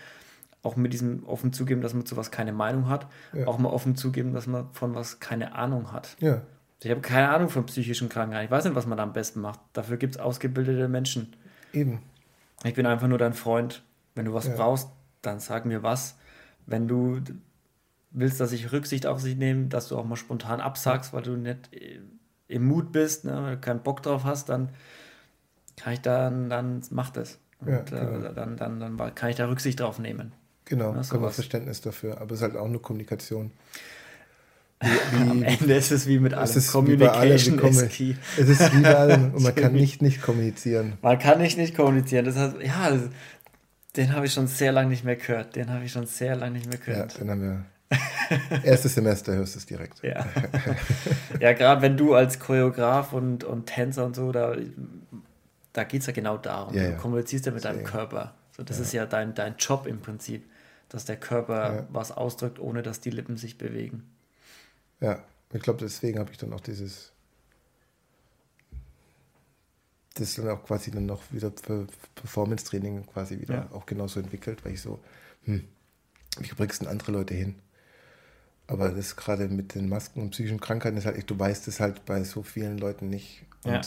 auch 0.64 0.76
mit 0.76 0.94
diesem 0.94 1.24
offen 1.26 1.54
zugeben, 1.54 1.82
dass 1.82 1.94
man 1.94 2.06
zu 2.06 2.18
was 2.18 2.32
keine 2.32 2.54
Meinung 2.54 2.88
hat, 2.88 3.08
ja. 3.34 3.48
auch 3.48 3.58
mal 3.58 3.70
offen 3.70 3.96
zugeben, 3.96 4.34
dass 4.34 4.48
man 4.48 4.72
von 4.74 4.96
was 4.96 5.20
keine 5.20 5.56
Ahnung 5.56 5.92
hat. 5.92 6.16
Ja. 6.20 6.42
Ich 6.84 6.90
habe 6.90 7.02
keine 7.02 7.30
Ahnung 7.30 7.50
von 7.50 7.66
psychischen 7.66 8.10
Krankheiten. 8.10 8.46
Ich 8.46 8.52
weiß 8.52 8.66
nicht, 8.66 8.76
was 8.76 8.88
man 8.88 8.98
da 8.98 9.04
am 9.04 9.14
besten 9.14 9.42
macht. 9.42 9.60
Dafür 9.74 9.98
gibt 9.98 10.16
es 10.16 10.22
ausgebildete 10.22 10.88
Menschen. 10.88 11.36
Eben. 11.74 12.00
Ich 12.64 12.74
bin 12.74 12.86
einfach 12.86 13.08
nur 13.08 13.18
dein 13.18 13.34
Freund. 13.34 13.84
Wenn 14.16 14.26
du 14.26 14.34
was 14.34 14.48
ja. 14.48 14.56
brauchst, 14.56 14.90
dann 15.22 15.40
sag 15.40 15.66
mir 15.66 15.84
was. 15.84 16.18
Wenn 16.66 16.88
du 16.88 17.22
willst, 18.12 18.40
dass 18.40 18.52
ich 18.52 18.72
Rücksicht 18.72 19.06
auf 19.06 19.22
sich 19.22 19.36
nehme, 19.36 19.68
dass 19.68 19.88
du 19.88 19.98
auch 19.98 20.06
mal 20.06 20.16
spontan 20.16 20.60
absagst, 20.60 21.14
weil 21.14 21.24
du 21.24 21.36
nicht 21.38 21.70
im 22.48 22.66
Mut 22.66 22.92
bist, 22.92 23.26
ne, 23.26 23.42
weil 23.42 23.56
du 23.56 23.62
keinen 23.62 23.82
Bock 23.82 24.04
drauf 24.04 24.24
hast, 24.24 24.50
dann 24.50 24.70
kann 25.78 25.94
ich 25.94 26.02
dann, 26.02 26.50
dann 26.50 26.82
mach 26.90 27.12
das. 27.12 27.40
Ja, 27.66 27.78
äh, 27.78 27.84
genau. 27.86 28.28
äh, 28.30 28.34
dann, 28.34 28.58
dann, 28.58 28.80
dann 28.80 29.16
kann 29.16 29.30
ich 29.30 29.36
da 29.36 29.48
Rücksicht 29.48 29.80
drauf 29.80 30.00
nehmen. 30.00 30.34
Genau, 30.66 30.94
ja, 30.94 31.04
so 31.04 31.20
Verständnis 31.20 31.82
dafür, 31.82 32.20
aber 32.20 32.34
es 32.34 32.40
ist 32.40 32.44
halt 32.44 32.56
auch 32.56 32.68
nur 32.68 32.82
Kommunikation. 32.82 33.52
Wie, 34.82 35.30
Am 35.30 35.44
Ende 35.44 35.76
ist 35.76 35.92
es 35.92 36.08
wie 36.08 36.20
mit 36.20 36.34
allem. 36.34 36.44
Es 36.44 36.56
ist 36.56 36.72
Communication 36.72 37.60
wie 37.60 37.64
allem, 37.64 37.74
ist 37.74 38.40
Es 38.40 38.50
ist 38.50 38.76
wie 38.76 38.82
bei 38.82 38.96
allem 38.96 39.34
und 39.34 39.44
man 39.44 39.54
kann 39.54 39.74
nicht 39.74 40.02
nicht 40.02 40.22
kommunizieren. 40.22 40.94
Man 41.02 41.20
kann 41.20 41.40
nicht 41.40 41.58
nicht 41.58 41.76
kommunizieren. 41.76 42.26
Das 42.26 42.36
heißt, 42.36 42.56
ja, 42.64 42.98
den 43.96 44.14
habe 44.16 44.26
ich 44.26 44.34
schon 44.34 44.48
sehr 44.48 44.72
lange 44.72 44.90
nicht 44.90 45.04
mehr 45.04 45.18
gehört. 45.18 45.56
Den 45.56 45.70
habe 45.70 45.86
ich 45.86 45.92
schon 45.92 46.08
sehr 46.08 46.36
lange 46.36 46.54
nicht 46.54 46.68
mehr 46.68 46.80
gehört. 46.80 47.14
Ja, 47.14 47.20
den 47.20 47.30
haben 47.30 47.42
wir. 47.42 47.66
Erstes 48.64 48.96
Semester 48.96 49.34
hörst 49.36 49.56
du 49.56 49.60
es 49.60 49.66
direkt. 49.66 50.02
Ja, 50.02 50.26
ja 51.40 51.54
gerade 51.54 51.82
wenn 51.82 51.98
du 51.98 52.16
als 52.16 52.40
Choreograf 52.40 53.14
und, 53.14 53.44
und 53.44 53.66
Tänzer 53.66 54.06
und 54.06 54.16
so, 54.16 54.32
da, 54.32 54.56
da 55.74 55.84
geht 55.84 56.02
es 56.02 56.08
ja 56.08 56.14
genau 56.14 56.38
darum. 56.38 56.74
Ja, 56.74 56.84
ja. 56.84 56.90
Du 56.92 56.98
kommunizierst 56.98 57.46
ja 57.46 57.52
mit 57.52 57.64
Deswegen. 57.64 57.84
deinem 57.84 57.92
Körper. 57.92 58.34
So, 58.56 58.64
das 58.64 58.78
ja. 58.78 58.84
ist 58.84 58.94
ja 58.94 59.06
dein, 59.06 59.36
dein 59.36 59.56
Job 59.58 59.86
im 59.86 60.00
Prinzip, 60.00 60.46
dass 60.90 61.06
der 61.06 61.18
Körper 61.18 61.88
was 61.92 62.12
ausdrückt, 62.12 62.60
ohne 62.60 62.82
dass 62.82 63.02
die 63.02 63.12
Lippen 63.12 63.36
sich 63.36 63.58
bewegen. 63.58 64.04
Ja, 65.02 65.24
ich 65.54 65.62
glaube, 65.62 65.80
deswegen 65.80 66.20
habe 66.20 66.32
ich 66.32 66.38
dann 66.38 66.54
auch 66.54 66.62
dieses, 66.62 67.12
das 70.14 70.36
dann 70.36 70.50
auch 70.50 70.64
quasi 70.64 70.92
dann 70.92 71.06
noch 71.06 71.22
wieder 71.32 71.52
für 71.52 71.88
Performance-Training 72.16 73.06
quasi 73.08 73.40
wieder 73.40 73.56
ja. 73.56 73.72
auch 73.72 73.86
genauso 73.86 74.20
entwickelt, 74.20 74.64
weil 74.64 74.74
ich 74.74 74.82
so, 74.82 75.00
hm, 75.44 75.68
wie 76.40 76.54
bringst 76.54 76.82
du 76.82 76.88
andere 76.88 77.12
Leute 77.12 77.34
hin? 77.34 77.56
Aber 78.68 78.90
das 78.90 79.16
gerade 79.18 79.50
mit 79.50 79.76
den 79.76 79.90
Masken 79.90 80.22
und 80.22 80.32
psychischen 80.32 80.62
Krankheiten 80.62 80.96
ist 80.96 81.06
halt, 81.06 81.30
du 81.30 81.38
weißt 81.38 81.68
es 81.68 81.80
halt 81.80 82.06
bei 82.06 82.24
so 82.24 82.42
vielen 82.44 82.78
Leuten 82.78 83.10
nicht. 83.10 83.44
Und 83.64 83.74
ja. 83.74 83.82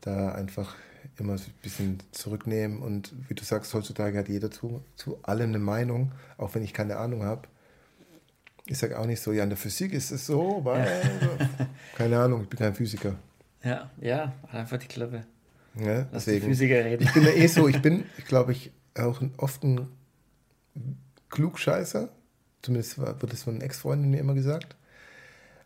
da 0.00 0.32
einfach 0.32 0.74
immer 1.18 1.34
ein 1.34 1.40
bisschen 1.62 1.98
zurücknehmen 2.12 2.82
und 2.82 3.12
wie 3.28 3.34
du 3.34 3.44
sagst, 3.44 3.72
heutzutage 3.74 4.18
hat 4.18 4.28
jeder 4.28 4.50
zu, 4.50 4.82
zu 4.96 5.22
allem 5.22 5.50
eine 5.50 5.58
Meinung, 5.58 6.12
auch 6.36 6.54
wenn 6.54 6.62
ich 6.62 6.74
keine 6.74 6.96
Ahnung 6.96 7.22
habe. 7.22 7.48
Ich 8.66 8.78
sage 8.78 8.98
auch 8.98 9.06
nicht 9.06 9.20
so, 9.20 9.32
ja, 9.32 9.42
in 9.42 9.50
der 9.50 9.58
Physik 9.58 9.92
ist 9.92 10.10
es 10.10 10.26
so, 10.26 10.60
weil, 10.64 10.86
ja. 10.86 11.48
keine 11.96 12.18
Ahnung, 12.20 12.42
ich 12.42 12.48
bin 12.48 12.58
kein 12.58 12.74
Physiker. 12.74 13.16
Ja, 13.62 13.90
ja, 14.00 14.32
einfach 14.52 14.78
die 14.78 14.86
Klappe. 14.86 15.24
Ja, 15.74 16.06
Lass 16.12 16.24
deswegen. 16.24 16.40
die 16.46 16.46
Physiker 16.52 16.84
reden. 16.84 17.02
Ich 17.02 17.12
bin 17.12 17.24
ja 17.24 17.30
eh 17.30 17.46
so, 17.46 17.68
ich 17.68 17.80
bin, 17.82 18.04
ich 18.16 18.24
glaube 18.26 18.52
ich, 18.52 18.70
auch 18.96 19.20
oft 19.38 19.62
ein 19.64 19.88
Klugscheißer. 21.30 22.08
Zumindest 22.62 22.98
wird 22.98 23.32
es 23.32 23.42
von 23.44 23.54
einer 23.56 23.64
Ex-Freundin 23.64 24.10
mir 24.10 24.20
immer 24.20 24.34
gesagt. 24.34 24.76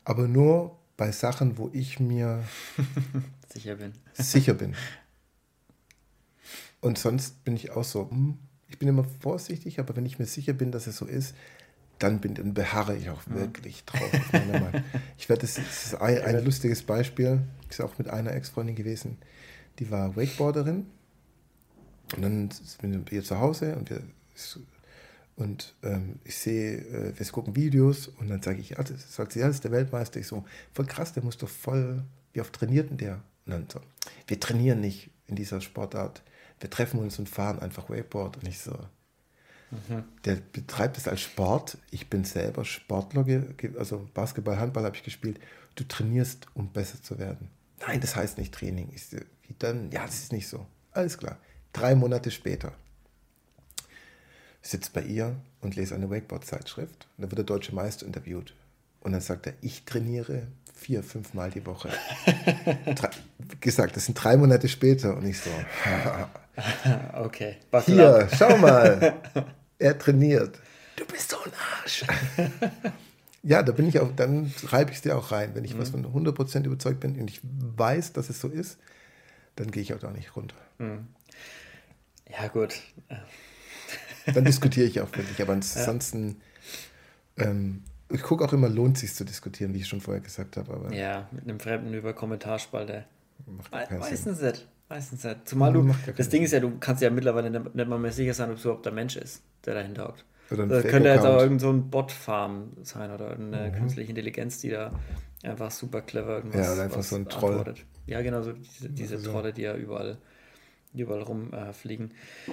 Aber 0.05 0.29
nur 0.29 0.79
bei 0.97 1.11
Sachen, 1.11 1.59
wo 1.59 1.71
ich 1.73 1.99
mir 1.99 2.45
sicher 3.53 3.77
bin. 3.77 3.93
Sicher 4.13 4.55
bin. 4.55 4.75
Und 6.81 6.99
sonst 6.99 7.43
bin 7.45 7.57
ich 7.57 7.71
auch 7.71 7.85
so, 7.85 8.11
hm, 8.11 8.39
ich 8.69 8.79
bin 8.79 8.89
immer 8.89 9.05
vorsichtig, 9.21 9.81
aber 9.81 9.97
wenn 9.97 10.07
ich 10.07 10.19
mir 10.19 10.27
sicher 10.27 10.53
bin, 10.53 10.71
dass 10.71 10.87
es 10.87 10.97
so 10.97 11.07
ist, 11.07 11.35
dann, 11.99 12.21
bin, 12.21 12.35
dann 12.35 12.55
beharre 12.55 12.97
ich 12.97 13.11
auch 13.11 13.23
wirklich 13.27 13.85
drauf. 13.85 14.11
ich 15.19 15.29
werde, 15.29 15.43
das, 15.43 15.59
ist 15.59 15.95
ein, 15.95 16.23
ein 16.23 16.45
lustiges 16.45 16.83
Beispiel, 16.83 17.41
ist 17.69 17.81
auch 17.81 17.99
mit 17.99 18.09
einer 18.09 18.33
Ex-Freundin 18.33 18.75
gewesen, 18.75 19.19
die 19.79 19.91
war 19.91 20.17
Wakeboarderin 20.17 20.87
und 22.17 22.23
dann 22.23 22.51
sind 22.51 23.11
wir 23.11 23.25
zu 23.25 23.39
Hause 23.39 23.77
und 23.77 23.91
wir 23.91 24.03
und 25.37 25.75
ähm, 25.83 26.21
ich 26.25 26.37
sehe, 26.37 26.79
äh, 26.79 27.19
wir 27.19 27.27
gucken 27.27 27.57
Videos 27.57 28.07
und 28.07 28.29
dann 28.29 28.43
sage 28.43 28.61
ich, 28.61 28.71
ja, 28.71 28.83
das, 28.83 29.15
sagt 29.15 29.33
sie, 29.33 29.41
ja, 29.41 29.47
das 29.47 29.57
ist 29.57 29.65
der 29.65 29.73
Weltmeister. 29.73 30.21
Ich 30.21 30.29
so, 30.29 30.45
voll 30.73 30.87
krass, 30.87 31.13
der 31.13 31.25
muss 31.25 31.39
doch 31.39 31.49
voll, 31.49 32.05
wie 32.33 32.41
oft 32.41 32.53
trainiert 32.53 32.91
denn 32.91 32.99
der? 32.99 33.15
Und 33.47 33.53
dann 33.53 33.67
so, 33.69 33.81
wir 34.29 34.39
trainieren 34.39 34.81
nicht 34.81 35.11
in 35.27 35.35
dieser 35.35 35.61
Sportart. 35.61 36.23
Wir 36.61 36.71
treffen 36.71 37.01
uns 37.01 37.19
und 37.19 37.29
fahren 37.29 37.59
einfach 37.59 37.91
Wakeboard. 37.91 38.37
Und 38.37 38.49
ich 38.49 38.61
so, 38.61 38.79
Der 40.25 40.37
betreibt 40.37 40.97
es 40.97 41.09
als 41.09 41.21
Sport. 41.21 41.79
Ich 41.91 42.09
bin 42.09 42.25
selber 42.25 42.65
Sportler, 42.65 43.27
also 43.79 44.09
Basketball, 44.15 44.59
Handball 44.59 44.85
habe 44.85 44.97
ich 44.97 45.03
gespielt. 45.03 45.41
Du 45.75 45.85
trainierst, 45.85 46.47
um 46.55 46.69
besser 46.69 47.03
zu 47.03 47.19
werden. 47.19 47.49
Nein, 47.81 48.01
das 48.01 48.15
heißt 48.15 48.39
nicht 48.39 48.55
Training. 48.55 48.91
Ich, 48.95 49.09
dann? 49.59 49.91
Ja, 49.91 50.07
das 50.07 50.15
ist 50.15 50.33
nicht 50.33 50.49
so. 50.49 50.67
Alles 50.93 51.19
klar. 51.19 51.39
Drei 51.73 51.95
Monate 51.95 52.31
später 52.31 52.73
sitze 54.63 54.91
bei 54.93 55.03
ihr 55.03 55.37
und 55.61 55.77
lese 55.77 55.95
eine 55.95 56.11
Wakeboard-Zeitschrift. 56.11 57.09
Da 57.19 57.25
wird 57.25 57.39
der 57.39 57.45
deutsche 57.45 57.75
Meister 57.75 58.07
interviewt. 58.07 58.55
Und 59.01 59.13
dann 59.13 59.21
sagt 59.21 59.47
er, 59.47 59.55
ich 59.61 59.85
trainiere 59.85 60.47
vier, 60.75 61.03
fünf 61.03 61.35
Mal 61.35 61.51
die 61.51 61.65
Woche. 61.65 61.89
drei, 62.95 63.11
gesagt, 63.61 63.97
das 63.97 64.07
sind 64.07 64.15
drei 64.15 64.37
Monate 64.37 64.69
später. 64.69 65.17
Und 65.17 65.27
ich 65.27 65.41
so, 65.41 65.51
okay. 67.15 67.57
Hier, 67.87 68.17
up. 68.17 68.31
schau 68.37 68.57
mal. 68.59 69.15
Er 69.77 69.99
trainiert. 69.99 70.61
Du 70.95 71.05
bist 71.05 71.33
so 71.33 71.37
ein 71.37 71.51
Arsch. 71.83 72.05
ja, 73.43 73.61
da 73.61 73.73
bin 73.73 73.89
ich 73.89 73.99
auch, 73.99 74.13
dann 74.15 74.55
reibe 74.69 74.93
ich 74.93 74.99
es 74.99 75.03
dir 75.03 75.19
auch 75.19 75.33
rein. 75.33 75.51
Wenn 75.55 75.65
ich 75.65 75.75
mhm. 75.75 75.81
was 75.81 75.91
von 75.91 76.07
100% 76.07 76.65
überzeugt 76.65 77.01
bin 77.01 77.19
und 77.19 77.29
ich 77.29 77.41
weiß, 77.43 78.13
dass 78.13 78.31
es 78.31 78.41
so 78.41 78.49
ist, 78.49 78.79
dann 79.57 79.73
gehe 79.73 79.83
ich 79.83 79.93
auch 79.93 79.99
da 79.99 80.13
nicht 80.13 80.37
runter. 80.37 80.55
Mhm. 80.79 81.09
Ja, 82.31 82.47
gut. 82.47 82.81
dann 84.33 84.45
diskutiere 84.45 84.87
ich 84.87 85.01
auch 85.01 85.11
wirklich. 85.15 85.43
Aber 85.43 85.53
ansonsten, 85.53 86.41
ja. 87.37 87.47
ähm, 87.47 87.83
ich 88.15 88.23
gucke 88.23 88.45
auch 88.45 88.53
immer, 88.53 88.69
lohnt 88.69 88.99
sich 88.99 89.15
zu 89.15 89.25
diskutieren, 89.25 89.75
wie 89.75 89.79
ich 89.79 89.89
schon 89.89 90.01
vorher 90.01 90.23
gesagt 90.23 90.57
habe. 90.57 90.73
Aber 90.73 90.93
ja, 90.93 91.29
mit 91.33 91.45
einem 91.45 91.61
Fremden 91.61 91.93
über 91.93 92.13
Kommentarspalte. 92.13 93.05
Macht 93.47 93.91
Meistens 93.91 94.41
nicht. 94.41 94.69
Meistens 94.89 95.25
nicht. 95.25 95.49
Zumal 95.49 95.73
du, 95.73 95.95
das 96.17 96.29
Ding 96.29 96.43
ist 96.43 96.53
ja, 96.53 96.61
du 96.61 96.79
kannst 96.79 97.03
ja 97.03 97.11
mittlerweile 97.11 97.51
nicht, 97.51 97.75
nicht 97.75 97.89
mal 97.89 97.99
mehr 97.99 98.13
sicher 98.13 98.35
sein, 98.35 98.51
ob 98.51 98.57
es 98.57 98.65
überhaupt 98.65 98.87
der 98.87 98.93
Mensch 98.93 99.17
ist, 99.17 99.43
der 99.65 99.75
dahinter 99.75 100.09
hockt. 100.09 100.25
Das 100.51 100.85
könnte 100.85 101.09
jetzt 101.09 101.25
auch 101.25 101.41
irgend 101.41 101.61
so 101.61 101.71
ein 101.71 101.89
Bot-Farm 101.91 102.73
sein 102.83 103.11
oder 103.11 103.31
eine 103.31 103.71
mhm. 103.71 103.77
künstliche 103.77 104.11
Intelligenz, 104.11 104.61
die 104.61 104.71
da 104.71 104.93
einfach 105.43 105.71
super 105.71 106.03
clever 106.03 106.37
irgendwas 106.37 106.67
Ja, 106.67 106.73
oder 106.75 106.83
einfach 106.83 107.03
so 107.03 107.17
ein 107.17 107.29
Troll. 107.29 107.55
Antwortet. 107.55 107.85
Ja, 108.07 108.21
genau, 108.21 108.43
so 108.43 108.53
diese, 108.53 108.91
diese 108.91 109.15
also. 109.17 109.33
Trolle, 109.33 109.53
die 109.53 109.63
ja 109.63 109.75
überall, 109.75 110.19
überall 110.93 111.23
rumfliegen. 111.23 112.11
Äh, 112.11 112.53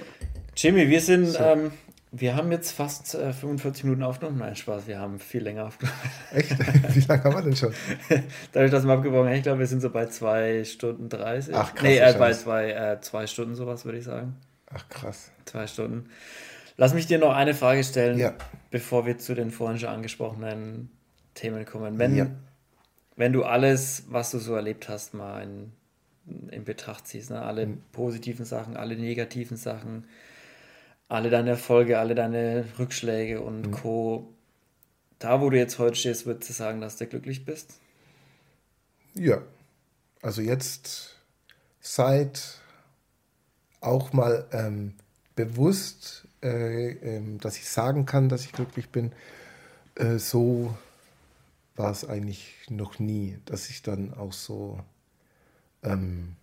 Jimmy, 0.56 0.88
wir 0.88 1.00
sind 1.00 1.26
so. 1.26 1.38
ähm, 1.38 1.72
wir 2.14 2.36
haben 2.36 2.52
jetzt 2.52 2.72
fast 2.72 3.14
äh, 3.14 3.32
45 3.32 3.84
Minuten 3.84 4.02
aufgenommen. 4.02 4.38
Nein, 4.38 4.54
Spaß, 4.54 4.86
wir 4.86 4.98
haben 4.98 5.18
viel 5.18 5.42
länger 5.42 5.66
aufgenommen. 5.66 5.98
Echt? 6.32 6.50
Wie 6.94 7.00
lange 7.00 7.24
haben 7.24 7.34
wir 7.34 7.42
denn 7.42 7.56
schon? 7.56 7.72
Dadurch, 8.52 8.70
dass 8.70 8.84
wir 8.84 8.92
abgebrochen 8.92 9.28
haben, 9.28 9.34
ich 9.34 9.42
glaube, 9.42 9.60
wir 9.60 9.66
sind 9.66 9.80
so 9.80 9.88
bei 9.88 10.06
2 10.06 10.64
Stunden 10.64 11.08
30. 11.08 11.54
Ach, 11.54 11.74
krass. 11.74 11.82
Nee, 11.82 11.96
äh, 11.96 12.14
bei 12.18 12.32
2 12.32 12.34
zwei, 12.34 12.70
äh, 12.70 13.00
zwei 13.00 13.26
Stunden 13.26 13.54
sowas, 13.54 13.86
würde 13.86 13.98
ich 13.98 14.04
sagen. 14.04 14.36
Ach, 14.74 14.86
krass. 14.90 15.32
Zwei 15.46 15.66
Stunden. 15.66 16.10
Lass 16.76 16.92
mich 16.92 17.06
dir 17.06 17.18
noch 17.18 17.34
eine 17.34 17.54
Frage 17.54 17.82
stellen, 17.82 18.18
ja. 18.18 18.34
bevor 18.70 19.06
wir 19.06 19.16
zu 19.16 19.34
den 19.34 19.50
vorhin 19.50 19.78
schon 19.78 19.88
angesprochenen 19.88 20.90
Themen 21.34 21.64
kommen. 21.64 21.98
Wenn, 21.98 22.16
ja. 22.16 22.26
wenn 23.16 23.32
du 23.32 23.44
alles, 23.44 24.04
was 24.08 24.30
du 24.30 24.38
so 24.38 24.54
erlebt 24.54 24.90
hast, 24.90 25.14
mal 25.14 25.42
in, 25.42 25.72
in 26.50 26.64
Betracht 26.64 27.06
ziehst, 27.06 27.30
ne? 27.30 27.40
alle 27.40 27.66
mhm. 27.66 27.82
positiven 27.92 28.44
Sachen, 28.44 28.76
alle 28.76 28.96
negativen 28.96 29.56
Sachen, 29.56 30.04
alle 31.12 31.30
deine 31.30 31.50
Erfolge, 31.50 31.98
alle 31.98 32.14
deine 32.14 32.64
Rückschläge 32.78 33.40
und 33.40 33.66
mhm. 33.66 33.70
Co. 33.72 34.34
Da, 35.18 35.40
wo 35.40 35.50
du 35.50 35.58
jetzt 35.58 35.78
heute 35.78 35.96
stehst, 35.96 36.26
würdest 36.26 36.50
du 36.50 36.54
sagen, 36.54 36.80
dass 36.80 36.96
du 36.96 37.06
glücklich 37.06 37.44
bist? 37.44 37.78
Ja. 39.14 39.42
Also 40.22 40.40
jetzt 40.40 41.16
seit 41.80 42.60
auch 43.80 44.12
mal 44.12 44.46
ähm, 44.52 44.94
bewusst 45.34 46.26
äh, 46.42 46.90
äh, 46.92 47.38
dass 47.38 47.56
ich 47.56 47.68
sagen 47.68 48.04
kann, 48.04 48.28
dass 48.28 48.44
ich 48.44 48.52
glücklich 48.52 48.88
bin, 48.88 49.12
äh, 49.94 50.18
so 50.18 50.76
war 51.76 51.90
es 51.90 52.04
eigentlich 52.04 52.54
noch 52.68 52.98
nie, 52.98 53.38
dass 53.44 53.70
ich 53.70 53.82
dann 53.82 54.12
auch 54.14 54.32
so, 54.32 54.80
ähm, 55.82 56.36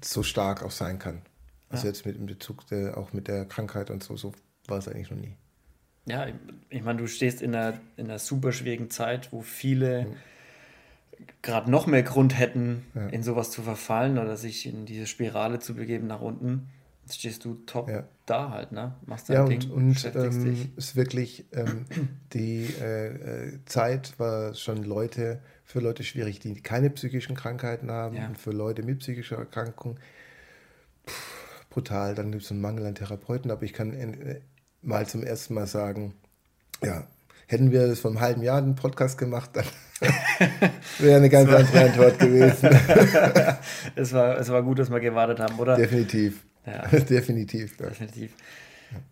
so 0.00 0.22
stark 0.22 0.62
auch 0.62 0.70
sein 0.70 0.98
kann. 0.98 1.22
Also 1.68 1.84
ja. 1.84 1.92
jetzt 1.92 2.06
mit 2.06 2.16
in 2.16 2.26
Bezug 2.26 2.66
der, 2.68 2.96
auch 2.96 3.12
mit 3.12 3.28
der 3.28 3.44
Krankheit 3.44 3.90
und 3.90 4.02
so, 4.02 4.16
so 4.16 4.32
war 4.68 4.78
es 4.78 4.88
eigentlich 4.88 5.10
noch 5.10 5.18
nie. 5.18 5.34
Ja, 6.06 6.26
ich 6.70 6.82
meine, 6.82 7.00
du 7.00 7.08
stehst 7.08 7.42
in 7.42 7.54
einer, 7.54 7.80
in 7.96 8.06
einer 8.06 8.20
super 8.20 8.52
schwierigen 8.52 8.90
Zeit, 8.90 9.32
wo 9.32 9.40
viele 9.42 10.04
mhm. 10.04 11.26
gerade 11.42 11.70
noch 11.70 11.86
mehr 11.86 12.04
Grund 12.04 12.38
hätten, 12.38 12.86
ja. 12.94 13.08
in 13.08 13.24
sowas 13.24 13.50
zu 13.50 13.62
verfallen 13.62 14.18
oder 14.18 14.36
sich 14.36 14.66
in 14.66 14.86
diese 14.86 15.06
Spirale 15.06 15.58
zu 15.58 15.74
begeben 15.74 16.06
nach 16.06 16.20
unten. 16.20 16.68
Jetzt 17.02 17.18
stehst 17.18 17.44
du 17.44 17.54
top 17.66 17.88
ja. 17.88 18.04
da 18.24 18.50
halt, 18.50 18.72
ne? 18.72 18.94
Machst 19.06 19.28
dein 19.28 19.36
ja, 19.36 19.44
Ding, 19.46 19.70
und, 19.70 20.04
und 20.04 20.14
ähm, 20.16 20.72
ist 20.76 20.96
wirklich, 20.96 21.46
ähm, 21.52 21.86
die 22.32 22.66
äh, 22.80 23.06
äh, 23.54 23.58
Zeit 23.64 24.18
war 24.18 24.54
schon 24.54 24.82
Leute, 24.82 25.40
für 25.64 25.80
Leute 25.80 26.04
schwierig, 26.04 26.38
die 26.40 26.60
keine 26.60 26.90
psychischen 26.90 27.36
Krankheiten 27.36 27.90
haben 27.90 28.16
ja. 28.16 28.26
und 28.26 28.38
für 28.38 28.50
Leute 28.50 28.82
mit 28.82 29.00
psychischer 29.00 29.36
Erkrankung 29.36 29.98
pff, 31.08 31.35
brutal. 31.76 32.14
Dann 32.14 32.32
gibt 32.32 32.42
es 32.44 32.50
einen 32.50 32.62
Mangel 32.62 32.86
an 32.86 32.94
Therapeuten, 32.94 33.50
aber 33.50 33.62
ich 33.62 33.74
kann 33.74 33.92
äh, 33.92 34.40
mal 34.80 35.06
zum 35.06 35.22
ersten 35.22 35.52
Mal 35.52 35.66
sagen, 35.66 36.14
ja, 36.82 37.06
hätten 37.46 37.70
wir 37.70 37.86
das 37.86 38.00
vor 38.00 38.10
einem 38.10 38.20
halben 38.20 38.42
Jahr 38.42 38.56
einen 38.56 38.74
Podcast 38.74 39.18
gemacht, 39.18 39.50
dann 39.52 39.66
wäre 40.98 41.18
eine 41.18 41.28
ganz 41.28 41.50
andere 41.52 41.84
Antwort 41.84 42.18
gewesen. 42.18 42.70
es, 43.94 44.12
war, 44.14 44.38
es 44.38 44.48
war 44.48 44.62
gut, 44.62 44.78
dass 44.78 44.90
wir 44.90 45.00
gewartet 45.00 45.38
haben, 45.38 45.58
oder? 45.58 45.76
Definitiv. 45.76 46.44
Ja. 46.64 46.86
Definitiv. 46.98 47.78
Ja. 47.78 47.88
Definitiv. 47.88 48.32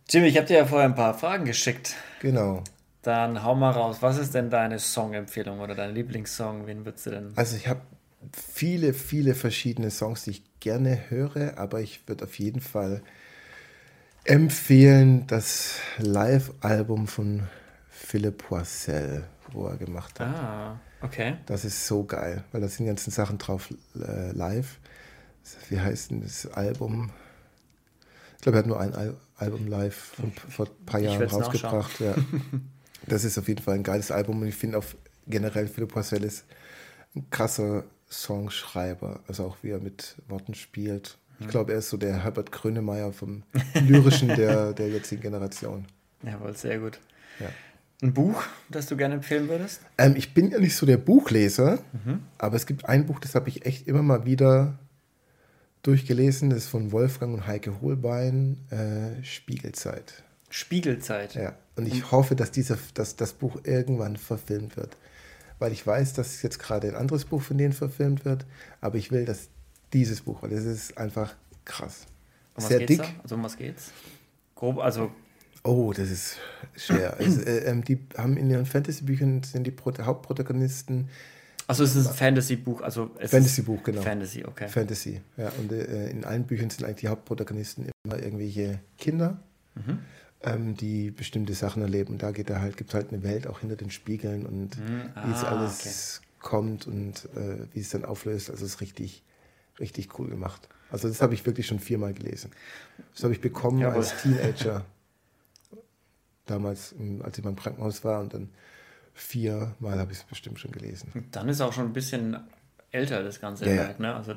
Jimmy, 0.08 0.28
ich 0.28 0.36
habe 0.38 0.46
dir 0.46 0.58
ja 0.58 0.66
vorher 0.66 0.88
ein 0.88 0.94
paar 0.94 1.12
Fragen 1.12 1.44
geschickt. 1.44 1.94
Genau. 2.20 2.64
Dann 3.02 3.44
hau 3.44 3.54
mal 3.54 3.72
raus. 3.72 3.98
Was 4.00 4.18
ist 4.18 4.34
denn 4.34 4.48
deine 4.48 4.78
Songempfehlung 4.78 5.60
oder 5.60 5.74
dein 5.74 5.94
Lieblingssong? 5.94 6.66
Wen 6.66 6.86
würdest 6.86 7.04
du 7.04 7.10
denn? 7.10 7.32
Also 7.36 7.56
ich 7.56 7.68
habe 7.68 7.82
viele, 8.32 8.94
viele 8.94 9.34
verschiedene 9.34 9.90
Songs, 9.90 10.24
die 10.24 10.30
ich 10.30 10.60
gerne 10.60 11.10
höre, 11.10 11.58
aber 11.58 11.80
ich 11.80 12.06
würde 12.06 12.24
auf 12.24 12.38
jeden 12.38 12.60
Fall 12.60 13.02
empfehlen 14.24 15.26
das 15.26 15.78
Live-Album 15.98 17.06
von 17.06 17.42
Philipp 17.90 18.38
Poissel, 18.48 19.24
wo 19.52 19.66
er 19.66 19.76
gemacht 19.76 20.18
hat. 20.20 20.34
Ah, 20.34 20.80
okay. 21.02 21.36
Das 21.46 21.64
ist 21.64 21.86
so 21.86 22.04
geil, 22.04 22.44
weil 22.52 22.60
da 22.60 22.68
sind 22.68 22.86
ganzen 22.86 23.10
Sachen 23.10 23.38
drauf 23.38 23.68
äh, 23.94 24.32
live. 24.32 24.78
Wie 25.68 25.78
heißt 25.78 26.10
denn 26.10 26.22
das 26.22 26.46
Album? 26.46 27.10
glaube, 28.44 28.58
er 28.58 28.60
hat 28.60 28.66
nur 28.66 28.80
ein 28.80 28.94
Al 28.94 29.16
Album 29.36 29.66
live 29.66 29.96
von, 29.96 30.32
vor 30.32 30.66
ein 30.66 30.86
paar 30.86 31.00
Jahren 31.00 31.22
rausgebracht. 31.22 32.00
Ja. 32.00 32.14
Das 33.06 33.22
ist 33.22 33.36
auf 33.36 33.48
jeden 33.48 33.60
Fall 33.60 33.74
ein 33.74 33.82
geiles 33.82 34.10
Album 34.10 34.40
und 34.40 34.48
ich 34.48 34.54
finde 34.54 34.78
auch 34.78 34.84
generell 35.26 35.68
Philipp 35.68 35.92
Poissel 35.92 36.24
ist 36.24 36.46
ein 37.14 37.28
krasser 37.28 37.84
Songschreiber, 38.22 39.20
also 39.26 39.44
auch 39.44 39.56
wie 39.62 39.70
er 39.70 39.80
mit 39.80 40.16
Worten 40.28 40.54
spielt. 40.54 41.18
Ich 41.40 41.46
mhm. 41.46 41.50
glaube, 41.50 41.72
er 41.72 41.78
ist 41.78 41.90
so 41.90 41.96
der 41.96 42.22
Herbert 42.22 42.52
Grönemeyer 42.52 43.12
vom 43.12 43.42
Lyrischen 43.86 44.28
der, 44.28 44.72
der 44.72 44.88
jetzigen 44.88 45.22
Generation. 45.22 45.86
Jawohl, 46.22 46.56
sehr 46.56 46.78
gut. 46.78 47.00
Ja. 47.40 47.48
Ein 48.02 48.12
Buch, 48.12 48.42
das 48.68 48.86
du 48.86 48.96
gerne 48.96 49.14
empfehlen 49.14 49.48
würdest? 49.48 49.80
Ähm, 49.98 50.14
ich 50.16 50.34
bin 50.34 50.50
ja 50.50 50.58
nicht 50.58 50.76
so 50.76 50.84
der 50.84 50.96
Buchleser, 50.96 51.78
mhm. 51.92 52.20
aber 52.38 52.56
es 52.56 52.66
gibt 52.66 52.86
ein 52.86 53.06
Buch, 53.06 53.18
das 53.20 53.34
habe 53.34 53.48
ich 53.48 53.64
echt 53.64 53.86
immer 53.88 54.02
mal 54.02 54.26
wieder 54.26 54.78
durchgelesen. 55.82 56.50
Das 56.50 56.60
ist 56.60 56.68
von 56.68 56.92
Wolfgang 56.92 57.34
und 57.34 57.46
Heike 57.46 57.80
Holbein, 57.80 58.58
äh, 58.70 59.22
Spiegelzeit. 59.22 60.24
Spiegelzeit. 60.50 61.34
Ja. 61.34 61.54
Und 61.76 61.86
ich 61.86 62.10
hoffe, 62.10 62.36
dass, 62.36 62.50
dieser, 62.50 62.78
dass 62.94 63.16
das 63.16 63.32
Buch 63.32 63.60
irgendwann 63.64 64.16
verfilmt 64.16 64.76
wird. 64.76 64.96
Weil 65.58 65.72
ich 65.72 65.86
weiß, 65.86 66.14
dass 66.14 66.42
jetzt 66.42 66.58
gerade 66.58 66.88
ein 66.88 66.96
anderes 66.96 67.24
Buch 67.24 67.42
von 67.42 67.58
denen 67.58 67.72
verfilmt 67.72 68.24
wird. 68.24 68.46
Aber 68.80 68.96
ich 68.96 69.10
will, 69.12 69.24
dass 69.24 69.48
dieses 69.92 70.22
Buch, 70.22 70.42
weil 70.42 70.50
das 70.50 70.64
ist 70.64 70.98
einfach 70.98 71.34
krass. 71.64 72.06
Um 72.54 72.64
Sehr 72.64 72.80
dick. 72.80 72.98
Da? 72.98 73.08
Also 73.22 73.34
um 73.36 73.44
was 73.44 73.56
geht's? 73.56 73.92
Grob, 74.54 74.78
also. 74.78 75.10
Oh, 75.62 75.92
das 75.92 76.10
ist 76.10 76.36
schwer. 76.76 77.16
also, 77.18 77.40
äh, 77.42 77.64
ähm, 77.64 77.84
die 77.84 77.98
haben 78.16 78.36
in 78.36 78.50
ihren 78.50 78.66
Fantasy-Büchern 78.66 79.42
sind 79.42 79.64
die 79.64 79.70
Pro 79.70 79.92
Hauptprotagonisten 79.98 81.08
also 81.66 81.84
es 81.84 81.96
ist 81.96 82.08
ein 82.08 82.14
Fantasy-Buch, 82.14 82.82
also 82.82 83.10
Fantasy-Buch, 83.18 83.82
genau. 83.82 84.02
Fantasy, 84.02 84.44
okay. 84.44 84.68
Fantasy, 84.68 85.20
ja. 85.36 85.50
Und 85.58 85.72
äh, 85.72 86.10
in 86.10 86.24
allen 86.24 86.44
Büchern 86.44 86.68
sind 86.68 86.84
eigentlich 86.84 87.00
die 87.00 87.08
Hauptprotagonisten 87.08 87.88
immer 88.04 88.22
irgendwelche 88.22 88.80
Kinder, 88.98 89.38
mhm. 89.74 90.00
Ähm, 90.44 90.76
die 90.76 91.10
bestimmte 91.10 91.54
Sachen 91.54 91.82
erleben. 91.82 92.14
Und 92.14 92.22
da 92.22 92.30
geht 92.30 92.50
er 92.50 92.60
halt, 92.60 92.76
gibt 92.76 92.90
es 92.90 92.94
halt 92.94 93.12
eine 93.12 93.22
Welt 93.22 93.46
auch 93.46 93.60
hinter 93.60 93.76
den 93.76 93.90
Spiegeln 93.90 94.46
und 94.46 94.78
mhm. 94.78 95.10
ah, 95.14 95.26
wie 95.26 95.32
es 95.32 95.44
ah, 95.44 95.48
alles 95.48 96.20
okay. 96.20 96.48
kommt 96.48 96.86
und 96.86 97.28
äh, 97.36 97.66
wie 97.72 97.80
es 97.80 97.90
dann 97.90 98.04
auflöst. 98.04 98.50
Also 98.50 98.64
es 98.64 98.74
ist 98.74 98.80
richtig, 98.80 99.22
richtig 99.80 100.18
cool 100.18 100.28
gemacht. 100.28 100.68
Also 100.90 101.08
das 101.08 101.22
habe 101.22 101.34
ich 101.34 101.44
wirklich 101.46 101.66
schon 101.66 101.80
viermal 101.80 102.14
gelesen. 102.14 102.50
Das 103.14 103.24
habe 103.24 103.32
ich 103.32 103.40
bekommen 103.40 103.80
Jawohl. 103.80 103.96
als 103.96 104.22
Teenager. 104.22 104.84
Damals, 106.46 106.94
als 107.22 107.38
ich 107.38 107.44
beim 107.44 107.56
Krankenhaus 107.56 108.04
war 108.04 108.20
und 108.20 108.34
dann 108.34 108.50
viermal 109.14 109.98
habe 109.98 110.12
ich 110.12 110.18
es 110.18 110.24
bestimmt 110.24 110.60
schon 110.60 110.72
gelesen. 110.72 111.26
Dann 111.30 111.48
ist 111.48 111.62
auch 111.62 111.72
schon 111.72 111.86
ein 111.86 111.92
bisschen 111.94 112.36
älter 112.90 113.22
das 113.22 113.40
ganze 113.40 113.64
ja, 113.64 113.76
Werk, 113.76 114.00
ne? 114.00 114.14
Also 114.14 114.34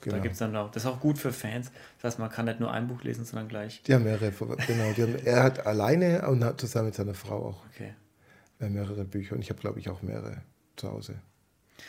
genau. 0.00 0.16
da 0.16 0.22
gibt 0.22 0.32
es 0.34 0.38
dann 0.38 0.54
auch, 0.56 0.70
das 0.70 0.84
ist 0.84 0.88
auch 0.88 1.00
gut 1.00 1.18
für 1.18 1.32
Fans. 1.32 1.70
Das 1.96 2.12
heißt, 2.12 2.18
man 2.18 2.30
kann 2.30 2.46
nicht 2.46 2.60
nur 2.60 2.72
ein 2.72 2.88
Buch 2.88 3.02
lesen, 3.02 3.24
sondern 3.24 3.48
gleich. 3.48 3.82
Die 3.82 3.94
haben 3.94 4.04
mehrere, 4.04 4.30
genau. 4.30 4.84
Haben, 4.84 5.16
er 5.24 5.42
hat 5.42 5.66
alleine 5.66 6.28
und 6.28 6.44
hat 6.44 6.60
zusammen 6.60 6.86
mit 6.86 6.94
seiner 6.94 7.14
Frau 7.14 7.46
auch 7.46 7.64
okay. 7.74 7.94
mehrere 8.58 9.04
Bücher 9.04 9.34
und 9.34 9.42
ich 9.42 9.50
habe, 9.50 9.60
glaube 9.60 9.78
ich, 9.78 9.88
auch 9.88 10.02
mehrere 10.02 10.42
zu 10.76 10.90
Hause. 10.90 11.14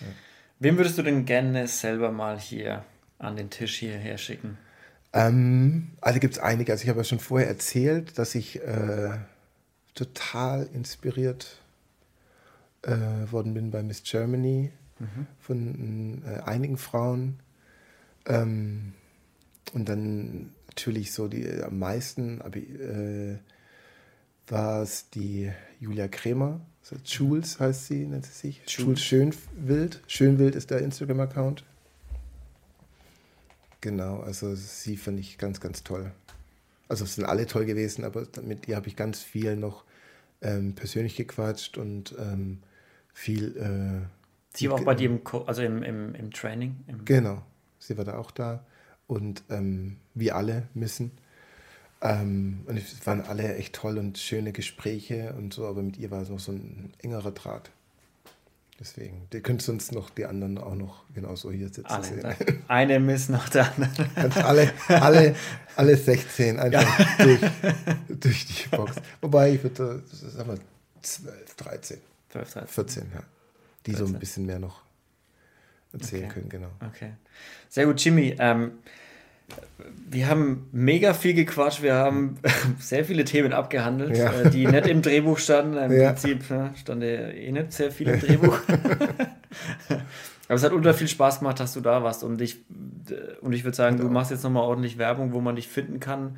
Ja. 0.02 0.08
Wem 0.60 0.78
würdest 0.78 0.98
du 0.98 1.04
denn 1.04 1.26
gerne 1.26 1.68
selber 1.68 2.12
mal 2.12 2.40
hier 2.40 2.84
an 3.20 3.36
den 3.36 3.50
Tisch 3.50 3.78
hierher 3.78 4.18
schicken? 4.18 4.58
Ähm, 5.14 5.92
also 6.02 6.20
gibt 6.20 6.34
es 6.34 6.40
einige. 6.40 6.72
Also 6.72 6.84
ich 6.84 6.90
habe 6.90 7.00
ja 7.00 7.04
schon 7.04 7.20
vorher 7.20 7.48
erzählt, 7.48 8.18
dass 8.18 8.36
ich 8.36 8.62
äh, 8.62 9.18
total 9.94 10.68
inspiriert 10.74 11.62
äh, 12.84 12.92
worden 13.32 13.54
bin 13.54 13.72
bei 13.72 13.84
Miss 13.84 14.04
Germany 14.04 14.72
mhm. 15.00 15.28
von 15.40 16.24
äh, 16.26 16.42
einigen 16.42 16.78
Frauen. 16.78 17.40
Ähm, 18.28 18.94
und 19.74 19.90
dann 19.90 20.54
natürlich 20.68 21.12
so 21.12 21.28
die 21.28 21.44
äh, 21.44 21.64
am 21.64 21.80
meisten 21.80 22.42
aber, 22.42 22.58
äh, 22.58 23.38
war 24.48 24.82
es 24.82 25.10
die 25.10 25.52
Julia 25.80 26.08
Kremer. 26.08 26.62
Also 26.82 26.96
Jules 27.04 27.60
heißt 27.60 27.88
sie, 27.88 28.06
nennt 28.06 28.26
sie 28.26 28.32
sich. 28.32 28.62
Jules 28.68 29.02
Schönwild. 29.02 30.02
Schönwild 30.08 30.56
ist 30.56 30.72
der 30.72 30.80
Instagram-Account. 30.80 31.64
Genau, 33.82 34.20
also 34.22 34.56
sie 34.56 34.98
fand 34.98 35.20
ich 35.20 35.38
ganz, 35.38 35.60
ganz 35.60 35.84
toll. 35.84 36.12
Also 36.88 37.04
es 37.04 37.16
sind 37.16 37.26
alle 37.26 37.46
toll 37.46 37.66
gewesen, 37.66 38.04
aber 38.06 38.26
mit 38.42 38.68
ihr 38.68 38.76
habe 38.76 38.88
ich 38.88 38.96
ganz 38.96 39.22
viel 39.22 39.56
noch 39.56 39.84
ähm, 40.42 40.74
persönlich 40.74 41.16
gequatscht 41.16 41.78
und 41.78 42.16
ähm, 42.18 42.60
viel. 43.14 43.58
Äh, 43.58 44.58
sie 44.58 44.70
war 44.70 44.80
auch 44.80 44.86
bei 44.86 44.96
dir 44.96 45.10
im, 45.10 45.24
Co 45.24 45.42
also 45.44 45.62
im, 45.62 45.84
im, 45.84 46.16
im 46.16 46.32
Training? 46.32 46.78
Im 46.88 47.04
genau, 47.04 47.44
sie 47.88 47.98
war 47.98 48.06
da 48.06 48.18
auch 48.18 48.32
da. 48.32 48.64
Und 49.08 49.44
ähm, 49.50 49.98
wir 50.14 50.36
alle 50.36 50.68
müssen. 50.74 51.12
Ähm, 52.02 52.62
und 52.68 52.78
es 52.78 53.06
waren 53.08 53.22
alle 53.22 53.56
echt 53.56 53.74
toll 53.74 53.98
und 53.98 54.18
schöne 54.18 54.52
Gespräche 54.52 55.34
und 55.38 55.54
so, 55.54 55.66
aber 55.66 55.82
mit 55.82 55.98
ihr 55.98 56.12
war 56.12 56.22
es 56.22 56.30
noch 56.30 56.40
so 56.40 56.52
ein 56.52 56.94
engerer 57.02 57.32
Draht. 57.32 57.72
Deswegen, 58.80 59.28
ihr 59.34 59.42
könnt 59.42 59.64
sonst 59.64 59.92
noch 59.92 60.12
die 60.12 60.26
anderen 60.26 60.60
auch 60.60 60.76
noch 60.76 61.04
genauso 61.16 61.52
hier 61.52 61.70
sitzen 61.70 61.86
alle, 61.88 62.04
sehen. 62.04 62.64
Eine 62.68 63.00
Miss 63.00 63.28
nach 63.28 63.50
der 63.50 63.74
anderen. 63.74 64.10
Kannst 64.14 64.38
alle, 64.44 64.72
alle, 64.88 65.36
alle 65.76 65.98
16 65.98 66.60
einfach 66.60 67.00
ja. 67.00 67.26
durch, 67.26 67.42
durch 68.20 68.46
die 68.46 68.76
Box. 68.76 68.98
Wobei 69.22 69.54
ich 69.54 69.64
würde, 69.64 70.04
sagen 70.12 70.50
wir, 70.50 70.60
12, 71.02 71.56
13. 71.56 71.98
12, 72.30 72.54
13. 72.54 72.68
14, 72.68 73.04
ja. 73.16 73.24
Die 73.88 73.92
14. 73.92 74.08
so 74.08 74.14
ein 74.14 74.20
bisschen 74.20 74.46
mehr 74.46 74.60
noch 74.60 74.87
erzählen 75.94 76.26
okay. 76.26 76.34
können, 76.34 76.50
genau. 76.50 76.70
Okay. 76.86 77.12
Sehr 77.70 77.86
gut, 77.86 78.04
Jimmy. 78.04 78.36
Ähm, 78.40 78.72
wir 80.10 80.28
haben 80.28 80.68
mega 80.72 81.14
viel 81.14 81.34
gequatscht, 81.34 81.82
wir 81.82 81.96
haben 81.96 82.38
sehr 82.80 83.06
viele 83.06 83.26
Themen 83.26 83.54
abgehandelt, 83.54 84.18
ja. 84.18 84.32
äh, 84.32 84.50
die 84.50 84.66
nicht 84.66 84.88
im 84.88 85.02
Drehbuch 85.02 85.38
standen. 85.38 85.78
Im 85.78 85.92
ja. 86.00 86.10
Prinzip 86.10 86.50
ne, 86.50 86.72
stand 86.76 87.04
eh 87.04 87.52
nicht 87.52 87.74
sehr 87.74 87.92
viel 87.92 88.10
im 88.10 88.20
Drehbuch. 88.20 88.60
Aber 90.48 90.56
es 90.56 90.64
hat 90.64 90.72
unter 90.72 90.94
viel 90.94 91.10
Spaß 91.10 91.40
gemacht, 91.40 91.60
dass 91.60 91.74
du 91.74 91.82
da 91.82 92.04
warst. 92.04 92.24
Und 92.24 92.40
ich, 92.42 92.58
und 93.42 93.52
ich 93.52 93.66
würde 93.66 93.76
sagen, 93.76 93.98
du 93.98 94.08
machst 94.08 94.32
jetzt 94.32 94.44
nochmal 94.44 94.64
ordentlich 94.64 94.98
Werbung, 94.98 95.34
wo 95.34 95.42
man 95.42 95.58
dich 95.58 95.68
finden 95.68 96.00
kann. 96.00 96.38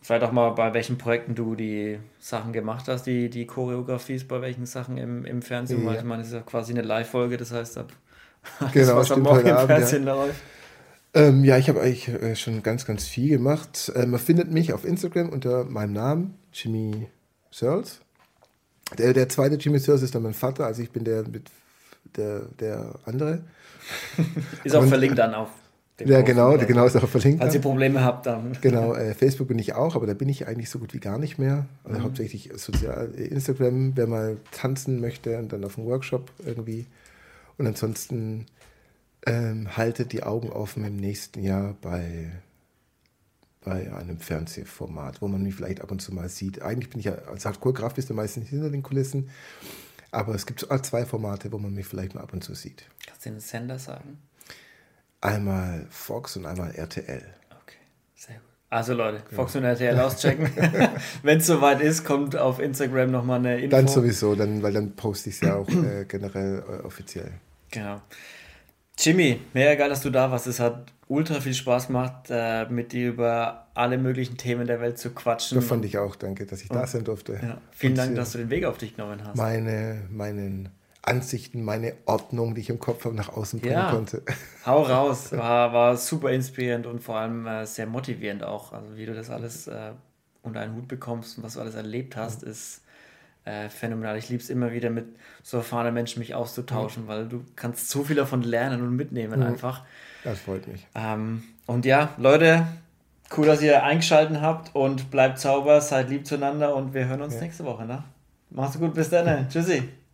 Vielleicht 0.00 0.24
auch 0.24 0.32
mal, 0.32 0.50
bei 0.50 0.74
welchen 0.74 0.98
Projekten 0.98 1.36
du 1.36 1.54
die 1.54 2.00
Sachen 2.18 2.52
gemacht 2.52 2.88
hast, 2.88 3.04
die, 3.04 3.30
die 3.30 3.46
Choreografies, 3.46 4.26
bei 4.26 4.40
welchen 4.40 4.66
Sachen 4.66 4.98
im, 4.98 5.24
im 5.24 5.40
Fernsehen. 5.42 5.84
Ja. 5.84 5.94
Ich 5.94 6.02
meine, 6.02 6.22
es 6.22 6.28
ist 6.28 6.34
ja 6.34 6.40
quasi 6.40 6.72
eine 6.72 6.82
Live-Folge, 6.82 7.36
das 7.36 7.52
heißt, 7.52 7.78
ab 7.78 7.92
genau, 8.72 8.96
was 8.96 9.10
am 9.10 9.22
Morgen 9.22 9.46
im 9.46 9.66
Fernsehen 9.66 10.06
ja. 10.06 10.14
läuft. 10.14 10.40
Ähm, 11.14 11.44
ja, 11.44 11.58
ich 11.58 11.68
habe 11.68 11.80
eigentlich 11.80 12.08
äh, 12.08 12.34
schon 12.36 12.62
ganz, 12.62 12.86
ganz 12.86 13.04
viel 13.04 13.28
gemacht. 13.28 13.92
Äh, 13.94 14.06
man 14.06 14.18
findet 14.18 14.50
mich 14.50 14.72
auf 14.72 14.84
Instagram 14.84 15.28
unter 15.28 15.64
meinem 15.64 15.92
Namen, 15.92 16.34
Jimmy 16.52 17.08
Searles. 17.50 18.00
Der, 18.96 19.12
der 19.12 19.28
zweite 19.28 19.56
Jimmy 19.56 19.78
Searles 19.78 20.02
ist 20.02 20.14
dann 20.14 20.22
mein 20.22 20.34
Vater, 20.34 20.66
also 20.66 20.82
ich 20.82 20.90
bin 20.90 21.04
der 21.04 21.28
mit 21.28 21.50
der, 22.16 22.46
der 22.58 22.94
andere. 23.04 23.42
ist 24.64 24.74
auch 24.74 24.82
Und, 24.82 24.88
verlinkt 24.88 25.18
dann 25.18 25.34
auf 25.34 25.50
ja, 26.06 26.22
genau, 26.22 26.56
der 26.56 26.66
genau 26.66 26.86
ist 26.86 26.96
auch 26.96 27.08
verlinkt. 27.08 27.40
Falls 27.40 27.54
ihr 27.54 27.60
Probleme 27.60 28.02
habt, 28.04 28.26
dann. 28.26 28.56
Genau, 28.60 28.94
äh, 28.94 29.14
Facebook 29.14 29.48
bin 29.48 29.58
ich 29.58 29.74
auch, 29.74 29.94
aber 29.94 30.06
da 30.06 30.14
bin 30.14 30.28
ich 30.28 30.46
eigentlich 30.46 30.70
so 30.70 30.78
gut 30.78 30.94
wie 30.94 31.00
gar 31.00 31.18
nicht 31.18 31.38
mehr. 31.38 31.66
Also 31.84 31.98
mhm. 31.98 32.04
hauptsächlich 32.04 32.50
sozial, 32.56 33.10
Instagram, 33.14 33.92
wer 33.94 34.06
mal 34.06 34.38
tanzen 34.52 35.00
möchte 35.00 35.38
und 35.38 35.52
dann 35.52 35.64
auf 35.64 35.78
einem 35.78 35.86
Workshop 35.86 36.30
irgendwie. 36.44 36.86
Und 37.62 37.68
ansonsten 37.68 38.46
ähm, 39.24 39.76
haltet 39.76 40.10
die 40.10 40.24
Augen 40.24 40.50
offen 40.50 40.84
im 40.84 40.96
nächsten 40.96 41.44
Jahr 41.44 41.76
bei, 41.80 42.32
bei 43.64 43.94
einem 43.94 44.18
Fernsehformat, 44.18 45.22
wo 45.22 45.28
man 45.28 45.44
mich 45.44 45.54
vielleicht 45.54 45.80
ab 45.80 45.92
und 45.92 46.02
zu 46.02 46.12
mal 46.12 46.28
sieht. 46.28 46.60
Eigentlich 46.60 46.90
bin 46.90 46.98
ich 46.98 47.06
ja 47.06 47.14
als 47.14 47.44
Choreograf 47.44 47.94
bist 47.94 48.10
du 48.10 48.14
meistens 48.14 48.48
hinter 48.48 48.68
den 48.68 48.82
Kulissen. 48.82 49.30
Aber 50.10 50.34
es 50.34 50.44
gibt 50.44 50.66
zwei 50.82 51.06
Formate, 51.06 51.52
wo 51.52 51.58
man 51.58 51.72
mich 51.72 51.86
vielleicht 51.86 52.16
mal 52.16 52.22
ab 52.22 52.32
und 52.32 52.42
zu 52.42 52.52
sieht. 52.56 52.84
Kannst 53.06 53.26
du 53.26 53.30
den 53.30 53.38
Sender 53.38 53.78
sagen? 53.78 54.18
Einmal 55.20 55.86
Fox 55.88 56.36
und 56.36 56.46
einmal 56.46 56.74
RTL. 56.74 57.22
Okay, 57.62 57.76
sehr 58.16 58.34
gut. 58.34 58.44
Also 58.70 58.92
Leute, 58.94 59.22
Fox 59.32 59.54
und 59.54 59.62
RTL 59.62 60.00
auschecken. 60.00 60.50
Wenn 61.22 61.38
es 61.38 61.46
soweit 61.46 61.80
ist, 61.80 62.02
kommt 62.02 62.34
auf 62.34 62.58
Instagram 62.58 63.12
nochmal 63.12 63.38
eine 63.38 63.60
Info. 63.60 63.76
Dann 63.76 63.86
sowieso, 63.86 64.34
dann, 64.34 64.64
weil 64.64 64.72
dann 64.72 64.96
poste 64.96 65.30
ich 65.30 65.36
es 65.36 65.42
ja 65.42 65.54
auch 65.54 65.68
äh, 65.68 66.06
generell 66.08 66.64
äh, 66.68 66.84
offiziell. 66.84 67.30
Genau. 67.72 68.00
Jimmy, 68.96 69.40
mega 69.52 69.74
geil, 69.74 69.88
dass 69.88 70.02
du 70.02 70.10
da 70.10 70.30
warst. 70.30 70.46
Es 70.46 70.60
hat 70.60 70.92
ultra 71.08 71.40
viel 71.40 71.54
Spaß 71.54 71.88
gemacht, 71.88 72.26
äh, 72.30 72.66
mit 72.66 72.92
dir 72.92 73.08
über 73.08 73.66
alle 73.74 73.98
möglichen 73.98 74.36
Themen 74.36 74.66
der 74.66 74.80
Welt 74.80 74.98
zu 74.98 75.10
quatschen. 75.10 75.56
Das 75.56 75.66
fand 75.66 75.84
ich 75.84 75.98
auch, 75.98 76.14
danke, 76.14 76.46
dass 76.46 76.62
ich 76.62 76.68
da 76.68 76.86
sein 76.86 77.04
durfte. 77.04 77.40
Ja, 77.42 77.58
vielen 77.72 77.92
und 77.92 77.98
Dank, 77.98 78.14
dass 78.16 78.32
du 78.32 78.38
den 78.38 78.50
Weg 78.50 78.64
auf 78.64 78.78
dich 78.78 78.94
genommen 78.94 79.20
hast. 79.24 79.36
Meine, 79.36 80.02
meinen 80.10 80.68
Ansichten, 81.02 81.64
meine 81.64 81.94
Ordnung, 82.04 82.54
die 82.54 82.60
ich 82.60 82.70
im 82.70 82.78
Kopf 82.78 83.04
habe, 83.04 83.16
nach 83.16 83.30
außen 83.30 83.60
bringen 83.60 83.74
ja, 83.74 83.90
konnte. 83.90 84.22
Hau 84.66 84.82
raus. 84.82 85.32
War, 85.32 85.72
war 85.72 85.96
super 85.96 86.30
inspirierend 86.30 86.86
und 86.86 87.00
vor 87.00 87.16
allem 87.16 87.46
äh, 87.46 87.66
sehr 87.66 87.86
motivierend 87.86 88.44
auch. 88.44 88.72
Also 88.72 88.96
wie 88.96 89.06
du 89.06 89.14
das 89.14 89.28
alles 89.28 89.66
äh, 89.66 89.92
unter 90.42 90.60
einen 90.60 90.76
Hut 90.76 90.86
bekommst 90.86 91.38
und 91.38 91.44
was 91.44 91.54
du 91.54 91.60
alles 91.60 91.74
erlebt 91.74 92.14
hast, 92.16 92.42
ist 92.44 92.82
äh, 93.44 93.68
phänomenal. 93.68 94.16
Ich 94.16 94.28
liebe 94.28 94.42
es 94.42 94.50
immer 94.50 94.72
wieder 94.72 94.90
mit 94.90 95.06
so 95.42 95.58
erfahrenen 95.58 95.94
Menschen 95.94 96.20
mich 96.20 96.34
auszutauschen, 96.34 97.04
mhm. 97.04 97.08
weil 97.08 97.28
du 97.28 97.44
kannst 97.56 97.90
so 97.90 98.04
viel 98.04 98.16
davon 98.16 98.42
lernen 98.42 98.82
und 98.82 98.94
mitnehmen 98.94 99.40
mhm. 99.40 99.46
einfach. 99.46 99.82
Das 100.24 100.40
freut 100.40 100.68
mich. 100.68 100.86
Ähm, 100.94 101.42
und 101.66 101.84
ja, 101.84 102.10
Leute, 102.16 102.66
cool, 103.36 103.46
dass 103.46 103.62
ihr 103.62 103.82
eingeschaltet 103.82 104.40
habt 104.40 104.74
und 104.74 105.10
bleibt 105.10 105.38
sauber, 105.38 105.80
seid 105.80 106.10
lieb 106.10 106.26
zueinander 106.26 106.74
und 106.74 106.94
wir 106.94 107.06
hören 107.06 107.22
uns 107.22 107.34
ja. 107.34 107.40
nächste 107.40 107.64
Woche. 107.64 107.84
Ne? 107.84 108.04
Mach's 108.50 108.78
gut, 108.78 108.94
bis 108.94 109.10
dann. 109.10 109.48
Tschüssi. 109.50 109.88